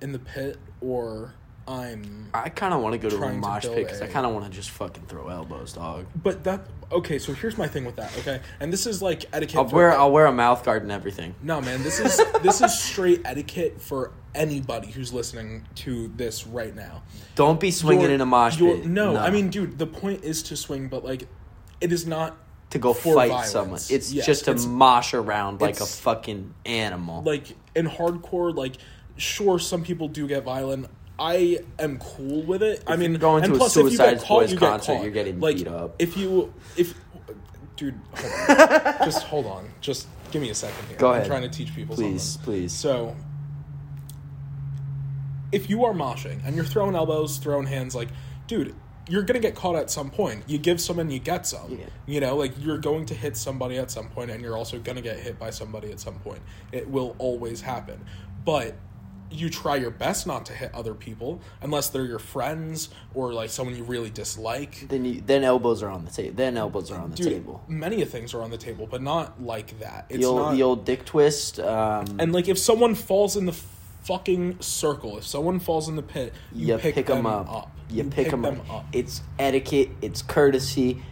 in 0.00 0.12
the 0.12 0.18
pit 0.18 0.58
or 0.80 1.34
I'm. 1.68 2.30
I 2.32 2.48
kind 2.48 2.72
of 2.72 2.80
want 2.80 2.94
to 2.94 2.98
go 2.98 3.10
to 3.10 3.22
a 3.22 3.32
mosh 3.32 3.64
pit 3.64 3.76
because 3.76 4.00
I 4.00 4.06
kind 4.06 4.26
of 4.26 4.32
want 4.32 4.46
to 4.46 4.50
just 4.50 4.70
fucking 4.70 5.04
throw 5.06 5.28
elbows, 5.28 5.74
dog. 5.74 6.06
But 6.16 6.44
that 6.44 6.62
okay. 6.92 7.18
So 7.18 7.32
here's 7.32 7.56
my 7.58 7.66
thing 7.68 7.84
with 7.84 7.96
that. 7.96 8.16
Okay, 8.18 8.40
and 8.60 8.72
this 8.72 8.86
is 8.86 9.00
like 9.02 9.24
etiquette. 9.32 9.56
I'll 9.56 9.68
for- 9.68 9.76
wear 9.76 9.92
I'll 9.98 10.10
wear 10.12 10.26
a 10.26 10.32
mouth 10.32 10.64
guard 10.64 10.82
and 10.82 10.92
everything. 10.92 11.34
No, 11.42 11.60
man, 11.60 11.82
this 11.82 12.00
is 12.00 12.16
this 12.42 12.60
is 12.60 12.78
straight 12.78 13.22
etiquette 13.24 13.80
for 13.80 14.12
anybody 14.34 14.90
who's 14.90 15.12
listening 15.12 15.66
to 15.76 16.08
this 16.16 16.46
right 16.46 16.74
now. 16.74 17.02
Don't 17.34 17.58
be 17.60 17.70
swinging 17.70 18.02
You're- 18.02 18.14
in 18.14 18.20
a 18.20 18.26
mosh 18.26 18.58
pit. 18.58 18.84
No, 18.86 19.16
I 19.16 19.30
mean, 19.30 19.48
dude, 19.50 19.78
the 19.78 19.86
point 19.86 20.24
is 20.24 20.42
to 20.44 20.56
swing, 20.56 20.88
but 20.88 21.04
like, 21.04 21.26
it 21.80 21.92
is 21.92 22.06
not 22.06 22.36
to 22.70 22.78
go 22.78 22.92
for 22.92 23.14
fight 23.14 23.30
violence. 23.30 23.50
someone. 23.50 23.80
It's 23.90 24.12
Yes, 24.12 24.26
just 24.26 24.44
to 24.44 24.50
it's- 24.52 24.66
mosh 24.66 25.14
around 25.14 25.60
like 25.60 25.80
a 25.80 25.86
fucking 25.86 26.54
animal. 26.66 27.22
like 27.22 27.56
in 27.74 27.86
hardcore. 27.88 28.54
Like, 28.54 28.76
sure, 29.16 29.58
some 29.58 29.82
people 29.82 30.08
do 30.08 30.28
get 30.28 30.44
violent. 30.44 30.86
I 31.18 31.58
am 31.78 31.98
cool 31.98 32.42
with 32.42 32.62
it. 32.62 32.82
I 32.86 32.96
mean, 32.96 33.14
going 33.14 33.44
and 33.44 33.54
to 33.54 33.60
a 33.60 33.66
if 33.66 33.72
Suicide 33.72 34.22
Boys 34.26 34.52
you 34.52 34.58
concert, 34.58 35.02
you're 35.02 35.10
getting 35.10 35.40
like, 35.40 35.56
beat 35.56 35.66
up. 35.66 35.96
If 35.98 36.16
you, 36.16 36.54
if, 36.76 36.94
dude, 37.76 37.98
hold 38.14 38.60
on. 38.60 38.94
just 39.04 39.22
hold 39.24 39.46
on. 39.46 39.70
Just 39.80 40.06
give 40.30 40.40
me 40.40 40.50
a 40.50 40.54
second 40.54 40.86
here. 40.88 40.96
Go 40.96 41.08
I'm 41.08 41.16
ahead. 41.16 41.26
trying 41.26 41.42
to 41.42 41.48
teach 41.48 41.74
people 41.74 41.96
please, 41.96 42.22
something. 42.22 42.44
please. 42.44 42.72
So, 42.72 43.16
if 45.50 45.68
you 45.68 45.84
are 45.84 45.92
moshing 45.92 46.40
and 46.46 46.54
you're 46.54 46.64
throwing 46.64 46.94
elbows, 46.94 47.38
throwing 47.38 47.66
hands, 47.66 47.96
like, 47.96 48.08
dude, 48.46 48.76
you're 49.08 49.22
gonna 49.22 49.40
get 49.40 49.56
caught 49.56 49.74
at 49.74 49.90
some 49.90 50.10
point. 50.10 50.44
You 50.46 50.58
give 50.58 50.80
some 50.80 51.00
and 51.00 51.12
you 51.12 51.18
get 51.18 51.46
some. 51.46 51.78
Yeah. 51.78 51.86
You 52.06 52.20
know, 52.20 52.36
like 52.36 52.52
you're 52.60 52.78
going 52.78 53.06
to 53.06 53.14
hit 53.14 53.36
somebody 53.36 53.76
at 53.78 53.90
some 53.90 54.08
point, 54.08 54.30
and 54.30 54.40
you're 54.40 54.56
also 54.56 54.78
gonna 54.78 55.02
get 55.02 55.18
hit 55.18 55.38
by 55.38 55.50
somebody 55.50 55.90
at 55.90 55.98
some 55.98 56.20
point. 56.20 56.42
It 56.70 56.88
will 56.88 57.16
always 57.18 57.60
happen, 57.62 58.04
but 58.44 58.76
you 59.30 59.50
try 59.50 59.76
your 59.76 59.90
best 59.90 60.26
not 60.26 60.46
to 60.46 60.52
hit 60.52 60.74
other 60.74 60.94
people 60.94 61.40
unless 61.60 61.90
they're 61.90 62.06
your 62.06 62.18
friends 62.18 62.88
or 63.14 63.32
like 63.32 63.50
someone 63.50 63.76
you 63.76 63.84
really 63.84 64.10
dislike. 64.10 64.86
then 64.88 65.04
you, 65.04 65.20
then 65.24 65.44
elbows 65.44 65.82
are 65.82 65.90
on 65.90 66.04
the 66.04 66.10
table. 66.10 66.34
Then 66.34 66.56
elbows 66.56 66.90
are 66.90 66.98
on 66.98 67.10
the 67.10 67.16
Dude, 67.16 67.32
table. 67.32 67.62
many 67.68 68.00
of 68.02 68.08
things 68.10 68.32
are 68.34 68.42
on 68.42 68.50
the 68.50 68.56
table, 68.56 68.86
but 68.86 69.02
not 69.02 69.42
like 69.42 69.78
that. 69.80 70.06
It's 70.08 70.20
The 70.20 70.24
old, 70.24 70.38
not, 70.40 70.54
the 70.54 70.62
old 70.62 70.84
dick 70.84 71.04
twist. 71.04 71.60
Um, 71.60 72.06
And 72.18 72.32
like, 72.32 72.48
if 72.48 72.58
someone 72.58 72.94
falls 72.94 73.36
in 73.36 73.46
the 73.46 73.52
fucking 74.04 74.60
circle, 74.60 75.18
if 75.18 75.26
someone 75.26 75.58
falls 75.60 75.88
in 75.88 75.96
the 75.96 76.02
pit, 76.02 76.32
you, 76.52 76.68
you 76.68 76.78
pick, 76.78 76.94
pick, 76.94 77.06
them, 77.06 77.18
them 77.18 77.26
up. 77.26 77.52
up. 77.52 77.76
You, 77.90 78.04
pick, 78.04 78.30
them, 78.30 78.44
up. 78.46 78.86
It's 78.92 79.20
etiquette. 79.38 79.90
It's 80.00 80.22
courtesy. 80.22 81.02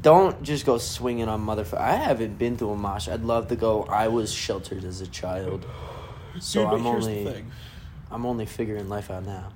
Don't 0.00 0.42
just 0.42 0.64
go 0.64 0.78
swinging 0.78 1.28
on 1.28 1.44
motherfucker. 1.44 1.78
I 1.78 1.96
haven't 1.96 2.38
been 2.38 2.56
to 2.58 2.70
a 2.70 2.76
mosh. 2.76 3.08
I'd 3.08 3.24
love 3.24 3.48
to 3.48 3.56
go. 3.56 3.82
I 3.84 4.08
was 4.08 4.32
sheltered 4.32 4.84
as 4.84 5.00
a 5.00 5.06
child, 5.06 5.66
so 6.40 6.64
Dude, 6.64 6.80
I'm 6.80 6.86
only. 6.86 7.44
I'm 8.10 8.26
only 8.26 8.44
figuring 8.46 8.88
life 8.88 9.10
out 9.10 9.24
now. 9.24 9.48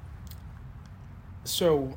So, 1.44 1.96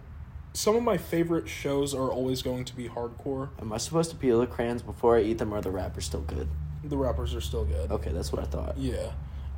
some 0.54 0.76
of 0.76 0.84
my 0.84 0.98
favorite 0.98 1.48
shows 1.48 1.94
are 1.96 2.12
always 2.12 2.42
going 2.42 2.66
to 2.66 2.76
be 2.76 2.90
hardcore. 2.90 3.50
Am 3.62 3.72
I 3.72 3.78
supposed 3.78 4.10
to 4.12 4.18
peel 4.18 4.40
the 4.40 4.48
crayons 4.48 4.82
before 4.82 5.18
I 5.18 5.22
eat 5.22 5.38
them, 5.38 5.54
or 5.54 5.58
are 5.58 5.62
the 5.62 5.72
wrappers 5.72 6.06
still 6.06 6.22
good? 6.22 6.50
The 6.84 6.98
wrappers 6.98 7.34
are 7.34 7.42
still 7.42 7.66
good. 7.66 7.92
Okay, 7.92 8.12
that's 8.12 8.32
what 8.32 8.42
I 8.42 8.46
thought. 8.46 8.78
Yeah. 8.78 9.12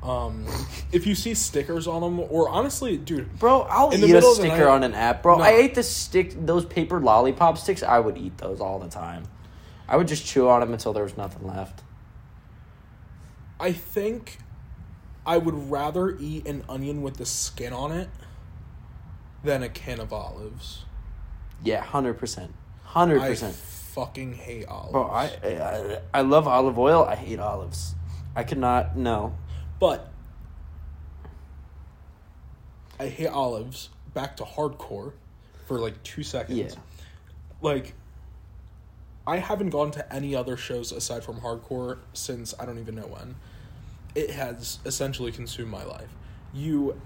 Um, 0.04 0.48
if 0.92 1.06
you 1.06 1.14
see 1.14 1.34
stickers 1.36 1.88
on 1.88 2.02
them, 2.02 2.20
or 2.20 2.50
honestly, 2.50 2.98
dude, 2.98 3.38
Bro, 3.38 3.62
I'll 3.70 3.94
eat 3.94 3.98
a 4.04 4.08
middle 4.08 4.32
of 4.32 4.38
the 4.38 4.44
sticker 4.44 4.58
night- 4.66 4.68
on 4.68 4.84
an 4.84 4.94
app, 4.96 5.22
bro. 5.22 5.38
No. 5.38 5.44
I 5.44 5.52
ate 5.52 5.76
the 5.76 5.84
stick, 5.84 6.34
those 6.46 6.66
paper 6.66 7.00
lollipop 7.00 7.58
sticks. 7.58 7.84
I 7.84 8.00
would 8.00 8.18
eat 8.18 8.38
those 8.38 8.60
all 8.60 8.80
the 8.80 8.90
time. 8.90 9.24
I 9.88 9.98
would 9.98 10.08
just 10.08 10.26
chew 10.26 10.50
on 10.50 10.62
them 10.62 10.74
until 10.74 10.94
there 10.94 11.04
was 11.04 11.18
nothing 11.18 11.46
left. 11.48 11.84
I 13.60 13.72
think 13.74 14.40
I 15.26 15.38
would 15.38 15.70
rather 15.72 16.18
eat 16.20 16.48
an 16.48 16.64
onion 16.68 17.02
with 17.02 17.18
the 17.18 17.26
skin 17.26 17.74
on 17.74 17.92
it 17.92 18.10
than 19.44 19.64
a 19.64 19.70
can 19.70 20.00
of 20.00 20.12
olives. 20.12 20.86
Yeah, 21.64 21.82
hundred 21.82 22.16
percent, 22.16 22.54
hundred 22.84 23.22
I 23.22 23.30
percent. 23.30 23.56
fucking 23.56 24.34
hate 24.34 24.68
olives. 24.68 24.92
Bro, 24.94 25.10
I, 25.10 25.26
I 25.44 26.00
I 26.14 26.22
love 26.22 26.48
olive 26.48 26.80
oil. 26.80 27.04
I 27.04 27.16
hate 27.16 27.40
olives. 27.40 27.94
I 28.36 28.44
could 28.44 28.58
not. 28.58 28.98
No. 28.98 29.38
But 29.80 30.12
I 33.00 33.08
hate 33.08 33.28
olives. 33.28 33.90
Back 34.14 34.38
to 34.38 34.44
hardcore 34.44 35.14
for 35.68 35.80
like 35.80 36.02
two 36.04 36.24
seconds. 36.24 36.58
Yeah. 36.58 36.82
Like, 37.62 37.94
I 39.26 39.38
haven't 39.38 39.70
gone 39.70 39.92
to 39.92 40.14
any 40.14 40.36
other 40.36 40.58
shows 40.58 40.92
aside 40.92 41.24
from 41.24 41.42
hardcore 41.42 42.00
since 42.14 42.54
I 42.60 42.66
don't 42.66 42.80
even 42.80 42.96
know 42.96 43.04
when. 43.04 43.36
It 44.16 44.32
has 44.32 44.80
essentially 44.86 45.32
consumed 45.32 45.72
my 45.72 45.84
life. 45.84 46.10
You 46.54 47.00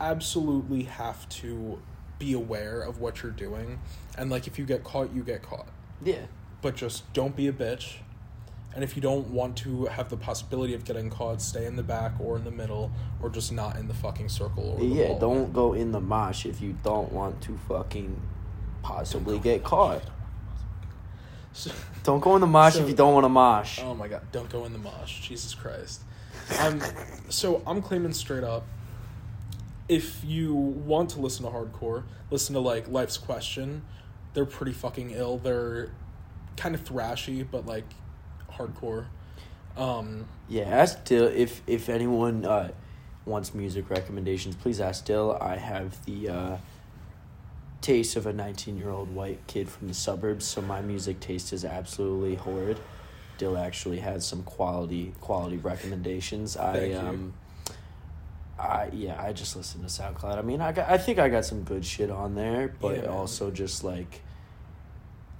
absolutely 0.00 0.84
have 0.84 1.28
to 1.28 1.80
be 2.18 2.32
aware 2.32 2.80
of 2.82 3.00
what 3.00 3.22
you're 3.22 3.32
doing. 3.32 3.78
And, 4.18 4.30
like, 4.30 4.46
if 4.46 4.58
you 4.58 4.64
get 4.64 4.82
caught, 4.84 5.12
you 5.14 5.22
get 5.22 5.42
caught. 5.42 5.68
Yeah. 6.02 6.26
But 6.60 6.76
just 6.76 7.10
don't 7.12 7.34
be 7.36 7.46
a 7.48 7.52
bitch. 7.52 7.94
And 8.74 8.82
if 8.82 8.96
you 8.96 9.02
don't 9.02 9.28
want 9.28 9.56
to 9.58 9.84
have 9.86 10.08
the 10.08 10.16
possibility 10.16 10.72
of 10.74 10.84
getting 10.84 11.10
caught, 11.10 11.42
stay 11.42 11.66
in 11.66 11.76
the 11.76 11.82
back 11.82 12.12
or 12.18 12.36
in 12.38 12.44
the 12.44 12.50
middle 12.50 12.90
or 13.22 13.28
just 13.28 13.52
not 13.52 13.76
in 13.76 13.86
the 13.86 13.92
fucking 13.94 14.30
circle 14.30 14.70
or 14.70 14.78
the 14.78 14.86
Yeah. 14.86 15.18
Don't 15.18 15.52
go 15.52 15.74
in 15.74 15.92
the 15.92 16.00
mosh 16.00 16.46
if 16.46 16.60
you 16.62 16.76
don't 16.82 17.12
want 17.12 17.42
to 17.42 17.58
fucking 17.68 18.18
possibly 18.82 19.38
get 19.38 19.62
caught. 19.62 20.02
So- 21.54 21.70
Don't 22.02 22.20
go 22.20 22.34
in 22.34 22.40
the 22.40 22.46
mosh 22.46 22.74
So- 22.74 22.82
if 22.82 22.88
you 22.88 22.94
don't 22.94 23.12
want 23.12 23.24
to 23.24 23.28
mosh. 23.28 23.78
Oh 23.82 23.94
my 23.94 24.08
god, 24.08 24.22
don't 24.32 24.48
go 24.48 24.64
in 24.64 24.72
the 24.72 24.78
mosh. 24.78 25.20
Jesus 25.20 25.54
Christ. 25.54 26.00
I'm 26.58 26.80
so 27.28 27.62
I'm 27.66 27.82
claiming 27.82 28.12
straight 28.12 28.44
up 28.44 28.64
if 29.88 30.24
you 30.24 30.54
want 30.54 31.10
to 31.10 31.20
listen 31.20 31.44
to 31.44 31.50
hardcore, 31.50 32.04
listen 32.30 32.54
to 32.54 32.60
like 32.60 32.88
Life's 32.88 33.18
Question. 33.18 33.82
They're 34.34 34.46
pretty 34.46 34.72
fucking 34.72 35.10
ill. 35.10 35.38
They're 35.38 35.90
kind 36.56 36.74
of 36.74 36.84
thrashy, 36.84 37.46
but 37.48 37.66
like 37.66 37.84
hardcore. 38.50 39.06
Um 39.76 40.26
Yeah, 40.48 40.64
ask 40.64 41.04
Dill 41.04 41.26
if 41.26 41.62
if 41.66 41.88
anyone 41.88 42.44
uh, 42.44 42.70
wants 43.24 43.54
music 43.54 43.90
recommendations. 43.90 44.56
Please 44.56 44.80
ask 44.80 45.04
Dill. 45.04 45.36
I 45.40 45.56
have 45.56 46.04
the 46.04 46.28
uh, 46.28 46.56
taste 47.80 48.16
of 48.16 48.26
a 48.26 48.32
nineteen-year-old 48.32 49.14
white 49.14 49.46
kid 49.46 49.68
from 49.68 49.88
the 49.88 49.94
suburbs, 49.94 50.46
so 50.46 50.62
my 50.62 50.80
music 50.80 51.20
taste 51.20 51.52
is 51.52 51.64
absolutely 51.64 52.34
horrid. 52.36 52.78
Dill 53.42 53.58
actually 53.58 53.98
has 53.98 54.24
some 54.24 54.44
quality 54.44 55.12
quality 55.20 55.56
recommendations. 55.56 56.56
I 56.56 56.92
um, 56.92 57.34
I 58.56 58.88
yeah, 58.92 59.20
I 59.20 59.32
just 59.32 59.56
listen 59.56 59.80
to 59.80 59.88
SoundCloud. 59.88 60.38
I 60.38 60.42
mean, 60.42 60.60
I 60.60 60.70
got 60.70 60.88
I 60.88 60.96
think 60.96 61.18
I 61.18 61.28
got 61.28 61.44
some 61.44 61.64
good 61.64 61.84
shit 61.84 62.08
on 62.08 62.36
there, 62.36 62.72
but 62.80 62.98
Yeah, 62.98 63.06
also 63.06 63.50
just 63.50 63.82
like. 63.82 64.20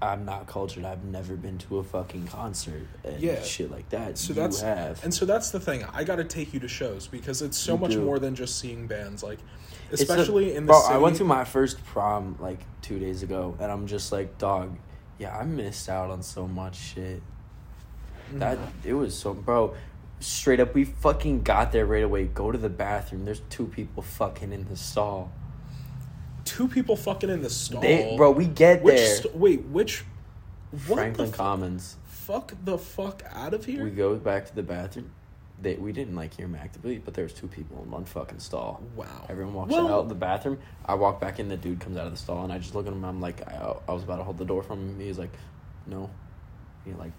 I'm 0.00 0.24
not 0.24 0.48
cultured. 0.48 0.84
I've 0.84 1.04
never 1.04 1.36
been 1.36 1.58
to 1.58 1.78
a 1.78 1.84
fucking 1.84 2.26
concert 2.26 2.88
and 3.04 3.20
Yeah. 3.22 3.40
shit 3.40 3.70
like 3.70 3.88
that. 3.90 4.18
so 4.18 4.30
you 4.30 4.34
that's 4.34 4.60
have. 4.60 5.04
and 5.04 5.14
so 5.14 5.24
that's 5.24 5.52
the 5.52 5.60
thing. 5.60 5.84
I 5.92 6.02
got 6.02 6.16
to 6.16 6.24
take 6.24 6.52
you 6.52 6.58
to 6.58 6.66
shows 6.66 7.06
because 7.06 7.40
it's 7.40 7.56
so 7.56 7.74
You 7.74 7.78
much 7.78 7.90
do. 7.92 8.02
more 8.04 8.18
than 8.18 8.34
just 8.34 8.58
seeing 8.58 8.88
bands 8.88 9.22
like 9.22 9.38
especially 9.92 10.56
in 10.56 10.66
the 10.66 10.72
bro. 10.72 10.80
city. 10.80 10.94
I 10.94 10.98
went 10.98 11.18
to 11.18 11.24
my 11.24 11.44
first 11.44 11.84
prom 11.84 12.34
like 12.40 12.58
two 12.80 12.98
days 12.98 13.22
ago, 13.22 13.56
and 13.60 13.70
I'm 13.70 13.86
just 13.86 14.10
like, 14.10 14.38
dog. 14.38 14.76
Yeah, 15.20 15.38
I 15.38 15.44
missed 15.44 15.88
out 15.88 16.10
on 16.10 16.20
so 16.24 16.48
much 16.48 16.74
shit. 16.76 17.22
That 18.38 18.58
it 18.84 18.94
was 18.94 19.16
so, 19.16 19.34
bro. 19.34 19.74
Straight 20.20 20.60
up, 20.60 20.74
we 20.74 20.84
fucking 20.84 21.42
got 21.42 21.72
there 21.72 21.84
right 21.86 22.04
away. 22.04 22.26
Go 22.26 22.52
to 22.52 22.58
the 22.58 22.68
bathroom. 22.68 23.24
There's 23.24 23.42
two 23.50 23.66
people 23.66 24.02
fucking 24.02 24.52
in 24.52 24.68
the 24.68 24.76
stall. 24.76 25.32
two 26.44 26.68
people 26.68 26.96
fucking 26.96 27.30
in 27.30 27.42
the 27.42 27.50
stall. 27.50 27.80
They, 27.80 28.14
bro, 28.16 28.30
we 28.30 28.46
get 28.46 28.82
Which 28.82 28.96
there. 28.96 29.16
st- 29.16 29.36
wait, 29.36 29.62
which 29.66 30.04
what 30.86 30.96
Franklin 30.96 31.30
fu- 31.30 31.36
Commons. 31.36 31.96
fuck 32.06 32.54
the 32.64 32.78
fuck 32.78 33.22
out 33.32 33.52
of 33.54 33.64
here? 33.64 33.82
We 33.84 33.90
go 33.90 34.14
back 34.16 34.46
to 34.46 34.54
the 34.54 34.62
bathroom. 34.62 35.10
They, 35.60 35.74
we 35.74 35.92
didn't 35.92 36.16
like 36.16 36.34
hear 36.34 36.46
him 36.46 36.56
actively, 36.56 36.98
but 36.98 37.14
there 37.14 37.22
was 37.24 37.32
two 37.32 37.46
people 37.46 37.80
in 37.84 37.90
one 37.90 38.04
fucking 38.04 38.40
stall. 38.40 38.82
Wow. 38.96 39.26
Everyone 39.28 39.54
walks 39.54 39.72
Well- 39.72 39.88
out 39.92 40.08
the 40.08 40.14
bathroom. 40.14 40.58
I 40.84 40.94
walk 40.94 41.20
back 41.20 41.38
in. 41.40 41.48
The 41.48 41.56
dude 41.56 41.80
comes 41.80 41.96
out 41.96 42.06
of 42.06 42.12
the 42.12 42.18
stall, 42.18 42.42
and 42.44 42.52
I 42.52 42.58
just 42.58 42.74
look 42.74 42.86
at 42.86 42.92
him. 42.92 43.04
I'm 43.04 43.20
like, 43.20 43.46
I, 43.48 43.74
I 43.88 43.92
was 43.92 44.02
about 44.04 44.16
to 44.16 44.24
hold 44.24 44.38
the 44.38 44.44
door 44.44 44.62
from 44.62 44.80
him. 44.80 45.00
He's 45.00 45.18
like, 45.18 45.32
no. 45.86 46.10
He 46.84 46.92
like, 46.94 47.12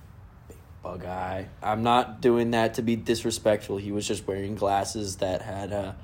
bug 0.84 1.06
eye. 1.06 1.48
I'm 1.62 1.82
not 1.82 2.22
doing 2.22 2.52
that 2.52 2.74
to 2.76 2.82
be 2.82 2.96
disrespectful. 2.96 3.78
He 3.78 3.91
was 3.91 4.08
just 4.08 4.28
wearing 4.28 4.56
glasses 4.56 5.15
that 5.17 5.41
had 5.41 5.72
a 5.72 5.96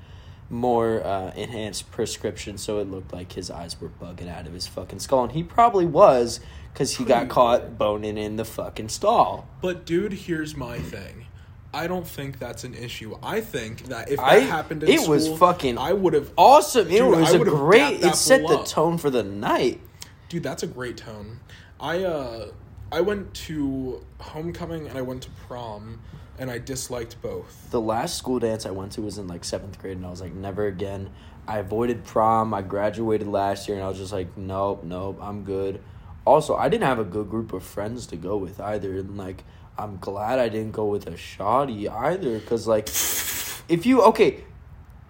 more 0.48 1.04
uh, 1.04 1.32
enhanced 1.36 1.90
prescription, 1.92 2.58
so 2.58 2.80
it 2.80 2.90
looked 2.90 3.12
like 3.12 3.32
his 3.32 3.50
eyes 3.50 3.80
were 3.80 3.90
bugging 4.02 4.28
out 4.28 4.46
of 4.46 4.52
his 4.52 4.66
fucking 4.66 4.98
skull, 4.98 5.22
and 5.24 5.32
he 5.32 5.42
probably 5.44 5.86
was 5.86 6.40
because 6.72 6.96
he 6.96 7.04
got 7.04 7.28
caught 7.28 7.78
boning 7.78 8.18
in 8.18 8.36
the 8.36 8.44
fucking 8.44 8.88
stall. 8.88 9.46
But 9.60 9.84
dude, 9.84 10.12
here's 10.12 10.56
my 10.56 10.78
thing. 10.78 11.26
I 11.72 11.86
don't 11.86 12.06
think 12.06 12.40
that's 12.40 12.64
an 12.64 12.74
issue. 12.74 13.16
I 13.22 13.40
think 13.40 13.84
that 13.84 14.10
if 14.10 14.16
that 14.16 14.24
I- 14.26 14.38
happened 14.40 14.82
in 14.82 14.88
it 14.88 15.08
was 15.08 15.28
fucking 15.38 15.78
I 15.78 15.92
would 15.92 16.14
have 16.14 16.32
Awesome! 16.36 16.88
It 16.90 17.04
was 17.04 17.32
I 17.32 17.38
a 17.38 17.44
great. 17.44 18.02
It 18.02 18.16
set 18.16 18.40
the 18.42 18.58
up. 18.58 18.66
tone 18.66 18.98
for 18.98 19.08
the 19.10 19.22
night. 19.22 19.80
Dude, 20.28 20.42
that's 20.42 20.64
a 20.64 20.66
great 20.66 20.96
tone. 20.96 21.38
I 21.78 22.02
uh 22.02 22.48
I 22.92 23.00
went 23.00 23.32
to 23.34 24.04
homecoming 24.18 24.88
and 24.88 24.98
I 24.98 25.02
went 25.02 25.22
to 25.22 25.30
prom 25.46 26.00
and 26.40 26.50
I 26.50 26.58
disliked 26.58 27.20
both. 27.22 27.70
The 27.70 27.80
last 27.80 28.16
school 28.16 28.38
dance 28.38 28.66
I 28.66 28.70
went 28.70 28.92
to 28.92 29.02
was 29.02 29.18
in 29.18 29.28
like 29.28 29.44
seventh 29.44 29.78
grade, 29.78 29.98
and 29.98 30.06
I 30.06 30.10
was 30.10 30.20
like, 30.20 30.32
never 30.32 30.66
again. 30.66 31.10
I 31.46 31.58
avoided 31.58 32.04
prom. 32.04 32.54
I 32.54 32.62
graduated 32.62 33.28
last 33.28 33.68
year, 33.68 33.76
and 33.76 33.84
I 33.84 33.88
was 33.88 33.98
just 33.98 34.12
like, 34.12 34.36
nope, 34.38 34.82
nope, 34.82 35.18
I'm 35.20 35.44
good. 35.44 35.82
Also, 36.24 36.56
I 36.56 36.68
didn't 36.68 36.84
have 36.84 36.98
a 36.98 37.04
good 37.04 37.28
group 37.28 37.52
of 37.52 37.62
friends 37.62 38.06
to 38.08 38.16
go 38.16 38.38
with 38.38 38.58
either, 38.58 38.96
and 38.96 39.18
like, 39.18 39.44
I'm 39.76 39.98
glad 39.98 40.38
I 40.38 40.48
didn't 40.48 40.72
go 40.72 40.86
with 40.86 41.06
a 41.06 41.16
shoddy 41.16 41.88
either, 41.88 42.38
because 42.38 42.66
like, 42.66 42.88
if 42.88 43.84
you 43.84 44.02
okay, 44.02 44.44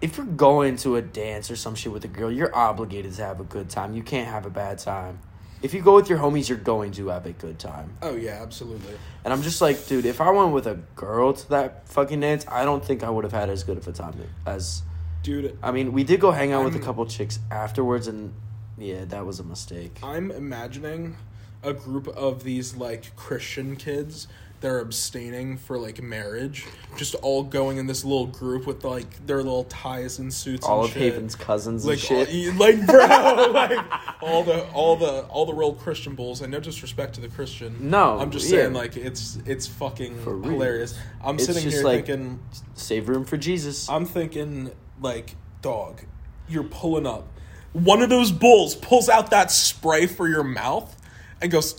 if 0.00 0.16
you're 0.16 0.26
going 0.26 0.76
to 0.78 0.96
a 0.96 1.02
dance 1.02 1.50
or 1.50 1.56
some 1.56 1.76
shit 1.76 1.92
with 1.92 2.04
a 2.04 2.08
girl, 2.08 2.32
you're 2.32 2.54
obligated 2.54 3.14
to 3.14 3.22
have 3.24 3.40
a 3.40 3.44
good 3.44 3.70
time. 3.70 3.94
You 3.94 4.02
can't 4.02 4.28
have 4.28 4.46
a 4.46 4.50
bad 4.50 4.78
time. 4.78 5.20
If 5.62 5.74
you 5.74 5.82
go 5.82 5.94
with 5.96 6.08
your 6.08 6.18
homies, 6.18 6.48
you're 6.48 6.56
going 6.58 6.92
to 6.92 7.08
have 7.08 7.26
a 7.26 7.32
good 7.32 7.58
time. 7.58 7.90
Oh 8.00 8.14
yeah, 8.16 8.38
absolutely. 8.42 8.94
And 9.24 9.32
I'm 9.32 9.42
just 9.42 9.60
like, 9.60 9.86
dude, 9.86 10.06
if 10.06 10.20
I 10.20 10.30
went 10.30 10.52
with 10.52 10.66
a 10.66 10.76
girl 10.96 11.34
to 11.34 11.48
that 11.50 11.86
fucking 11.88 12.20
dance, 12.20 12.46
I 12.48 12.64
don't 12.64 12.82
think 12.84 13.02
I 13.02 13.10
would 13.10 13.24
have 13.24 13.32
had 13.32 13.50
as 13.50 13.62
good 13.64 13.76
of 13.76 13.86
a 13.86 13.92
time 13.92 14.14
as. 14.46 14.82
Dude, 15.22 15.58
I 15.62 15.70
mean, 15.70 15.92
we 15.92 16.02
did 16.02 16.18
go 16.18 16.30
hang 16.30 16.52
out 16.52 16.64
with 16.64 16.72
a 16.74 16.78
I'm- 16.78 16.84
couple 16.86 17.04
chicks 17.04 17.38
afterwards, 17.50 18.06
and 18.06 18.32
yeah, 18.78 19.04
that 19.06 19.26
was 19.26 19.38
a 19.38 19.44
mistake. 19.44 19.98
I'm 20.02 20.30
imagining 20.30 21.16
a 21.62 21.74
group 21.74 22.08
of 22.08 22.42
these 22.42 22.74
like 22.76 23.14
Christian 23.16 23.76
kids 23.76 24.28
that 24.60 24.68
are 24.70 24.80
abstaining 24.80 25.56
for 25.56 25.78
like 25.78 26.02
marriage, 26.02 26.66
just 26.96 27.14
all 27.16 27.42
going 27.42 27.78
in 27.78 27.86
this 27.86 28.04
little 28.04 28.26
group 28.26 28.66
with 28.66 28.84
like 28.84 29.26
their 29.26 29.38
little 29.38 29.64
ties 29.64 30.18
and 30.18 30.32
suits. 30.32 30.66
All 30.66 30.80
and 30.80 30.88
of 30.88 30.94
shit. 30.94 31.12
Haven's 31.14 31.34
cousins 31.34 31.86
like 31.86 31.94
and 32.10 32.28
shit. 32.28 32.50
all- 32.50 32.54
like 32.58 32.86
bro, 32.86 33.50
like 33.54 33.78
all 34.22 34.44
the 34.44 34.66
all 34.72 34.96
the 34.96 35.22
all 35.28 35.46
the 35.46 35.54
real 35.54 35.72
Christian 35.72 36.14
bulls. 36.14 36.42
And 36.42 36.52
no 36.52 36.60
disrespect 36.60 37.14
to 37.14 37.20
the 37.22 37.28
Christian. 37.28 37.90
No, 37.90 38.18
I'm 38.18 38.30
just 38.30 38.50
yeah. 38.50 38.60
saying 38.62 38.74
like 38.74 38.96
it's 38.98 39.38
it's 39.46 39.66
fucking 39.66 40.22
hilarious. 40.22 40.98
I'm 41.24 41.36
It's 41.36 41.46
sitting 41.46 41.68
here 41.70 41.82
like- 41.82 42.06
thinking, 42.06 42.40
Save 42.74 43.08
room 43.08 43.24
for 43.24 43.36
Jesus. 43.38 43.88
I'm 43.88 44.04
thinking 44.04 44.70
like 45.00 45.36
dog, 45.62 46.02
you're 46.48 46.64
pulling 46.64 47.06
up. 47.06 47.28
One 47.72 48.02
of 48.02 48.10
those 48.10 48.32
bulls 48.32 48.74
pulls 48.74 49.08
out 49.08 49.30
that 49.30 49.50
spray 49.50 50.06
for 50.06 50.28
your 50.28 50.42
mouth 50.44 50.96
and 51.40 51.50
goes 51.50 51.72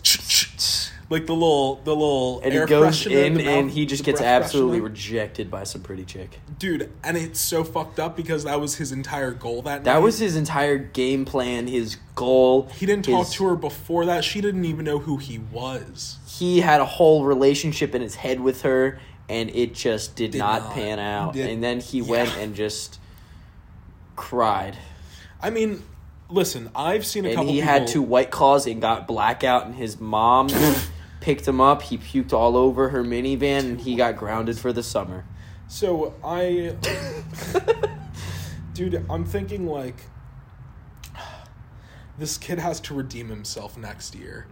like 1.12 1.28
the 1.28 1.34
little 1.34 1.76
the 1.84 1.94
little 1.96 2.40
and 2.42 2.54
air 2.54 2.66
he 2.66 2.70
goes 2.70 3.06
freshener, 3.06 3.26
in, 3.26 3.34
the 3.36 3.44
and 3.48 3.70
he 3.70 3.86
just 3.86 4.04
gets 4.04 4.20
absolutely 4.22 4.80
freshener. 4.80 4.84
rejected 4.84 5.52
by 5.52 5.64
some 5.64 5.82
pretty 5.82 6.06
chick. 6.06 6.40
dude. 6.58 6.92
And 7.04 7.18
it's 7.18 7.40
so 7.40 7.64
fucked 7.64 8.00
up 8.00 8.16
because 8.18 8.46
that 8.46 8.60
was 8.60 8.76
his 8.76 8.92
entire 8.92 9.32
goal 9.32 9.62
that 9.64 9.84
That 9.84 9.94
night. 9.96 10.00
was 10.00 10.18
his 10.20 10.36
entire 10.36 10.78
game 10.80 11.26
plan, 11.26 11.68
his 11.68 11.98
goal. 12.16 12.70
He 12.76 12.86
didn't 12.88 13.06
talk 13.06 13.30
to 13.30 13.48
her 13.50 13.56
before 13.56 14.06
that. 14.06 14.24
She 14.24 14.42
didn't 14.42 14.66
even 14.66 14.86
know 14.86 15.00
who 15.00 15.18
he 15.18 15.38
was. 15.38 16.18
He 16.26 16.62
had 16.62 16.82
a 16.82 16.86
whole 16.86 17.26
relationship 17.26 17.94
in 17.94 18.02
his 18.02 18.16
head 18.16 18.40
with 18.40 18.62
her, 18.64 19.00
and 19.30 19.50
it 19.52 19.74
just 19.76 20.16
did, 20.16 20.32
Did 20.32 20.40
not, 20.40 20.64
not. 20.64 20.74
pan 20.74 20.98
out. 21.00 21.34
Did- 21.34 21.50
and 21.50 21.64
then 21.64 21.80
he 21.82 22.00
Yeah. 22.00 22.10
went 22.10 22.38
and 22.38 22.56
just 22.56 23.00
cried. 24.16 24.78
I 25.42 25.50
mean, 25.50 25.84
listen, 26.30 26.70
I've 26.76 27.06
seen 27.06 27.26
a 27.26 27.30
and 27.30 27.36
couple. 27.38 27.52
he 27.52 27.60
people, 27.60 27.74
had 27.74 27.88
two 27.88 28.02
white 28.02 28.32
claws 28.32 28.68
and 28.68 28.82
got 28.82 29.08
blackout 29.08 29.66
and 29.66 29.76
his 29.76 30.00
mom 30.00 30.48
picked 31.22 31.48
him 31.48 31.62
up 31.62 31.82
he 31.84 31.98
puked 31.98 32.34
all 32.34 32.58
over 32.58 32.90
her 32.90 33.04
minivan 33.04 33.60
and 33.60 33.82
he 33.82 33.96
got 33.96 34.18
grounded 34.18 34.58
for 34.60 34.74
the 34.74 34.84
summer 34.84 35.24
So 35.68 36.14
I, 36.24 36.76
dude, 38.74 39.06
I'm 39.10 39.24
thinking 39.24 39.66
like, 39.68 39.96
this 42.18 42.38
kid 42.38 42.60
has 42.60 42.80
to 42.82 42.94
redeem 42.94 43.30
himself 43.30 43.78
next 43.78 44.14
year. 44.16 44.48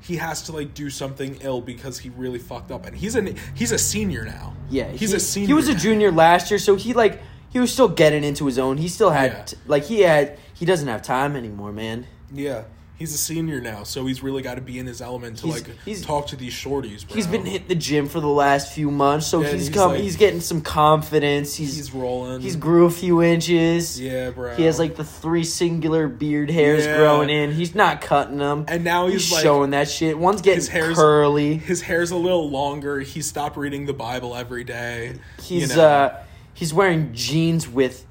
He 0.00 0.16
has 0.16 0.42
to 0.42 0.52
like 0.52 0.74
do 0.74 0.90
something 0.90 1.38
ill 1.42 1.60
because 1.60 1.98
he 2.00 2.08
really 2.10 2.38
fucked 2.38 2.70
up, 2.72 2.86
and 2.86 2.96
he's 2.96 3.14
an 3.14 3.36
he's 3.54 3.70
a 3.70 3.78
senior 3.78 4.24
now. 4.24 4.54
yeah 4.70 4.88
he's 4.90 5.10
he, 5.10 5.16
a 5.16 5.20
senior. 5.20 5.46
he 5.48 5.52
was 5.54 5.68
a 5.68 5.72
now. 5.74 5.78
junior 5.78 6.10
last 6.10 6.50
year 6.50 6.58
so 6.58 6.74
he 6.74 6.94
like 6.94 7.20
he 7.50 7.58
was 7.60 7.72
still 7.72 7.88
getting 7.88 8.24
into 8.24 8.46
his 8.46 8.58
own 8.58 8.76
he 8.78 8.88
still 8.88 9.10
had 9.10 9.30
Yeah. 9.32 9.58
like 9.66 9.84
he 9.84 10.00
had 10.00 10.38
he 10.54 10.64
doesn't 10.64 10.88
have 10.88 11.02
time 11.02 11.36
anymore 11.36 11.70
man 11.72 12.06
Yeah, 12.32 12.64
he's 13.00 13.12
a 13.14 13.18
senior 13.18 13.60
now, 13.62 13.82
so 13.82 14.04
he's 14.06 14.22
really 14.22 14.42
got 14.42 14.54
to 14.56 14.60
be 14.60 14.78
in 14.78 14.86
his 14.86 15.00
element 15.00 15.38
to 15.38 15.46
He's- 15.46 15.66
like 15.66 15.76
he's- 15.86 16.02
talk 16.02 16.28
to 16.28 16.36
these 16.36 16.52
shorties. 16.52 17.04
Bro. 17.06 17.16
he's 17.16 17.26
been 17.26 17.44
hitting 17.46 17.66
the 17.66 17.74
gym 17.74 18.06
for 18.06 18.20
the 18.20 18.28
last 18.28 18.72
few 18.74 18.90
months 18.90 19.26
so 19.26 19.40
Yeah, 19.40 19.52
he's, 19.52 19.66
he's 19.66 19.74
come 19.74 19.92
like- 19.92 20.00
he's 20.02 20.16
getting 20.16 20.40
some 20.40 20.60
confidence 20.60 21.56
he's 21.56 21.68
He's 21.74 21.76
he's, 21.88 21.92
rolling. 21.92 22.58
grew 22.60 22.84
a 22.84 22.90
few 22.90 23.22
inches 23.22 23.98
yeah, 23.98 24.30
bro. 24.30 24.54
he 24.54 24.64
has 24.64 24.78
like 24.78 24.96
the 24.96 25.04
three 25.04 25.44
singular 25.44 26.06
beard 26.08 26.50
hairs 26.50 26.84
Yeah. 26.84 26.98
growing 26.98 27.30
in 27.30 27.52
he's 27.52 27.74
not 27.74 28.02
cutting 28.02 28.36
them 28.38 28.66
and 28.68 28.84
now 28.84 29.06
he's, 29.06 29.22
he's, 29.24 29.32
like 29.32 29.42
showing 29.42 29.70
that 29.70 29.88
shit 29.88 30.18
one's 30.18 30.42
getting 30.42 30.56
his 30.58 30.68
hair's 30.68 30.94
curly 30.96 31.56
His 31.56 31.80
hair's 31.80 32.10
a 32.10 32.16
little 32.16 32.50
longer. 32.50 33.00
He 33.00 33.22
stopped 33.22 33.56
reading 33.56 33.86
the 33.86 33.94
Bible 33.94 34.36
every 34.36 34.62
day. 34.64 35.14
you 35.14 35.60
He's 35.60 35.74
know. 35.74 35.82
uh 35.84 36.22
he's 36.52 36.74
wearing 36.74 37.14
jeans 37.14 37.66
with 37.66 38.04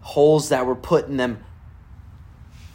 holes 0.00 0.48
that 0.48 0.64
were 0.66 0.74
put 0.74 1.08
in 1.08 1.16
them 1.18 1.44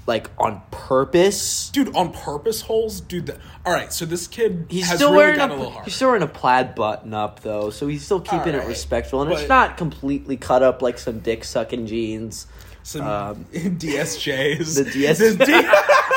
like 0.09 0.29
on 0.37 0.61
purpose. 0.71 1.69
dude 1.69 1.95
on 1.95 2.11
purpose 2.11 2.61
holes, 2.61 2.99
dude. 2.99 3.27
That, 3.27 3.37
all 3.65 3.71
right, 3.71 3.93
so 3.93 4.05
this 4.05 4.27
kid 4.27 4.65
He's 4.69 4.87
has 4.87 4.97
still 4.97 5.11
really 5.11 5.37
wearing 5.37 5.39
a, 5.39 5.45
a 5.45 5.47
little 5.47 5.69
hard. 5.69 5.85
he's 5.85 5.95
still 5.95 6.09
wearing 6.09 6.23
a 6.23 6.27
plaid 6.27 6.75
button 6.75 7.13
up 7.13 7.41
though, 7.41 7.69
so 7.69 7.87
he's 7.87 8.03
still 8.03 8.19
keeping 8.19 8.55
it 8.55 8.67
respectful 8.67 9.21
and 9.21 9.31
it's 9.31 9.47
not 9.47 9.77
completely 9.77 10.35
cut 10.35 10.63
up 10.63 10.81
like 10.81 10.97
some 10.97 11.19
dick 11.19 11.45
sucking 11.45 11.87
jeans. 11.87 12.47
Some 12.83 13.05
um, 13.05 13.45
DSJs. 13.53 14.83
the 14.83 14.91
DS 14.91 15.19
The, 15.19 15.31
D- 15.31 15.45
the 15.45 16.08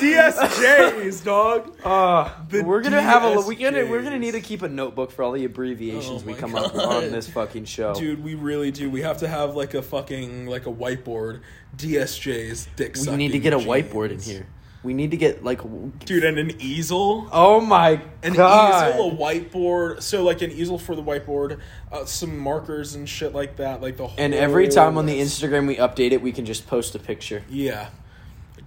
DSJs, 0.00 1.24
dog. 1.24 1.76
Uh, 1.84 2.30
The 2.48 2.62
we're 2.62 2.82
gonna 2.82 3.00
have 3.02 3.22
a 3.24 3.40
we 3.46 3.56
gonna 3.56 3.86
we're 3.86 4.02
gonna 4.02 4.18
need 4.18 4.32
to 4.32 4.40
keep 4.40 4.62
a 4.62 4.68
notebook 4.68 5.10
for 5.12 5.22
all 5.22 5.32
the 5.32 5.44
abbreviations 5.44 6.22
Oh 6.22 6.26
we 6.26 6.32
my 6.32 6.38
come 6.38 6.54
up 6.54 6.72
with 6.72 6.82
God. 6.82 7.04
on 7.04 7.10
this 7.10 7.28
fucking 7.28 7.64
show. 7.66 7.94
Dude, 7.94 8.22
we 8.24 8.34
really 8.34 8.70
do. 8.70 8.90
We 8.90 9.02
have 9.02 9.18
to 9.18 9.28
have 9.28 9.54
like 9.56 9.74
a 9.74 9.82
fucking 9.82 10.46
like 10.46 10.66
a 10.66 10.72
whiteboard. 10.72 11.40
DSJs, 11.76 12.68
dick. 12.76 12.96
we 13.06 13.16
need 13.16 13.32
to 13.32 13.38
get 13.38 13.52
a 13.52 13.58
whiteboard 13.58 14.10
in 14.10 14.20
here. 14.20 14.46
We 14.82 14.94
need 14.94 15.10
to 15.10 15.18
get 15.18 15.44
like 15.44 15.58
w- 15.58 15.92
dude, 16.06 16.24
and 16.24 16.38
an 16.38 16.52
easel. 16.58 17.28
Oh 17.32 17.60
my 17.60 18.00
An 18.22 18.32
god. 18.32 18.94
easel, 18.94 19.10
a 19.10 19.14
whiteboard. 19.14 20.00
So 20.02 20.22
like 20.24 20.40
an 20.40 20.50
easel 20.50 20.78
for 20.78 20.94
the 20.96 21.02
whiteboard, 21.02 21.60
uh, 21.92 22.06
some 22.06 22.38
markers 22.38 22.94
and 22.94 23.06
shit 23.06 23.34
like 23.34 23.56
that. 23.56 23.82
Like 23.82 23.98
the 23.98 24.06
whole. 24.06 24.14
and 24.18 24.32
every 24.32 24.68
time 24.68 24.96
on 24.96 25.04
the. 25.04 25.20
Instagram 25.20 25.66
we 25.68 25.76
update 25.76 26.12
it, 26.12 26.22
we 26.22 26.32
can 26.32 26.46
just 26.46 26.66
post 26.66 26.94
a 26.94 26.98
picture. 26.98 27.42
Yeah, 27.50 27.90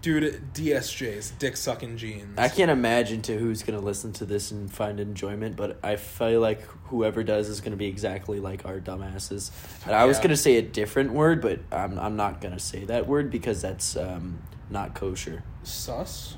dude, 0.04 0.54
DSJs, 0.54 1.40
dick 1.40 1.58
sucking 1.58 1.98
jeans. 1.98 2.38
I 2.38 2.50
can't 2.50 2.70
imagine 2.70 3.24
to 3.24 3.38
who's 3.38 3.64
gonna 3.64 3.80
listen 3.80 4.12
to 4.14 4.26
this 4.26 4.52
and 4.52 4.72
find 4.72 5.00
enjoyment, 5.00 5.56
but 5.56 5.80
I 5.82 5.96
feel 5.96 6.42
like 6.42 6.62
whoever 6.90 7.24
does 7.24 7.50
is 7.50 7.62
gonna 7.62 7.78
be 7.78 7.88
exactly 7.88 8.40
like 8.40 8.66
our 8.66 8.80
dumbasses. 8.80 9.50
And 9.88 9.96
I 9.96 10.06
was 10.06 10.20
gonna 10.20 10.38
say 10.38 10.58
a 10.58 10.62
different 10.62 11.14
word, 11.14 11.42
but 11.42 11.62
I'm 11.72 11.98
I'm 11.98 12.16
not 12.16 12.42
gonna 12.42 12.60
say 12.60 12.86
that 12.86 13.08
word 13.08 13.32
because 13.32 13.62
that's 13.62 13.96
um, 13.98 14.40
not 14.70 14.94
kosher. 14.94 15.44
sus. 15.64 16.36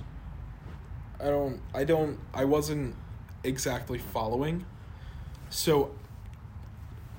I 1.19 1.25
don't. 1.25 1.59
I 1.73 1.83
don't. 1.83 2.19
I 2.33 2.45
wasn't 2.45 2.95
exactly 3.43 3.97
following. 3.97 4.65
So. 5.49 5.95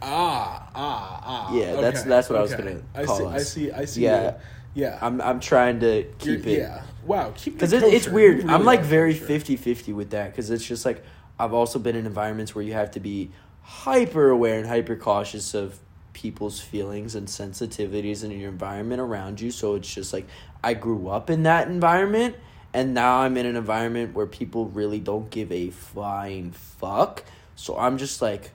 Ah 0.01 0.69
ah 0.75 1.21
ah. 1.25 1.55
Yeah, 1.55 1.73
that's- 1.73 2.03
okay, 2.03 2.09
that's 2.09 2.29
what 2.29 2.39
I 2.39 2.43
was 2.43 2.55
gonna 2.55 2.83
I 2.95 3.05
call 3.05 3.17
see. 3.19 3.25
I 3.27 3.39
see. 3.39 3.73
I 3.73 3.85
see. 3.87 4.03
Yeah. 4.03 4.39
Yeah. 4.77 4.99
I'm 5.01 5.21
I'm 5.23 5.41
trying 5.41 5.81
to 5.81 5.87
You're- 5.97 6.13
keep 6.19 6.47
it 6.47 6.59
Yeah. 6.59 6.83
Wow. 7.05 7.33
Keep 7.35 7.55
because 7.55 7.73
it 7.73 7.83
it, 7.83 7.95
it's 7.95 8.09
weird. 8.09 8.43
You 8.43 8.51
I'm 8.51 8.65
like 8.65 8.83
very 8.83 9.15
kosher. 9.15 9.39
50-50 9.57 9.95
with 9.95 10.11
that 10.11 10.31
because 10.31 10.51
it's 10.51 10.65
just 10.65 10.85
like 10.85 11.03
I've 11.39 11.55
also 11.55 11.79
been 11.79 11.97
in 11.97 12.05
environments 12.07 12.55
where 12.55 12.63
you 12.65 12.75
have 12.75 12.91
to 12.93 13.01
be 13.01 13.31
hyper 13.63 14.29
aware 14.29 14.59
and 14.59 14.67
hyper 14.69 14.95
cautious 14.97 15.55
of 15.55 15.79
people's 16.13 16.61
feelings 16.61 17.15
and 17.15 17.27
sensitivities 17.27 18.23
in 18.23 18.31
your 18.33 18.51
environment 18.51 19.01
around 19.01 19.41
you. 19.41 19.51
So 19.51 19.75
it's 19.77 19.93
just 19.93 20.13
like 20.13 20.27
I 20.63 20.75
grew 20.75 21.09
up 21.09 21.31
in 21.31 21.45
that 21.45 21.69
environment 21.69 22.37
and 22.75 22.93
now 22.93 23.21
I'm 23.21 23.37
in 23.39 23.47
an 23.47 23.57
environment 23.57 24.15
where 24.15 24.27
people 24.27 24.67
really 24.67 24.99
don't 25.01 25.31
give 25.31 25.51
a 25.51 25.71
flying 25.71 26.53
fuck. 26.53 27.25
So 27.55 27.79
I'm 27.79 27.97
just 27.97 28.21
like, 28.21 28.51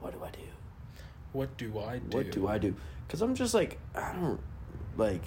what 0.00 0.12
do 0.12 0.24
I 0.24 0.30
do? 0.30 0.38
What 1.32 1.56
do 1.56 1.78
I 1.80 1.98
do? 1.98 2.16
What 2.16 2.30
do 2.30 2.46
I 2.46 2.58
do? 2.58 2.74
Because 3.06 3.22
I'm 3.22 3.34
just 3.34 3.54
like, 3.54 3.78
I 3.96 4.12
don't 4.12 4.40
like. 4.98 5.22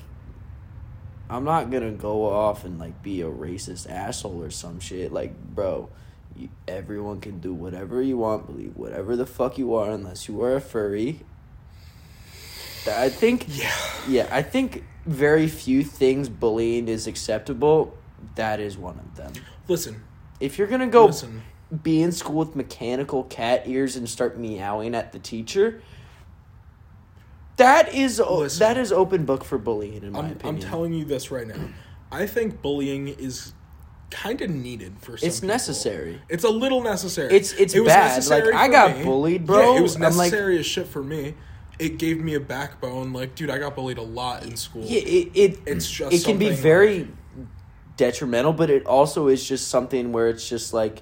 I'm 1.29 1.45
not 1.45 1.71
gonna 1.71 1.91
go 1.91 2.25
off 2.25 2.65
and 2.65 2.77
like 2.77 3.01
be 3.01 3.21
a 3.21 3.25
racist 3.25 3.89
asshole 3.89 4.43
or 4.43 4.49
some 4.49 4.81
shit. 4.81 5.13
Like, 5.13 5.33
bro, 5.41 5.87
you, 6.35 6.49
everyone 6.67 7.21
can 7.21 7.39
do 7.39 7.53
whatever 7.53 8.01
you 8.01 8.17
want, 8.17 8.47
believe 8.47 8.75
whatever 8.75 9.15
the 9.15 9.25
fuck 9.25 9.57
you 9.57 9.73
are, 9.75 9.91
unless 9.91 10.27
you 10.27 10.41
are 10.43 10.57
a 10.57 10.61
furry. 10.61 11.21
I 12.85 13.07
think, 13.09 13.45
Yeah. 13.47 13.71
yeah, 14.09 14.27
I 14.29 14.41
think 14.41 14.83
very 15.05 15.47
few 15.47 15.83
things 15.83 16.27
bullying 16.29 16.87
is 16.89 17.07
acceptable. 17.07 17.95
That 18.35 18.59
is 18.59 18.77
one 18.77 18.99
of 18.99 19.15
them. 19.15 19.31
Listen. 19.69 20.03
If 20.41 20.57
you're 20.57 20.67
gonna 20.67 20.87
go 20.87 21.05
Listen. 21.05 21.43
be 21.83 22.01
in 22.01 22.11
school 22.11 22.39
with 22.39 22.55
mechanical 22.57 23.23
cat 23.23 23.63
ears 23.67 23.95
and 23.95 24.09
start 24.09 24.37
meowing 24.37 24.95
at 24.95 25.11
the 25.13 25.19
teacher, 25.19 25.81
that 27.57 27.93
is 27.93 28.19
Listen. 28.19 28.59
that 28.59 28.77
is 28.77 28.91
open 28.91 29.25
book 29.25 29.43
for 29.43 29.57
bullying 29.57 30.03
in 30.03 30.11
my 30.13 30.19
I'm, 30.19 30.25
opinion. 30.31 30.55
I'm 30.55 30.59
telling 30.61 30.93
you 30.93 31.05
this 31.05 31.31
right 31.31 31.47
now. 31.47 31.69
I 32.11 32.27
think 32.27 32.61
bullying 32.61 33.07
is 33.09 33.53
kind 34.09 34.41
of 34.41 34.49
needed 34.49 34.93
for 34.99 35.17
some 35.17 35.27
It's 35.27 35.39
people. 35.39 35.53
necessary. 35.53 36.21
It's 36.27 36.43
a 36.43 36.49
little 36.49 36.81
necessary. 36.81 37.27
It's- 37.27 37.53
it's 37.53 37.73
It 37.73 37.79
was 37.79 37.87
bad. 37.93 38.15
necessary 38.15 38.51
Like, 38.51 38.55
I 38.55 38.67
got 38.67 38.97
me. 38.97 39.03
bullied, 39.05 39.45
bro. 39.45 39.73
Yeah, 39.73 39.79
it 39.79 39.81
was 39.83 39.95
I'm 39.95 40.01
like- 40.01 40.15
necessary 40.15 40.59
as 40.59 40.65
shit 40.65 40.87
for 40.87 41.01
me. 41.01 41.35
It 41.79 41.97
gave 41.97 42.19
me 42.21 42.33
a 42.35 42.39
backbone. 42.39 43.13
Like, 43.13 43.35
dude, 43.35 43.49
I 43.49 43.57
got 43.57 43.75
bullied 43.75 43.97
a 43.97 44.01
lot 44.03 44.43
in 44.43 44.55
school. 44.57 44.83
Yeah, 44.83 44.99
it 45.01 45.31
it 45.33 45.59
It's 45.65 45.89
just 45.89 46.13
it 46.13 46.23
can 46.25 46.37
be 46.37 46.49
very 46.49 47.07
detrimental, 47.97 48.53
but 48.53 48.69
it 48.69 48.85
also 48.85 49.27
is 49.27 49.47
just 49.47 49.67
something 49.69 50.11
where 50.11 50.27
it's 50.27 50.47
just 50.47 50.73
like 50.73 51.01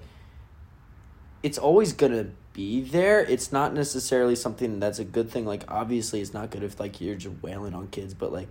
it's 1.43 1.57
always 1.57 1.93
gonna 1.93 2.27
be 2.59 2.81
there. 2.81 3.21
It's 3.21 3.53
not 3.53 3.73
necessarily 3.73 4.35
something 4.35 4.81
that's 4.81 4.99
a 4.99 5.05
good 5.05 5.29
thing. 5.29 5.45
Like 5.45 5.63
obviously, 5.69 6.19
it's 6.19 6.33
not 6.33 6.51
good 6.51 6.61
if 6.61 6.77
like 6.77 6.99
you're 6.99 7.15
just 7.15 7.41
wailing 7.41 7.73
on 7.73 7.87
kids, 7.87 8.13
but 8.13 8.33
like 8.33 8.49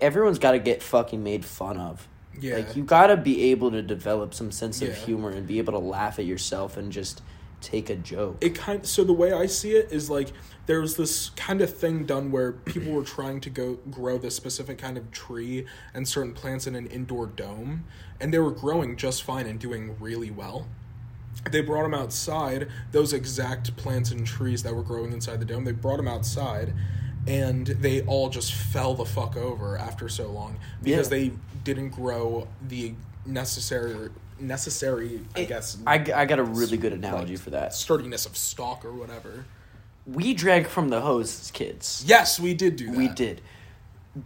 everyone's 0.00 0.38
got 0.38 0.52
to 0.52 0.58
get 0.58 0.82
fucking 0.82 1.22
made 1.22 1.44
fun 1.44 1.76
of. 1.76 2.08
Yeah. 2.40 2.56
Like 2.56 2.74
you 2.76 2.82
got 2.82 3.08
to 3.08 3.16
be 3.18 3.50
able 3.50 3.72
to 3.72 3.82
develop 3.82 4.32
some 4.32 4.50
sense 4.50 4.80
of 4.80 4.96
humor 4.96 5.28
and 5.28 5.46
be 5.46 5.58
able 5.58 5.74
to 5.74 5.78
laugh 5.78 6.18
at 6.18 6.24
yourself 6.24 6.78
and 6.78 6.90
just 6.90 7.20
take 7.60 7.90
a 7.90 7.96
joke. 7.96 8.36
it 8.40 8.54
kind 8.54 8.86
so 8.86 9.02
the 9.02 9.14
way 9.14 9.32
I 9.32 9.46
see 9.46 9.72
it 9.72 9.90
is 9.90 10.10
like 10.10 10.28
there 10.66 10.80
was 10.80 10.96
this 10.96 11.30
kind 11.30 11.62
of 11.62 11.74
thing 11.74 12.04
done 12.04 12.30
where 12.30 12.52
people 12.64 12.92
were 12.92 13.02
trying 13.02 13.40
to 13.42 13.50
go 13.50 13.74
grow 13.90 14.18
this 14.18 14.34
specific 14.34 14.78
kind 14.78 14.96
of 14.96 15.10
tree 15.10 15.66
and 15.92 16.06
certain 16.06 16.32
plants 16.32 16.66
in 16.66 16.74
an 16.74 16.86
indoor 16.86 17.26
dome 17.26 17.84
and 18.20 18.32
they 18.32 18.38
were 18.38 18.50
growing 18.50 18.96
just 18.96 19.22
fine 19.22 19.46
and 19.46 19.58
doing 19.58 19.96
really 20.00 20.30
well. 20.30 20.66
They 21.50 21.60
brought 21.60 21.82
them 21.84 21.94
outside, 21.94 22.68
those 22.92 23.12
exact 23.12 23.76
plants 23.76 24.10
and 24.10 24.26
trees 24.26 24.62
that 24.64 24.74
were 24.74 24.82
growing 24.82 25.12
inside 25.12 25.40
the 25.40 25.44
dome, 25.44 25.64
they 25.64 25.72
brought 25.72 25.96
them 25.98 26.08
outside 26.08 26.72
and 27.26 27.66
they 27.66 28.02
all 28.02 28.28
just 28.28 28.52
fell 28.54 28.94
the 28.94 29.04
fuck 29.04 29.36
over 29.36 29.76
after 29.76 30.08
so 30.08 30.28
long 30.30 30.56
because 30.82 31.10
Yeah. 31.10 31.18
they 31.18 31.32
didn't 31.64 31.90
grow 31.90 32.46
the 32.68 32.94
necessary 33.24 34.10
necessary 34.38 35.20
I 35.34 35.44
guess 35.44 35.78
I, 35.86 35.94
I 36.14 36.24
got 36.26 36.38
a 36.38 36.44
really 36.44 36.76
good 36.76 36.92
analogy 36.92 37.36
for 37.36 37.50
that. 37.50 37.72
sturdiness 37.74 38.26
of 38.26 38.36
stalk 38.36 38.84
or 38.84 38.92
whatever. 38.92 39.46
We 40.06 40.34
drank 40.34 40.68
from 40.68 40.90
the 40.90 41.00
hose 41.00 41.40
as 41.40 41.50
kids. 41.50 42.04
Yes, 42.06 42.38
we 42.38 42.52
did 42.54 42.76
do 42.76 42.86
that. 42.86 42.96
We 42.96 43.08
did. 43.08 43.40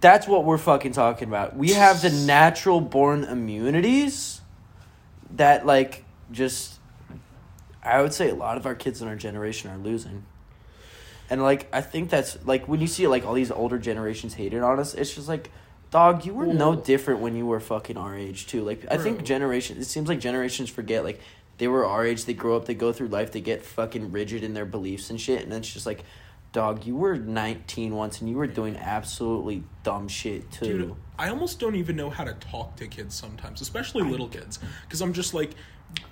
That's 0.00 0.26
what 0.26 0.44
we're 0.44 0.58
fucking 0.58 0.92
talking 0.92 1.28
about. 1.28 1.56
We 1.56 1.70
have 1.74 2.02
the 2.02 2.10
natural 2.10 2.80
born 2.80 3.22
immunities 3.24 4.40
that, 5.36 5.64
like, 5.64 6.04
just. 6.32 6.79
I 7.82 8.02
would 8.02 8.12
say 8.12 8.28
a 8.28 8.34
lot 8.34 8.56
of 8.56 8.66
our 8.66 8.74
kids 8.74 9.00
in 9.00 9.08
our 9.08 9.16
generation 9.16 9.70
are 9.70 9.78
losing. 9.78 10.24
And, 11.28 11.42
like, 11.42 11.68
I 11.72 11.80
think 11.80 12.10
that's, 12.10 12.44
like, 12.44 12.66
when 12.68 12.80
you 12.80 12.86
see, 12.86 13.06
like, 13.06 13.24
all 13.24 13.34
these 13.34 13.50
older 13.50 13.78
generations 13.78 14.34
hating 14.34 14.62
on 14.62 14.80
us, 14.80 14.94
it's 14.94 15.14
just 15.14 15.28
like, 15.28 15.50
dog, 15.90 16.26
you 16.26 16.34
were 16.34 16.46
no 16.46 16.74
different 16.74 17.20
when 17.20 17.36
you 17.36 17.46
were 17.46 17.60
fucking 17.60 17.96
our 17.96 18.16
age, 18.16 18.46
too. 18.46 18.62
Like, 18.62 18.84
I 18.90 18.96
think 18.96 19.22
generation, 19.24 19.78
it 19.78 19.84
seems 19.84 20.08
like 20.08 20.20
generations 20.20 20.70
forget, 20.70 21.04
like, 21.04 21.20
they 21.58 21.68
were 21.68 21.86
our 21.86 22.04
age, 22.04 22.24
they 22.24 22.34
grow 22.34 22.56
up, 22.56 22.64
they 22.64 22.74
go 22.74 22.92
through 22.92 23.08
life, 23.08 23.32
they 23.32 23.40
get 23.40 23.64
fucking 23.64 24.12
rigid 24.12 24.42
in 24.42 24.54
their 24.54 24.64
beliefs 24.64 25.10
and 25.10 25.20
shit, 25.20 25.42
and 25.42 25.52
then 25.52 25.60
it's 25.60 25.72
just 25.72 25.86
like, 25.86 26.04
dog, 26.52 26.84
you 26.84 26.96
were 26.96 27.16
19 27.16 27.94
once 27.94 28.20
and 28.20 28.28
you 28.28 28.36
were 28.36 28.46
doing 28.46 28.76
absolutely 28.76 29.62
dumb 29.82 30.08
shit 30.08 30.50
too. 30.50 30.64
Dude, 30.64 30.94
I 31.18 31.28
almost 31.28 31.60
don't 31.60 31.76
even 31.76 31.96
know 31.96 32.10
how 32.10 32.24
to 32.24 32.32
talk 32.34 32.76
to 32.76 32.88
kids 32.88 33.14
sometimes, 33.14 33.60
especially 33.60 34.02
little 34.02 34.26
kids, 34.26 34.58
because 34.82 35.00
I'm 35.00 35.12
just 35.12 35.34
like, 35.34 35.50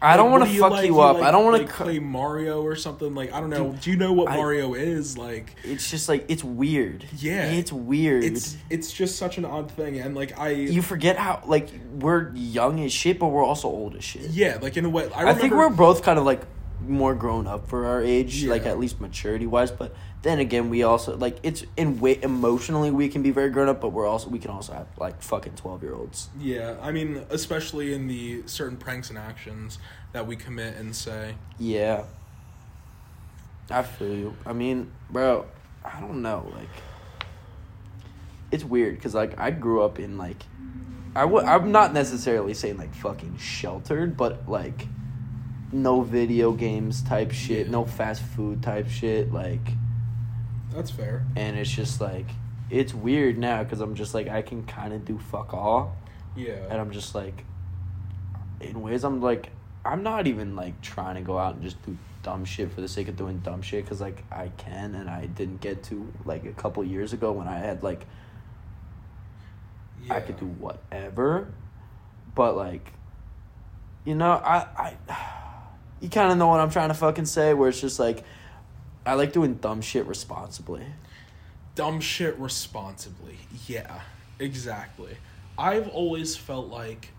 I 0.00 0.16
don't 0.16 0.30
like, 0.30 0.40
wanna 0.40 0.52
do 0.52 0.60
fuck 0.60 0.70
like? 0.70 0.86
you 0.86 1.00
up. 1.00 1.16
I 1.16 1.20
like- 1.20 1.32
don't 1.32 1.44
wanna 1.44 1.58
like, 1.58 1.68
play 1.70 1.98
Mario 1.98 2.62
or 2.62 2.76
something. 2.76 3.14
Like 3.14 3.32
I 3.32 3.40
don't 3.40 3.50
know. 3.50 3.72
Dude, 3.72 3.80
do 3.80 3.90
you 3.90 3.96
know 3.96 4.12
what 4.12 4.30
I- 4.30 4.36
Mario 4.36 4.74
is? 4.74 5.18
Like 5.18 5.56
it's 5.64 5.90
just 5.90 6.08
like, 6.08 6.24
it's 6.28 6.44
weird. 6.44 7.04
Yeah. 7.16 7.50
It's 7.50 7.72
weird. 7.72 8.22
it's 8.22 8.56
it's 8.70 8.92
just 8.92 9.16
such 9.16 9.38
an 9.38 9.44
odd 9.44 9.70
thing, 9.72 9.98
and 9.98 10.14
like 10.14 10.38
I 10.38 10.50
you 10.50 10.82
forget 10.82 11.16
how, 11.16 11.42
like, 11.46 11.68
we're 11.98 12.30
young 12.34 12.84
as 12.84 12.92
shit, 12.92 13.18
but 13.18 13.28
we're 13.28 13.44
also 13.44 13.66
old 13.68 13.96
as 13.96 14.04
shit. 14.04 14.30
yeah, 14.30 14.58
like 14.62 14.76
in 14.76 14.84
a 14.84 14.88
way, 14.88 15.10
I, 15.14 15.30
I, 15.30 15.34
think 15.34 15.52
we're 15.52 15.68
both 15.68 16.02
kind 16.02 16.18
of 16.18 16.24
like 16.24 16.42
more 16.80 17.14
grown 17.14 17.46
up 17.46 17.68
for 17.68 17.86
our 17.86 18.02
age, 18.02 18.44
like 18.44 18.66
at 18.66 18.78
least 18.78 19.00
maturity 19.00 19.46
wise. 19.46 19.70
But 19.70 19.94
then 20.22 20.38
again, 20.38 20.70
we 20.70 20.82
also 20.82 21.16
like 21.16 21.38
it's 21.42 21.64
in 21.76 22.00
way 22.00 22.18
emotionally 22.22 22.90
we 22.90 23.08
can 23.08 23.22
be 23.22 23.30
very 23.30 23.50
grown 23.50 23.68
up, 23.68 23.80
but 23.80 23.90
we're 23.90 24.06
also 24.06 24.28
we 24.28 24.38
can 24.38 24.50
also 24.50 24.72
have 24.72 24.86
like 24.98 25.20
fucking 25.22 25.54
twelve 25.56 25.82
year 25.82 25.94
olds. 25.94 26.28
yeah. 26.38 26.76
I 26.80 26.92
mean, 26.92 27.24
especially 27.30 27.92
in 27.92 28.06
the 28.06 28.42
certain 28.46 28.76
pranks 28.76 29.10
and 29.10 29.18
actions 29.18 29.78
that 30.12 30.26
we 30.26 30.36
commit 30.36 30.76
and 30.76 30.94
say. 30.94 31.34
Yeah, 31.58 32.04
I 33.70 33.82
feel 33.82 34.14
you. 34.14 34.36
I 34.46 34.52
mean, 34.52 34.90
bro, 35.10 35.46
I 35.84 36.00
don't 36.00 36.22
know. 36.22 36.50
Like, 36.54 36.68
it's 38.50 38.64
weird 38.64 38.96
because 38.96 39.14
like 39.14 39.38
I 39.38 39.50
grew 39.50 39.82
up 39.82 39.98
in 39.98 40.16
like, 40.16 40.42
I 41.14 41.22
w- 41.22 41.44
I'm 41.46 41.70
not 41.72 41.92
necessarily 41.92 42.54
saying 42.54 42.78
like 42.78 42.94
fucking 42.94 43.36
sheltered, 43.38 44.16
but 44.16 44.48
like, 44.48 44.86
no 45.72 46.00
video 46.02 46.52
games 46.52 47.02
type 47.02 47.32
shit, 47.32 47.66
Yeah. 47.66 47.72
no 47.72 47.84
fast 47.84 48.22
food 48.22 48.62
type 48.62 48.88
shit, 48.88 49.32
like. 49.32 49.72
That's 50.72 50.90
fair. 50.90 51.24
and 51.34 51.56
it's 51.56 51.70
just 51.70 52.00
like 52.00 52.26
it's 52.70 52.92
weird 52.92 53.38
now 53.38 53.62
because 53.64 53.80
I'm 53.80 53.94
just 53.94 54.12
like 54.12 54.28
I 54.28 54.42
can 54.42 54.64
kind 54.64 54.92
of 54.92 55.04
do 55.04 55.18
fuck 55.18 55.54
all, 55.54 55.96
Yeah. 56.36 56.52
and 56.70 56.78
I'm 56.80 56.90
just 56.90 57.14
like, 57.14 57.44
in 58.60 58.82
ways 58.82 59.04
I'm 59.04 59.20
like 59.20 59.50
I'm 59.84 60.02
not 60.02 60.26
even 60.26 60.54
like 60.56 60.80
trying 60.82 61.14
to 61.14 61.22
go 61.22 61.38
out 61.38 61.54
and 61.54 61.62
just 61.62 61.80
do 61.86 61.96
dumb 62.22 62.44
shit 62.44 62.70
for 62.72 62.80
the 62.82 62.88
sake 62.88 63.08
of 63.08 63.16
doing 63.16 63.38
dumb 63.38 63.62
shit 63.62 63.84
because 63.84 64.00
like 64.00 64.22
I 64.30 64.48
can 64.58 64.94
and 64.94 65.08
I 65.08 65.26
didn't 65.26 65.60
get 65.62 65.82
to 65.84 66.12
like 66.26 66.44
a 66.44 66.52
couple 66.52 66.84
years 66.84 67.12
ago 67.14 67.32
when 67.32 67.48
I 67.48 67.58
had 67.58 67.82
like 67.82 68.06
yeah. 70.04 70.14
I 70.14 70.20
could 70.20 70.38
do 70.38 70.46
whatever, 70.46 71.48
but 72.34 72.56
like, 72.56 72.92
you 74.04 74.14
know 74.14 74.30
I 74.32 74.66
I 74.76 74.96
you 76.00 76.08
kind 76.08 76.30
of 76.30 76.38
know 76.38 76.48
what 76.48 76.60
I'm 76.60 76.70
trying 76.70 76.88
to 76.88 76.94
fucking 76.94 77.26
say 77.26 77.54
where 77.54 77.68
it's 77.68 77.80
just 77.80 77.98
like 77.98 78.24
I 79.06 79.14
like 79.14 79.32
doing 79.32 79.54
dumb 79.54 79.80
shit 79.80 80.06
responsibly. 80.06 80.84
dumb 81.74 82.00
shit 82.00 82.36
responsibly. 82.38 83.38
Yeah, 83.66 84.00
exactly. 84.38 85.16
I've 85.56 85.88
always 85.88 86.36
felt 86.36 86.68
like 86.68 87.10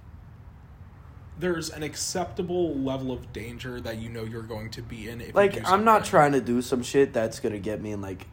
there's 1.39 1.69
an 1.69 1.83
acceptable 1.83 2.75
level 2.75 3.11
of 3.11 3.31
danger 3.31 3.79
that 3.81 3.97
you 3.97 4.09
know 4.09 4.23
you're 4.23 4.41
going 4.43 4.69
to 4.71 4.81
be 4.81 5.09
in. 5.09 5.23
Like 5.33 5.67
I'm 5.67 5.83
not 5.85 6.05
trying 6.05 6.33
to 6.33 6.41
do 6.41 6.61
some 6.61 6.83
shit 6.83 7.13
that's 7.13 7.39
gonna 7.39 7.59
get 7.59 7.81
me 7.81 7.91
in 7.91 8.01
like 8.01 8.27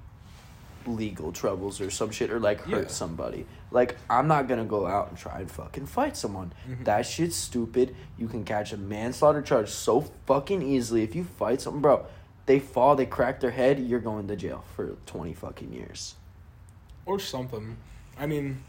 legal 0.87 1.33
troubles 1.33 1.81
or 1.81 1.91
some 1.91 2.11
shit 2.11 2.31
or 2.31 2.39
like 2.41 2.61
hurt 2.63 2.85
Yeah. 2.85 2.89
somebody. 2.89 3.47
Like 3.71 3.97
I'm 4.09 4.27
not 4.29 4.49
gonna 4.49 4.65
go 4.65 4.87
out 4.87 5.09
and 5.09 5.19
try 5.19 5.41
and 5.41 5.51
fucking 5.51 5.87
fight 5.87 6.17
someone. 6.17 6.53
Mhm. 6.69 6.85
That 6.85 7.03
shit's 7.07 7.37
stupid. 7.37 7.95
You 8.19 8.29
can 8.29 8.45
catch 8.45 8.73
a 8.73 8.77
manslaughter 8.77 9.43
charge 9.43 9.71
so 9.71 10.03
fucking 10.27 10.63
easily 10.63 11.03
if 11.03 11.15
you 11.15 11.25
fight 11.25 11.61
someone, 11.61 11.83
bro. 11.83 12.07
They 12.47 12.61
fall, 12.61 12.95
they 12.95 13.07
crack 13.07 13.41
their 13.41 13.51
head, 13.51 13.81
you're 13.81 13.99
going 14.01 14.29
to 14.29 14.37
jail 14.37 14.65
for 14.77 14.97
twenty 15.07 15.35
fucking 15.35 15.73
years. 15.73 16.15
or 17.05 17.21
something. 17.21 17.77
I 18.19 18.27
mean, 18.27 18.65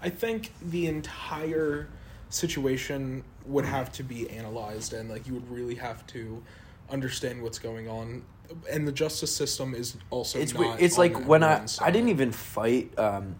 I 0.00 0.10
think 0.10 0.52
the 0.62 0.86
entire 0.86 1.88
situation 2.30 3.24
would 3.46 3.64
have 3.64 3.92
to 3.92 4.02
be 4.02 4.28
analyzed, 4.30 4.92
and 4.92 5.08
like 5.08 5.26
you 5.26 5.34
would 5.34 5.50
really 5.50 5.74
have 5.76 6.06
to 6.08 6.42
understand 6.90 7.42
what's 7.42 7.58
going 7.58 7.88
on. 7.88 8.22
And 8.70 8.86
the 8.86 8.92
justice 8.92 9.34
system 9.34 9.74
is 9.74 9.96
also 10.10 10.38
it's 10.38 10.54
weird. 10.54 10.80
It's 10.80 10.98
like 10.98 11.26
when 11.26 11.42
I 11.42 11.52
everyone's 11.52 11.78
I 11.80 11.90
didn't 11.90 12.10
even 12.10 12.32
fight 12.32 12.96
um, 12.98 13.36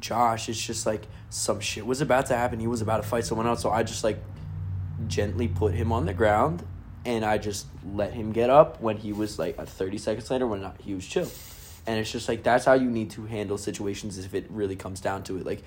Josh. 0.00 0.48
It's 0.48 0.64
just 0.64 0.86
like 0.86 1.06
some 1.30 1.60
shit 1.60 1.86
was 1.86 2.00
about 2.00 2.26
to 2.26 2.36
happen. 2.36 2.60
He 2.60 2.66
was 2.66 2.82
about 2.82 2.98
to 2.98 3.02
fight 3.02 3.24
someone 3.24 3.46
else, 3.46 3.62
so 3.62 3.70
I 3.70 3.82
just 3.82 4.04
like 4.04 4.18
gently 5.06 5.48
put 5.48 5.74
him 5.74 5.92
on 5.92 6.06
the 6.06 6.14
ground, 6.14 6.64
and 7.04 7.24
I 7.24 7.38
just 7.38 7.66
let 7.92 8.12
him 8.12 8.32
get 8.32 8.50
up 8.50 8.80
when 8.80 8.96
he 8.96 9.12
was 9.12 9.38
like 9.38 9.58
uh, 9.58 9.64
thirty 9.64 9.98
seconds 9.98 10.30
later 10.30 10.46
when 10.46 10.62
not, 10.62 10.80
he 10.80 10.94
was 10.94 11.06
chill. 11.06 11.28
And 11.86 11.98
it's 11.98 12.10
just 12.10 12.28
like 12.28 12.42
that's 12.42 12.64
how 12.64 12.74
you 12.74 12.90
need 12.90 13.10
to 13.10 13.26
handle 13.26 13.58
situations 13.58 14.18
if 14.18 14.34
it 14.34 14.46
really 14.50 14.76
comes 14.76 15.00
down 15.00 15.22
to 15.24 15.36
it. 15.36 15.44
Like, 15.44 15.62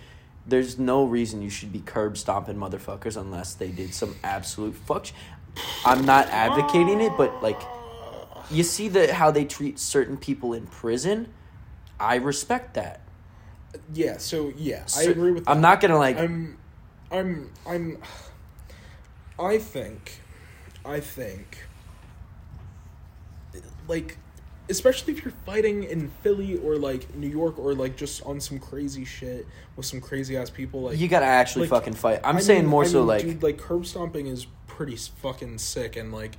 there's 0.47 0.79
no 0.79 1.03
reason 1.05 1.41
you 1.41 1.49
should 1.49 1.71
be 1.71 1.79
curb 1.79 2.17
stomping 2.17 2.55
motherfuckers 2.55 3.17
unless 3.17 3.53
they 3.53 3.69
did 3.69 3.93
some 3.93 4.15
absolute 4.23 4.75
fuck. 4.75 5.05
sh- 5.05 5.11
I'm 5.85 6.05
not 6.05 6.27
advocating 6.27 7.01
it, 7.01 7.13
but 7.17 7.43
like 7.43 7.61
you 8.49 8.63
see 8.63 8.87
the 8.87 9.13
how 9.13 9.31
they 9.31 9.45
treat 9.45 9.79
certain 9.79 10.17
people 10.17 10.53
in 10.53 10.67
prison. 10.67 11.27
I 11.99 12.15
respect 12.15 12.75
that. 12.75 13.01
Yeah, 13.93 14.17
so 14.17 14.53
yeah, 14.55 14.85
I 14.95 15.03
agree 15.03 15.31
with 15.31 15.45
that. 15.45 15.51
I'm 15.51 15.61
not 15.61 15.81
gonna 15.81 15.97
like. 15.97 16.17
I'm 16.17 16.57
I'm 17.11 17.51
I'm 17.67 17.97
I 19.39 19.57
think 19.57 20.21
I 20.85 20.99
think 20.99 21.65
like 23.87 24.17
especially 24.69 25.13
if 25.13 25.23
you're 25.23 25.33
fighting 25.45 25.83
in 25.83 26.09
Philly 26.21 26.57
or 26.57 26.75
like 26.75 27.15
New 27.15 27.27
York 27.29 27.57
or 27.57 27.73
like 27.73 27.95
just 27.95 28.21
on 28.23 28.39
some 28.41 28.59
crazy 28.59 29.05
shit 29.05 29.47
with 29.75 29.85
some 29.85 30.01
crazy 30.01 30.35
ass 30.35 30.49
people 30.49 30.81
like 30.81 30.99
you 30.99 31.07
gotta 31.07 31.25
actually 31.25 31.67
like, 31.67 31.81
fucking 31.81 31.93
fight. 31.93 32.19
I'm 32.23 32.37
I 32.37 32.39
saying 32.41 32.61
mean- 32.63 32.69
more 32.69 32.83
I 32.83 32.87
so 32.87 32.99
mean, 32.99 33.07
like 33.07 33.21
dude, 33.21 33.43
like 33.43 33.57
curb 33.57 33.85
stomping 33.85 34.27
is 34.27 34.47
pretty 34.67 34.95
fucking 34.95 35.57
sick 35.59 35.95
and 35.95 36.11
like 36.11 36.33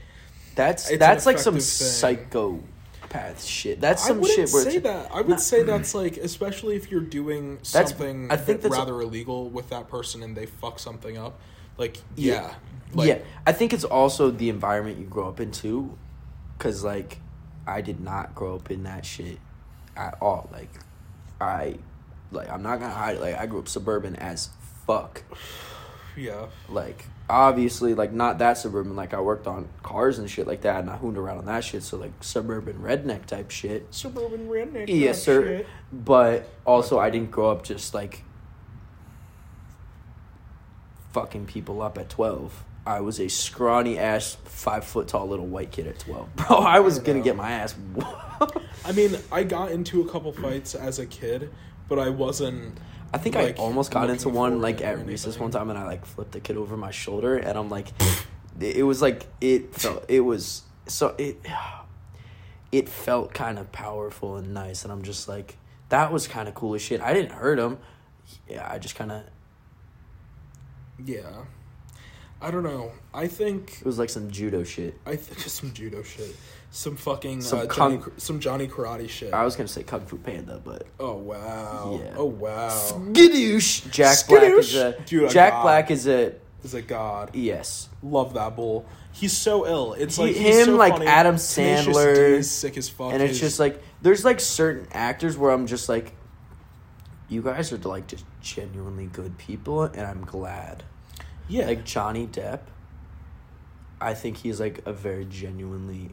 that's 0.59 0.91
it's 0.91 0.99
that's 0.99 1.25
like 1.25 1.39
some 1.39 1.55
thing. 1.55 1.61
psycho 1.63 2.61
psychopath 3.01 3.43
shit. 3.45 3.81
That's 3.81 4.05
I 4.05 4.09
some 4.09 4.21
wouldn't 4.21 4.37
shit 4.51 4.53
where 4.53 4.71
say 4.71 4.79
that. 4.81 5.11
I 5.13 5.19
would 5.23 5.29
Not- 5.29 5.41
say 5.41 5.63
that's 5.63 5.95
like, 5.95 6.17
especially 6.19 6.77
if 6.77 6.91
you're 6.91 7.01
doing 7.01 7.59
something 7.63 8.31
I 8.31 8.37
think 8.37 8.61
that's- 8.61 8.79
rather 8.79 9.01
illegal 9.01 9.49
with 9.49 9.71
that 9.71 9.89
person 9.89 10.23
and 10.23 10.37
they 10.37 10.47
fuck 10.47 10.79
something 10.79 11.17
up. 11.17 11.41
Like, 11.79 11.99
Yeah. 12.17 12.33
yeah, 12.35 12.55
like, 12.93 13.09
yeah, 13.09 13.19
I 13.47 13.53
think 13.53 13.73
it's 13.73 13.85
also 13.85 14.31
the 14.33 14.49
environment 14.51 14.99
you 14.99 15.05
grow 15.07 15.29
up 15.29 15.39
into, 15.41 15.97
because 16.59 16.83
like, 16.85 17.21
I 17.67 17.81
did 17.81 18.01
not 18.01 18.35
grow 18.35 18.57
up 18.57 18.71
in 18.71 18.83
that 18.83 19.07
shit 19.07 19.39
at 19.97 20.19
all. 20.21 20.51
Like, 20.53 20.71
I, 21.41 21.77
like, 22.33 22.51
I'm 22.51 22.63
not 22.63 22.81
gonna 22.81 22.93
hide. 22.93 23.17
it, 23.17 23.21
Like, 23.23 23.39
I 23.39 23.47
grew 23.47 23.61
up 23.61 23.69
suburban 23.69 24.17
as 24.17 24.51
fuck. 24.87 25.23
yeah, 26.17 26.47
Like, 26.69 27.05
obviously, 27.29 27.95
like 27.95 28.13
not 28.13 28.39
that 28.39 28.59
suburban. 28.59 28.97
Like, 28.97 29.15
I 29.15 29.21
worked 29.21 29.47
on 29.47 29.69
cars 29.83 30.19
and 30.19 30.31
shit 30.31 30.47
like 30.47 30.63
that, 30.63 30.81
and 30.81 30.91
I 30.91 30.97
hooned 30.97 31.19
around 31.19 31.39
on 31.39 31.47
that 31.47 31.65
shit. 31.65 31.83
So 31.83 31.97
like, 31.97 32.13
suburban 32.21 32.79
redneck 32.79 33.27
type 33.27 33.51
shit. 33.51 33.87
suburban 33.95 34.49
redneck. 34.49 34.87
Yes, 34.89 35.23
sir. 35.23 35.65
But 35.93 36.49
also, 36.65 36.99
I 36.99 37.11
didn't 37.11 37.31
grow 37.31 37.51
up 37.51 37.65
just 37.65 37.95
like 37.95 38.23
fucking 41.13 41.47
people 41.47 41.83
up 41.83 41.99
at 41.99 42.09
12. 42.09 42.65
I 42.87 43.01
was 43.01 43.21
a 43.21 43.29
scrawny 43.29 43.99
ass, 43.99 44.37
five 44.45 44.85
foot 44.85 45.09
tall 45.09 45.29
little 45.29 45.47
white 45.47 45.71
kid 45.71 45.87
at 45.87 45.99
12. 45.99 46.37
Bro, 46.37 46.57
I 46.59 46.81
was 46.81 46.97
don't 46.97 47.07
gonna 47.07 47.19
know. 47.19 47.25
get 47.25 47.37
my 47.37 47.51
ass. 47.51 47.75
I 48.85 48.93
mean, 48.93 49.19
I 49.31 49.43
got 49.43 49.73
into 49.73 50.01
a 50.03 50.09
couple 50.11 50.33
fights 50.33 50.75
as 50.75 50.99
a 50.99 51.07
kid, 51.07 51.51
but 51.89 51.99
I 51.99 52.09
wasn't. 52.09 52.79
I 53.13 53.19
think 53.19 53.37
like, 53.37 53.59
I 53.59 53.63
almost 53.63 53.91
got 53.91 54.11
into 54.11 54.29
one 54.29 54.61
like 54.61 54.83
at 54.83 55.05
recess 55.07 55.39
one 55.39 55.51
time, 55.51 55.71
and 55.71 55.79
I 55.79 55.85
like 55.85 56.05
flipped 56.05 56.33
the 56.33 56.41
kid 56.41 56.57
over 56.57 56.77
my 56.77 56.91
shoulder, 56.91 57.37
and 57.37 57.57
I'm 57.57 57.71
like, 57.71 57.89
it 58.61 58.85
was 58.85 59.01
like 59.01 59.27
it 59.41 59.75
felt 59.81 60.05
it 60.09 60.21
was 60.21 60.63
so 60.87 61.15
it 61.19 61.39
it 62.71 62.89
felt 62.89 63.33
kind 63.33 63.59
of 63.59 63.73
powerful 63.73 64.37
and 64.37 64.53
nice, 64.53 64.85
and 64.85 64.93
I'm 64.93 65.03
just 65.03 65.29
like 65.29 65.57
that 65.89 66.13
was 66.13 66.29
kind 66.29 66.49
of 66.49 66.55
cool 66.55 66.75
as 66.75 66.83
shit. 66.83 67.01
I 67.01 67.15
didn't 67.15 67.33
hurt 67.33 67.59
him. 67.59 67.79
Yeah, 68.47 68.69
I 68.71 68.79
just 68.79 68.95
kind 68.95 69.11
of 69.11 69.23
Yeah, 71.03 71.45
I 72.41 72.51
don't 72.53 72.63
know. 72.63 72.93
I 73.13 73.27
think 73.27 73.79
it 73.81 73.85
was 73.87 73.99
like 73.99 74.11
some 74.11 74.31
judo 74.31 74.63
shit. 74.65 74.95
I 75.05 75.17
think 75.17 75.39
just 75.43 75.57
some 75.57 75.73
judo 75.73 76.03
shit, 76.03 76.37
some 76.71 76.97
fucking 76.97 77.41
Some 77.41 77.61
uh, 77.61 77.67
kung- 77.67 77.99
Johnny, 78.01 78.13
some 78.17 78.41
Johnny 78.41 78.69
Karate 78.69 79.09
shit. 79.09 79.33
I 79.35 79.45
was 79.45 79.57
gonna 79.57 79.69
say 79.69 79.83
Kung 79.83 80.03
Fu 80.07 80.19
Panda, 80.19 80.61
but 80.65 80.85
oh 81.01 81.15
wow! 81.17 82.01
Yeah. 82.03 82.15
Oh 82.17 82.27
wow! 82.27 82.69
skadoosh. 82.71 83.91
Jack 83.91 84.19
Black 84.29 84.43
is 84.53 84.75
a 84.77 85.01
Dude, 85.07 85.31
Jack 85.31 85.53
god. 85.53 85.63
Black 85.63 85.91
is 85.91 86.07
a 86.07 86.35
Is 86.63 86.75
a 86.75 86.83
god. 86.83 87.35
yes. 87.35 87.89
Love 88.03 88.35
that 88.35 88.55
bull. 88.55 88.87
He's 89.13 89.33
so 89.37 89.67
ill. 89.67 89.95
It's 89.95 90.15
He- 90.17 90.23
like 90.23 90.37
him, 90.37 90.65
so 90.67 90.77
like 90.77 90.93
funny. 90.93 91.07
Adam 91.07 91.35
Sandler. 91.37 92.37
D 92.37 92.43
sick 92.43 92.77
as 92.79 92.89
fuck. 92.89 93.13
and 93.13 93.21
it's 93.23 93.33
His- 93.33 93.41
just 93.41 93.59
like 93.61 93.83
there's 94.01 94.25
like 94.25 94.39
certain 94.39 94.87
actors 94.93 95.37
where 95.37 95.51
I'm 95.51 95.67
just 95.67 95.89
like, 95.89 96.13
you 97.29 97.43
guys 97.43 97.73
are 97.73 97.79
like 97.79 98.07
just 98.07 98.25
genuinely 98.41 99.07
good 99.07 99.37
people, 99.39 99.83
and 99.83 100.03
I'm 100.03 100.25
glad. 100.25 100.85
Yeah, 101.49 101.67
Like 101.67 101.85
Johnny 101.85 102.27
Depp, 102.27 102.61
I 104.01 104.15
think 104.15 104.39
he's 104.39 104.61
like 104.61 104.87
a 104.87 104.93
very 104.93 105.25
genuinely 105.25 106.11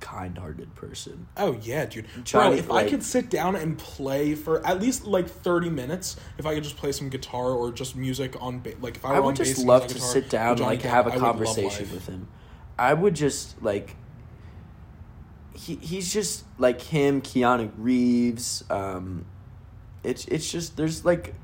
kind-hearted 0.00 0.74
person. 0.74 1.26
Oh 1.36 1.58
yeah, 1.62 1.86
dude. 1.86 2.06
Johnny, 2.24 2.50
Bro, 2.50 2.58
if 2.58 2.70
I 2.70 2.88
could 2.88 3.02
sit 3.02 3.30
down 3.30 3.56
and 3.56 3.78
play 3.78 4.34
for 4.34 4.64
at 4.66 4.80
least 4.80 5.06
like 5.06 5.28
thirty 5.28 5.70
minutes, 5.70 6.16
if 6.36 6.46
I 6.46 6.54
could 6.54 6.62
just 6.62 6.76
play 6.76 6.92
some 6.92 7.08
guitar 7.08 7.50
or 7.52 7.72
just 7.72 7.96
music 7.96 8.36
on, 8.40 8.60
ba- 8.60 8.74
like 8.80 8.96
if 8.96 9.04
I, 9.04 9.14
I 9.14 9.20
would 9.20 9.38
bass 9.38 9.48
just 9.48 9.58
and 9.60 9.68
love 9.68 9.86
to 9.86 9.94
guitar 9.94 10.08
sit 10.08 10.28
down 10.28 10.52
and 10.52 10.60
like 10.60 10.80
Depp, 10.80 10.90
have 10.90 11.06
a 11.06 11.12
I 11.12 11.18
conversation 11.18 11.90
with 11.90 12.06
him. 12.06 12.28
I 12.78 12.92
would 12.92 13.14
just 13.14 13.60
like. 13.62 13.96
He 15.54 15.76
he's 15.76 16.12
just 16.12 16.44
like 16.58 16.82
him, 16.82 17.22
Keanu 17.22 17.70
Reeves. 17.78 18.64
Um, 18.68 19.24
it's 20.02 20.26
it's 20.26 20.50
just 20.50 20.76
there's 20.76 21.04
like. 21.04 21.34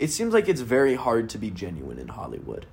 It 0.00 0.10
seems 0.10 0.32
like 0.34 0.48
it's 0.48 0.62
very 0.62 0.94
hard 0.94 1.28
to 1.30 1.38
be 1.38 1.50
genuine 1.50 1.98
in 1.98 2.08
Hollywood. 2.08 2.66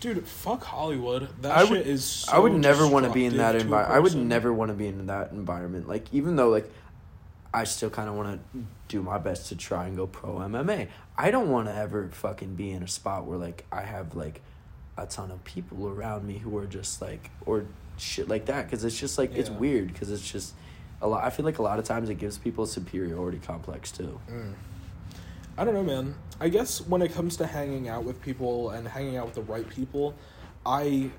Dude, 0.00 0.26
fuck 0.26 0.62
Hollywood. 0.64 1.28
That 1.42 1.56
I 1.56 1.60
shit 1.62 1.70
would- 1.70 1.86
is. 1.86 2.04
So 2.04 2.32
I 2.32 2.38
would 2.38 2.52
never 2.54 2.86
want 2.86 3.06
to 3.06 3.12
be 3.12 3.24
in 3.24 3.36
that 3.38 3.52
destructive 3.52 3.68
to 3.70 3.74
a 3.74 3.78
environment. 3.80 3.96
I 3.96 4.00
would 4.00 4.14
never 4.28 4.52
want 4.52 4.68
to 4.70 4.74
be 4.74 4.86
in 4.86 5.06
that 5.06 5.32
environment. 5.32 5.88
Like 5.88 6.06
even 6.12 6.36
though 6.36 6.48
like 6.50 6.70
I 7.52 7.64
still 7.64 7.90
kind 7.90 8.08
of 8.08 8.14
want 8.14 8.40
to 8.52 8.60
do 8.88 9.02
my 9.02 9.18
best 9.18 9.48
to 9.48 9.56
try 9.56 9.86
and 9.86 9.96
go 9.96 10.06
pro 10.06 10.36
MMA. 10.36 10.88
I 11.18 11.30
don't 11.30 11.50
want 11.50 11.66
to 11.68 11.74
ever 11.74 12.08
fucking 12.12 12.54
be 12.54 12.70
in 12.70 12.82
a 12.82 12.88
spot 12.88 13.24
where 13.24 13.38
like 13.38 13.66
I 13.72 13.82
have 13.82 14.14
like 14.14 14.40
a 14.96 15.06
ton 15.06 15.30
of 15.30 15.42
people 15.44 15.88
around 15.88 16.26
me 16.26 16.38
who 16.38 16.56
are 16.58 16.66
just 16.66 17.02
like 17.02 17.30
or 17.46 17.64
shit 17.98 18.28
like 18.28 18.46
that 18.46 18.66
because 18.66 18.84
it's 18.84 18.98
just 18.98 19.18
like 19.18 19.34
it's 19.34 19.50
weird 19.50 19.92
because 19.92 20.10
it's 20.10 20.30
just 20.30 20.54
a 21.02 21.08
lot. 21.08 21.24
I 21.24 21.30
feel 21.30 21.44
like 21.44 21.58
a 21.58 21.62
lot 21.62 21.78
of 21.78 21.84
times 21.84 22.08
it 22.08 22.16
gives 22.16 22.38
people 22.38 22.64
a 22.64 22.66
superiority 22.68 23.40
complex 23.44 23.90
too. 23.90 24.20
Mm. 24.30 24.52
I 25.60 25.64
don't 25.64 25.74
know, 25.74 25.82
man. 25.82 26.14
I 26.40 26.48
guess 26.48 26.80
when 26.80 27.02
it 27.02 27.12
comes 27.12 27.36
to 27.36 27.46
hanging 27.46 27.86
out 27.86 28.02
with 28.02 28.22
people 28.22 28.70
and 28.70 28.88
hanging 28.88 29.18
out 29.18 29.26
with 29.26 29.34
the 29.34 29.42
right 29.42 29.68
people, 29.68 30.14
I 30.64 31.10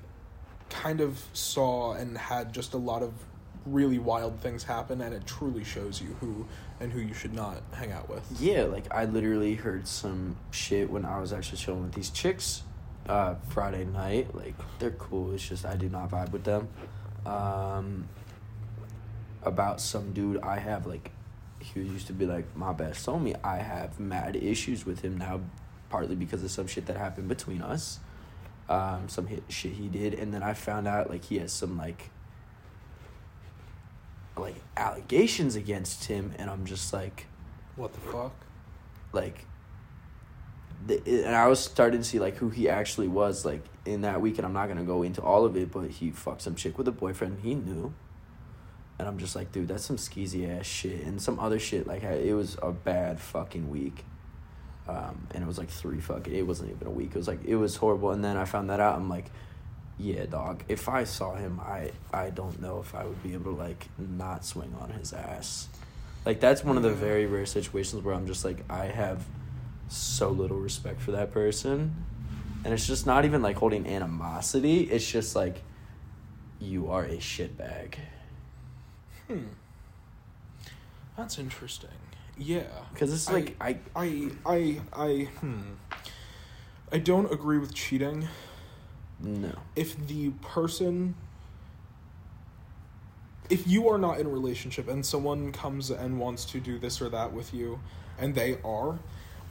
kind 0.68 1.00
of 1.00 1.24
saw 1.32 1.92
and 1.92 2.18
had 2.18 2.52
just 2.52 2.74
a 2.74 2.76
lot 2.76 3.04
of 3.04 3.12
really 3.66 4.00
wild 4.00 4.40
things 4.40 4.64
happen, 4.64 5.00
and 5.00 5.14
it 5.14 5.24
truly 5.26 5.62
shows 5.62 6.02
you 6.02 6.16
who 6.18 6.44
and 6.80 6.92
who 6.92 6.98
you 6.98 7.14
should 7.14 7.32
not 7.32 7.62
hang 7.72 7.92
out 7.92 8.08
with. 8.08 8.26
Yeah, 8.40 8.64
like 8.64 8.92
I 8.92 9.04
literally 9.04 9.54
heard 9.54 9.86
some 9.86 10.34
shit 10.50 10.90
when 10.90 11.04
I 11.04 11.20
was 11.20 11.32
actually 11.32 11.58
chilling 11.58 11.84
with 11.84 11.92
these 11.92 12.10
chicks 12.10 12.64
uh, 13.08 13.36
Friday 13.50 13.84
night. 13.84 14.34
Like 14.34 14.56
they're 14.80 14.90
cool. 14.90 15.32
It's 15.34 15.48
just 15.48 15.64
I 15.64 15.76
do 15.76 15.88
not 15.88 16.10
vibe 16.10 16.32
with 16.32 16.42
them. 16.42 16.66
Um, 17.24 18.08
about 19.44 19.80
some 19.80 20.12
dude 20.12 20.40
I 20.42 20.58
have 20.58 20.84
like 20.84 21.12
he 21.62 21.80
used 21.80 22.06
to 22.08 22.12
be 22.12 22.26
like 22.26 22.54
my 22.56 22.72
best 22.72 23.06
homie. 23.06 23.38
I 23.44 23.56
have 23.58 23.98
mad 24.00 24.36
issues 24.36 24.84
with 24.84 25.00
him 25.00 25.18
now, 25.18 25.40
partly 25.90 26.14
because 26.16 26.42
of 26.42 26.50
some 26.50 26.66
shit 26.66 26.86
that 26.86 26.96
happened 26.96 27.28
between 27.28 27.62
us. 27.62 28.00
Um, 28.68 29.08
some 29.08 29.26
hit, 29.26 29.42
shit 29.48 29.72
he 29.72 29.88
did, 29.88 30.14
and 30.14 30.32
then 30.32 30.42
I 30.42 30.54
found 30.54 30.86
out 30.88 31.10
like 31.10 31.24
he 31.24 31.38
has 31.38 31.52
some 31.52 31.76
like 31.76 32.10
like 34.36 34.56
allegations 34.76 35.56
against 35.56 36.04
him, 36.06 36.32
and 36.38 36.48
I'm 36.50 36.64
just 36.64 36.92
like 36.92 37.26
What 37.76 37.92
the 37.92 38.00
fuck? 38.00 38.32
like 39.12 39.44
the, 40.86 41.00
and 41.24 41.36
I 41.36 41.46
was 41.48 41.60
starting 41.60 42.00
to 42.00 42.04
see 42.04 42.18
like 42.18 42.36
who 42.36 42.48
he 42.48 42.68
actually 42.68 43.08
was 43.08 43.44
like 43.44 43.62
in 43.84 44.00
that 44.02 44.20
weekend. 44.20 44.46
I'm 44.46 44.52
not 44.52 44.68
gonna 44.68 44.84
go 44.84 45.02
into 45.02 45.20
all 45.22 45.44
of 45.44 45.56
it, 45.56 45.70
but 45.70 45.90
he 45.90 46.10
fucked 46.10 46.42
some 46.42 46.54
chick 46.54 46.78
with 46.78 46.88
a 46.88 46.92
boyfriend 46.92 47.40
he 47.42 47.54
knew, 47.54 47.92
and 48.98 49.08
I'm 49.08 49.18
just 49.18 49.34
like, 49.34 49.52
dude, 49.52 49.68
that's 49.68 49.84
some 49.84 49.96
skeezy 49.96 50.48
ass 50.58 50.66
shit, 50.66 51.02
and 51.04 51.20
some 51.20 51.38
other 51.40 51.58
shit. 51.58 51.86
Like 51.86 52.04
I- 52.04 52.12
it 52.14 52.34
was 52.34 52.56
a 52.62 52.72
bad 52.72 53.20
fucking 53.20 53.68
week, 53.70 54.04
um, 54.88 55.26
and 55.32 55.42
it 55.42 55.46
was 55.46 55.58
like 55.58 55.70
three 55.70 56.00
fucking. 56.00 56.34
It 56.34 56.46
wasn't 56.46 56.70
even 56.70 56.86
a 56.86 56.90
week. 56.90 57.10
It 57.10 57.16
was 57.16 57.28
like 57.28 57.44
it 57.44 57.56
was 57.56 57.76
horrible, 57.76 58.10
and 58.10 58.24
then 58.24 58.36
I 58.36 58.44
found 58.44 58.70
that 58.70 58.80
out. 58.80 58.96
I'm 58.96 59.08
like. 59.08 59.26
Yeah, 59.98 60.24
dog. 60.24 60.64
If 60.68 60.88
I 60.88 61.04
saw 61.04 61.34
him, 61.36 61.60
I 61.60 61.92
I 62.12 62.30
don't 62.30 62.60
know 62.60 62.80
if 62.80 62.92
I 62.94 63.04
would 63.04 63.22
be 63.22 63.34
able 63.34 63.52
to 63.52 63.58
like 63.58 63.86
not 63.98 64.44
swing 64.44 64.74
on 64.80 64.90
his 64.90 65.12
ass. 65.12 65.68
Like 66.24 66.40
that's 66.40 66.64
one 66.64 66.76
of 66.78 66.82
the 66.82 66.90
very 66.90 67.26
rare 67.26 67.46
situations 67.46 68.02
where 68.02 68.14
I'm 68.14 68.26
just 68.26 68.44
like 68.44 68.64
I 68.70 68.86
have 68.86 69.22
so 69.88 70.30
little 70.30 70.58
respect 70.58 71.02
for 71.02 71.12
that 71.12 71.30
person. 71.30 71.94
And 72.64 72.72
it's 72.72 72.86
just 72.86 73.06
not 73.06 73.26
even 73.26 73.42
like 73.42 73.56
holding 73.56 73.86
animosity. 73.86 74.80
It's 74.84 75.08
just 75.08 75.36
like 75.36 75.62
you 76.58 76.90
are 76.90 77.04
a 77.04 77.18
shitbag. 77.18 77.94
Hmm. 79.38 79.44
That's 81.16 81.38
interesting. 81.38 81.90
Yeah. 82.38 82.62
Because 82.92 83.12
it's 83.12 83.30
like 83.30 83.56
I, 83.60 83.78
I 83.94 84.30
I 84.46 84.80
I 84.92 85.28
hmm. 85.40 85.60
I 86.90 86.98
don't 86.98 87.30
agree 87.32 87.58
with 87.58 87.74
cheating. 87.74 88.28
no. 89.20 89.52
if 89.76 89.96
the 90.08 90.30
person 90.42 91.14
if 93.50 93.66
you 93.68 93.88
are 93.88 93.98
not 93.98 94.18
in 94.18 94.26
a 94.26 94.30
relationship 94.30 94.88
and 94.88 95.04
someone 95.04 95.52
comes 95.52 95.90
and 95.90 96.18
wants 96.18 96.44
to 96.46 96.58
do 96.60 96.78
this 96.78 97.00
or 97.02 97.08
that 97.10 97.32
with 97.32 97.52
you 97.52 97.78
and 98.18 98.34
they 98.34 98.56
are 98.64 98.98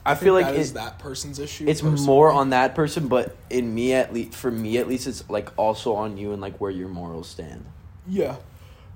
I 0.03 0.15
think 0.15 0.23
feel 0.23 0.33
like 0.33 0.47
that 0.47 0.55
is 0.55 0.71
it- 0.71 0.73
that 0.75 0.97
person's 0.99 1.37
issue 1.39 1.65
It's 1.67 1.81
personally. 1.81 2.05
more 2.07 2.31
on 2.31 2.49
that 2.49 2.73
person, 2.73 3.07
but 3.07 3.35
in 3.51 3.73
me 3.75 3.93
at 3.93 4.11
least 4.13 4.33
for 4.33 4.49
me 4.49 4.77
at 4.79 4.87
least 4.87 5.05
it's 5.07 5.29
like 5.29 5.49
also 5.57 5.93
on 5.93 6.17
you 6.17 6.31
and 6.33 6.41
like 6.41 6.57
where 6.59 6.71
your 6.71 6.89
morals 6.89 7.29
stand. 7.29 7.65
yeah 8.07 8.37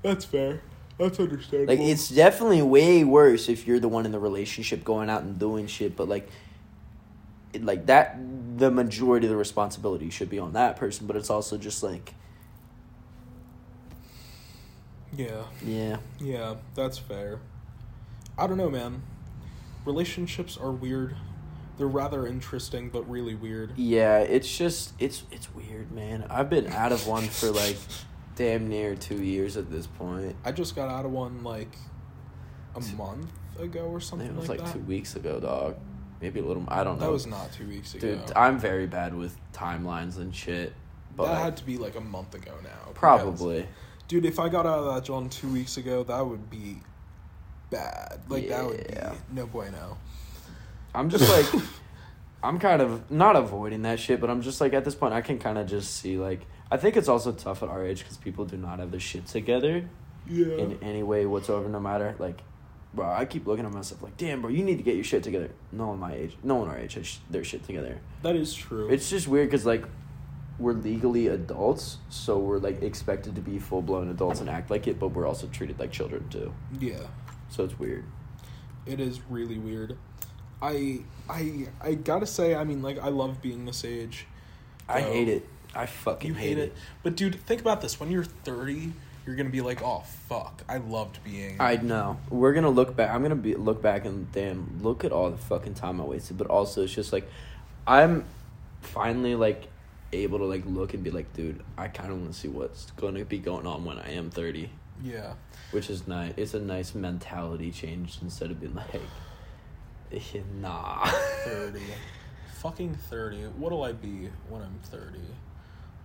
that's 0.02 0.26
fair 0.26 0.62
that's 0.97 1.19
understandable. 1.19 1.73
Like 1.73 1.86
it's 1.86 2.10
definitely 2.10 2.62
way 2.62 3.03
worse 3.03 3.49
if 3.49 3.67
you're 3.67 3.79
the 3.79 3.89
one 3.89 4.05
in 4.05 4.12
the 4.12 4.19
relationship 4.19 4.84
going 4.84 5.10
out 5.10 5.23
and 5.23 5.38
doing 5.38 5.67
shit, 5.67 5.95
but 5.95 6.08
like 6.08 6.29
it, 7.53 7.65
like 7.65 7.88
that 7.88 8.17
the 8.58 8.71
majority 8.71 9.27
of 9.27 9.31
the 9.31 9.38
responsibility 9.38 10.10
should 10.10 10.29
be 10.29 10.39
on 10.39 10.53
that 10.53 10.77
person, 10.77 11.05
but 11.08 11.15
it's 11.15 11.29
also 11.29 11.58
just 11.58 11.84
like 11.84 12.13
yeah. 15.13 15.43
Yeah. 15.65 15.97
yeah 16.20 16.55
that's 16.76 16.97
fair. 16.97 17.39
I 18.38 18.47
don't 18.47 18.57
know 18.57 18.70
man. 18.70 19.03
Relationships 19.86 20.57
are 20.57 20.72
weird. 20.72 21.15
They're 21.78 21.88
rather 21.88 22.26
interesting 22.26 22.89
but 22.89 23.09
really 23.09 23.36
weird. 23.36 23.74
Yeah, 23.76 24.20
it's 24.20 24.57
just 24.57 24.93
it's 24.97 25.24
it's 25.30 25.53
weird, 25.53 25.91
man. 25.91 26.26
I've 26.30 26.49
been 26.49 26.67
out 26.67 26.93
of 26.93 27.05
one 27.05 27.24
for 27.28 27.51
like 27.51 27.76
damn 28.36 28.67
near 28.69 28.95
two 28.95 29.23
years 29.23 29.57
at 29.57 29.69
this 29.71 29.88
point. 29.88 30.36
I 30.43 30.51
just 30.51 30.75
got 30.75 30.89
out 30.89 31.05
of 31.05 31.11
one 31.11 31.43
like 31.43 31.75
a 32.75 32.79
month 32.95 33.29
ago 33.59 33.86
or 33.86 33.99
something 34.01 34.27
it 34.27 34.36
was 34.36 34.49
like, 34.49 34.61
like, 34.61 34.73
two 34.73 34.79
weeks 34.79 35.15
ago, 35.15 35.39
dog. 35.39 35.75
Maybe 36.21 36.39
a 36.39 36.43
little. 36.43 36.63
I 36.67 36.83
don't 36.83 36.99
know. 36.99 37.05
That 37.05 37.11
was 37.11 37.27
not 37.27 37.51
two 37.51 37.67
weeks 37.67 37.93
ago. 37.93 38.15
Dude, 38.15 38.31
I'm 38.36 38.57
very 38.57 38.88
bad 38.88 39.13
with 39.13 39.38
timelines 39.53 40.17
and 40.17 40.33
shit. 40.36 40.73
But 41.15 41.27
that 41.27 41.41
had 41.43 41.57
to 41.57 41.65
be 41.65 41.77
like 41.77 41.95
a 41.95 42.01
month 42.01 42.33
ago 42.36 42.51
now. 42.63 42.69
because- 42.88 42.93
probably. 42.95 43.67
Dude, 44.07 44.25
if 44.25 44.38
I 44.39 44.49
got 44.49 44.65
out 44.67 44.79
of 44.79 44.93
that 44.95 45.03
John 45.03 45.29
two 45.29 45.47
weeks 45.47 45.77
ago, 45.77 46.03
that 46.03 46.25
would 46.25 46.49
be 46.49 46.77
bad. 47.69 48.19
Like 48.27 48.47
that 48.49 48.65
would 48.65 48.88
be 48.88 48.95
no 49.33 49.47
bueno. 49.47 49.97
I'm 50.93 51.09
just 51.09 51.27
like, 51.29 51.63
I'm 52.43 52.59
kind 52.59 52.81
of 52.81 53.09
not 53.09 53.36
avoiding 53.36 53.81
that 53.81 53.99
shit, 53.99 54.21
but 54.21 54.29
I'm 54.29 54.41
just 54.41 54.61
like 54.61 54.73
at 54.73 54.86
this 54.86 54.93
point, 54.95 55.13
I 55.13 55.21
can 55.21 55.39
kind 55.39 55.57
of 55.57 55.67
just 55.67 55.95
see 55.95 56.17
like, 56.17 56.45
I 56.72 56.78
think 56.78 56.97
it's 56.97 57.07
also 57.07 57.32
tough 57.32 57.61
at 57.63 57.70
our 57.70 57.86
age 57.86 57.99
because 57.99 58.18
people 58.18 58.45
do 58.45 58.57
not 58.57 58.80
have 58.80 58.91
their 58.91 58.99
shit 58.99 59.28
together 59.28 59.88
Yeah. 60.28 60.55
in 60.57 60.80
any 60.82 61.03
way 61.03 61.26
whatsoever, 61.26 61.70
no 61.70 61.80
matter 61.80 62.16
like, 62.20 62.41
bro. 62.93 63.07
I 63.11 63.26
keep 63.26 63.45
looking 63.45 63.66
at 63.66 63.72
myself 63.72 64.01
like, 64.01 64.18
damn, 64.18 64.41
bro, 64.41 64.49
you 64.49 64.63
need 64.63 64.78
to 64.78 64.84
get 64.84 64.95
your 64.95 65.03
shit 65.03 65.24
together. 65.24 65.51
No 65.72 65.88
one 65.88 65.99
my 65.99 66.13
age, 66.13 66.36
no 66.43 66.55
one 66.55 66.68
our 66.70 66.78
age 66.78 66.95
has 66.95 67.05
sh- 67.07 67.18
their 67.30 67.43
shit 67.43 67.63
together. 67.66 67.99
that 68.24 68.36
is 68.36 68.53
true. 68.53 68.88
It's 68.89 69.09
just 69.09 69.28
weird 69.28 69.47
because 69.49 69.66
like, 69.66 69.86
we're 70.57 70.74
legally 70.74 71.28
adults, 71.28 71.97
so 72.09 72.39
we're 72.39 72.59
like 72.59 72.82
expected 72.82 73.36
to 73.36 73.41
be 73.41 73.59
full 73.59 73.82
blown 73.82 74.09
adults 74.09 74.39
and 74.39 74.49
act 74.49 74.72
like 74.72 74.88
it, 74.88 74.97
but 74.97 75.09
we're 75.09 75.28
also 75.28 75.47
treated 75.47 75.78
like 75.80 75.91
children 75.91 76.28
too. 76.30 76.53
yeah. 76.80 76.97
So 77.49 77.63
it's 77.63 77.78
weird. 77.78 78.05
It 78.86 78.99
is 78.99 79.20
really 79.30 79.57
weird. 79.59 79.97
I 80.61 81.01
I 81.30 81.68
I 81.82 81.93
gotta 81.95 82.26
say, 82.26 82.55
I 82.55 82.63
mean, 82.63 82.82
like 82.82 82.97
I 82.99 83.09
love 83.09 83.41
being 83.41 83.66
this 83.66 83.84
age. 83.86 84.26
I 84.88 85.01
hate 85.01 85.28
it. 85.28 85.47
I 85.76 85.86
fucking 85.86 86.30
You 86.30 86.34
hate 86.36 86.57
it, 86.57 86.73
but 87.03 87.15
dude, 87.15 87.36
think 87.41 87.61
about 87.61 87.82
this. 87.82 87.99
When 87.99 88.11
you're 88.11 88.23
30, 88.23 88.93
you're 89.26 89.36
gonna 89.36 89.49
be 89.49 89.61
like, 89.61 89.82
"Oh 89.82 90.03
fuck, 90.30 90.63
I 90.69 90.78
loved 90.78 91.23
being." 91.23 91.57
I 91.59 91.78
know. 91.78 92.17
We're 92.30 92.53
gonna 92.53 92.69
look 92.69 92.95
back. 92.95 93.09
I'm 93.11 93.21
gonna 93.21 93.36
be 93.36 93.55
look 93.55 93.82
back 93.82 94.05
and 94.05 94.32
damn, 94.32 94.82
look 94.82 95.03
at 95.03 95.11
all 95.11 95.30
the 95.32 95.38
fucking 95.38 95.73
time 95.73 95.99
I 95.99 96.03
wasted. 96.05 96.38
But 96.38 96.47
also, 96.47 96.84
it's 96.84 96.93
just 96.93 97.11
like, 97.11 97.28
I'm 97.88 98.26
finally 98.82 99.36
like 99.36 99.67
able 100.13 100.38
to 100.39 100.45
like 100.45 100.63
look 100.65 100.93
and 100.93 101.03
be 101.03 101.11
like, 101.11 101.34
dude, 101.34 101.61
I 101.78 101.88
kind 101.88 102.11
of 102.11 102.19
want 102.19 102.34
to 102.34 102.39
see 102.39 102.47
what's 102.47 102.91
gonna 102.91 103.26
be 103.26 103.39
going 103.39 103.65
on 103.65 103.84
when 103.84 103.97
I 103.97 104.11
am 104.11 104.30
thirty, 104.30 104.69
yeah. 105.03 105.34
which 105.71 105.89
is 105.89 106.07
nice. 106.07 106.34
It's 106.38 106.53
a 106.53 106.59
nice 106.59 106.93
mentality 106.95 107.71
change 107.71 108.19
instead 108.21 108.51
of 108.51 108.59
being 108.59 108.76
like, 108.76 109.01
nah. 110.61 111.05
30. 111.45 111.82
Fucking 112.55 112.95
30. 112.95 113.43
What'll 113.57 113.84
I 113.84 113.91
be 113.91 114.30
when 114.49 114.61
I'm 114.61 114.80
30? 114.84 115.19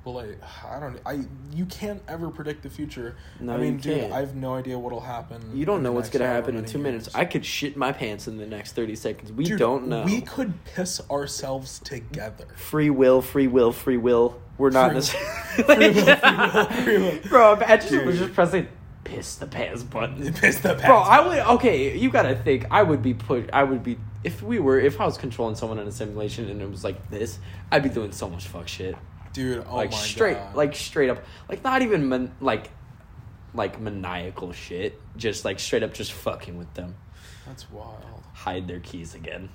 Well, 0.05 0.19
I, 0.19 0.77
I 0.77 0.81
don't. 0.81 0.99
I 1.05 1.21
you 1.55 1.67
can't 1.67 2.03
ever 2.09 2.31
predict 2.31 2.63
the 2.63 2.71
future. 2.71 3.17
No, 3.39 3.53
I 3.55 3.57
mean, 3.59 3.77
dude, 3.77 4.01
can't. 4.01 4.13
I 4.13 4.21
have 4.21 4.35
no 4.35 4.55
idea 4.55 4.79
what'll 4.79 5.01
happen. 5.01 5.43
You 5.55 5.67
don't 5.67 5.83
know 5.83 5.93
what's 5.93 6.09
gonna 6.09 6.27
happen 6.27 6.57
in 6.57 6.65
two 6.65 6.79
minutes. 6.79 7.15
I 7.15 7.25
could 7.27 7.45
shit 7.45 7.77
my 7.77 7.93
pants 7.93 8.27
in 8.27 8.39
the 8.39 8.47
next 8.47 8.73
thirty 8.73 8.97
seconds. 8.97 9.31
We 9.31 9.45
Dude, 9.45 9.59
don't 9.59 9.89
know. 9.89 10.05
We 10.05 10.23
could 10.23 10.65
piss 10.65 11.03
ourselves 11.11 11.81
together. 11.81 12.47
free 12.57 12.89
will, 12.91 13.21
free 13.21 13.47
will, 13.47 13.73
free 13.73 13.99
will. 13.99 14.41
We're 14.57 14.71
not 14.71 14.89
Free- 14.91 14.95
necessarily. 14.97 15.95
Free 15.95 16.03
will, 16.03 16.17
free 16.17 16.35
will, 16.35 16.67
free 16.67 16.99
will. 16.99 17.19
Bro, 17.29 17.53
imagine 17.55 17.89
Dude. 17.91 18.07
we're 18.07 18.13
just 18.13 18.35
pressing 18.35 18.69
piss 19.05 19.37
the 19.37 19.47
pants 19.47 19.83
button. 19.83 20.33
Piss 20.35 20.59
the 20.61 20.69
pants. 20.71 20.85
Bro, 20.85 20.97
I 20.99 21.27
would 21.27 21.39
okay. 21.57 21.97
You 21.97 22.11
gotta 22.11 22.35
think. 22.37 22.67
I 22.71 22.83
would 22.83 23.03
be 23.03 23.13
put. 23.15 23.51
I 23.53 23.65
would 23.65 23.83
be 23.83 23.99
if 24.25 24.43
we 24.43 24.59
were 24.61 24.79
if 24.79 25.01
I 25.01 25.05
was 25.07 25.17
controlling 25.19 25.57
someone 25.57 25.79
in 25.79 25.87
a 25.89 25.93
simulation 25.93 26.49
and 26.51 26.61
it 26.63 26.71
was 26.71 26.85
like 26.85 27.11
this. 27.11 27.39
I'd 27.71 27.83
be 27.83 27.89
doing 27.89 28.13
so 28.13 28.29
much 28.31 28.47
fuck 28.49 28.69
shit. 28.69 28.97
Dude. 29.33 29.65
Oh 29.69 29.77
like 29.77 29.91
my 29.91 29.97
straight, 29.97 30.37
God. 30.37 30.55
like 30.57 30.75
straight 30.75 31.11
up, 31.11 31.25
like 31.49 31.63
not 31.65 31.83
even 31.83 32.09
man, 32.09 32.33
like, 32.41 32.71
like 33.55 33.81
maniacal 33.81 34.53
shit. 34.53 35.01
Just 35.17 35.45
like 35.45 35.59
straight 35.59 35.83
up, 35.83 35.93
just 35.95 36.13
fucking 36.13 36.57
with 36.59 36.73
them. 36.75 36.95
that's 37.47 37.71
wild. 37.71 38.23
Hide 38.35 38.67
their 38.69 38.81
keys 38.81 39.15
again. 39.15 39.51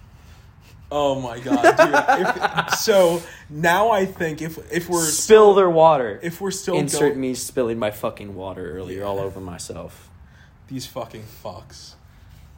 Oh 0.92 1.20
my 1.20 1.40
god, 1.40 1.64
dude. 1.78 2.28
if, 2.68 2.76
so 2.76 3.22
now 3.50 3.90
I 3.90 4.06
think 4.06 4.42
if 4.42 4.60
if 4.72 4.88
we're 4.88 5.04
Spill 5.04 5.56
their 5.56 5.70
water. 5.70 6.20
if 6.22 6.40
we're 6.40 6.52
still 6.52 6.76
Insert 6.76 7.12
going, 7.14 7.22
me 7.22 7.34
spilling 7.34 7.80
my 7.80 7.90
fucking 7.92 8.36
water 8.36 8.78
earlier 8.78 9.04
all 9.04 9.20
over 9.20 9.40
myself. 9.40 10.10
these 10.68 10.86
fucking 10.86 11.24
fucks 11.44 11.96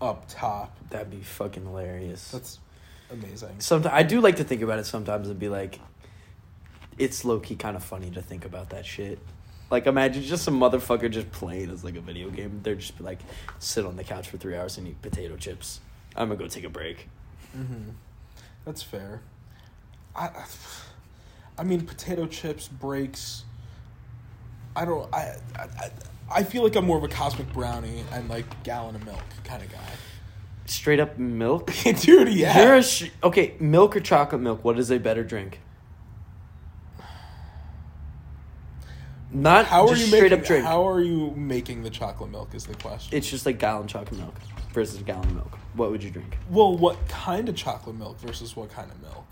up 0.02 0.26
top. 0.28 0.78
That'd 0.90 1.10
be 1.10 1.22
fucking 1.22 1.66
hilarious. 1.66 2.32
That's 2.32 2.60
amazing. 3.10 3.60
Sometimes 3.60 3.94
I 3.94 4.04
do 4.04 4.20
like 4.20 4.36
to 4.38 4.44
think 4.44 4.62
about 4.62 4.80
it 4.80 4.86
sometimes 4.86 5.30
and 5.30 5.40
be 5.40 5.50
like, 5.50 5.80
it's 6.98 7.24
low 7.26 7.40
key 7.40 7.56
kind 7.56 7.76
of 7.76 7.84
funny 7.84 8.10
to 8.12 8.22
think 8.22 8.46
about 8.46 8.70
that 8.72 8.86
shit. 8.86 9.20
Like 9.70 9.86
imagine 9.86 10.24
just 10.24 10.44
some 10.44 10.60
motherfucker 10.60 11.12
just 11.12 11.30
playing 11.32 11.70
as 11.72 11.84
like 11.84 11.96
a 11.96 12.02
video 12.02 12.30
game. 12.30 12.62
They're 12.64 12.76
just 12.76 13.00
like 13.02 13.20
sit 13.60 13.86
on 13.86 13.96
the 13.98 14.04
couch 14.04 14.30
for 14.30 14.38
three 14.38 14.56
hours 14.56 14.78
and 14.78 14.88
eat 14.88 15.02
potato 15.02 15.36
chips. 15.36 15.82
I'm 16.16 16.30
gonna 16.30 16.40
go 16.40 16.48
take 16.48 16.64
a 16.64 16.70
break. 16.70 17.10
Mm-hmm. 17.58 17.90
That's 18.66 18.82
fair. 18.82 19.22
I, 20.16 20.30
I 21.58 21.64
mean, 21.64 21.86
potato 21.86 22.26
chips 22.28 22.68
breaks. 22.68 23.44
I 24.76 24.86
don't. 24.86 25.14
I, 25.14 25.36
I 25.56 25.92
I- 26.32 26.44
feel 26.44 26.64
like 26.64 26.76
I'm 26.76 26.86
more 26.86 26.98
of 26.98 27.04
a 27.04 27.08
cosmic 27.08 27.52
brownie 27.54 28.04
and 28.12 28.30
like 28.30 28.64
gallon 28.64 28.96
of 28.96 29.06
milk 29.06 29.24
kind 29.44 29.62
of 29.64 29.72
guy. 29.72 29.78
Straight 30.66 31.00
up 31.00 31.18
milk. 31.18 31.72
Dude, 32.02 32.30
yeah. 32.34 32.62
You're 32.64 32.76
a 32.76 32.84
sh- 32.84 33.10
okay, 33.24 33.56
milk 33.60 33.96
or 33.96 34.00
chocolate 34.02 34.42
milk. 34.42 34.64
What 34.64 34.78
is 34.80 34.92
a 34.92 34.98
better 34.98 35.24
drink? 35.24 35.60
Not 39.32 39.66
how 39.66 39.84
are 39.84 39.90
just 39.90 40.02
you 40.02 40.08
straight 40.08 40.22
making? 40.32 40.40
up 40.40 40.46
drink. 40.46 40.66
How 40.66 40.88
are 40.88 41.02
you 41.02 41.32
making 41.36 41.84
the 41.84 41.90
chocolate 41.90 42.32
milk? 42.32 42.54
Is 42.56 42.66
the 42.66 42.76
question. 42.76 43.18
It's 43.18 43.30
just 43.30 43.46
like 43.46 43.60
gallon 43.60 43.88
chocolate 43.88 44.20
milk 44.20 44.36
versus 44.74 45.02
gallon 45.04 45.36
milk. 45.36 45.58
What 45.76 45.92
would 45.92 46.04
you 46.04 46.10
drink? 46.10 46.38
well, 46.50 46.76
what 46.76 47.08
kind 47.08 47.50
of 47.50 47.56
chocolate 47.56 47.96
milk 47.98 48.20
versus 48.20 48.56
what 48.56 48.72
kind 48.72 48.90
of 48.92 49.02
milk? 49.02 49.26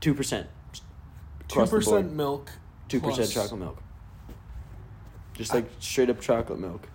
Two 0.00 0.14
percent. 0.14 0.46
Two 1.48 1.66
percent 1.66 2.12
milk. 2.12 2.52
Two 2.88 3.00
percent 3.00 3.30
plus- 3.30 3.34
chocolate 3.34 3.60
milk. 3.60 3.82
Just 5.34 5.54
like 5.54 5.68
straight 5.80 6.10
up 6.10 6.20
chocolate 6.20 6.60
milk. 6.60 6.88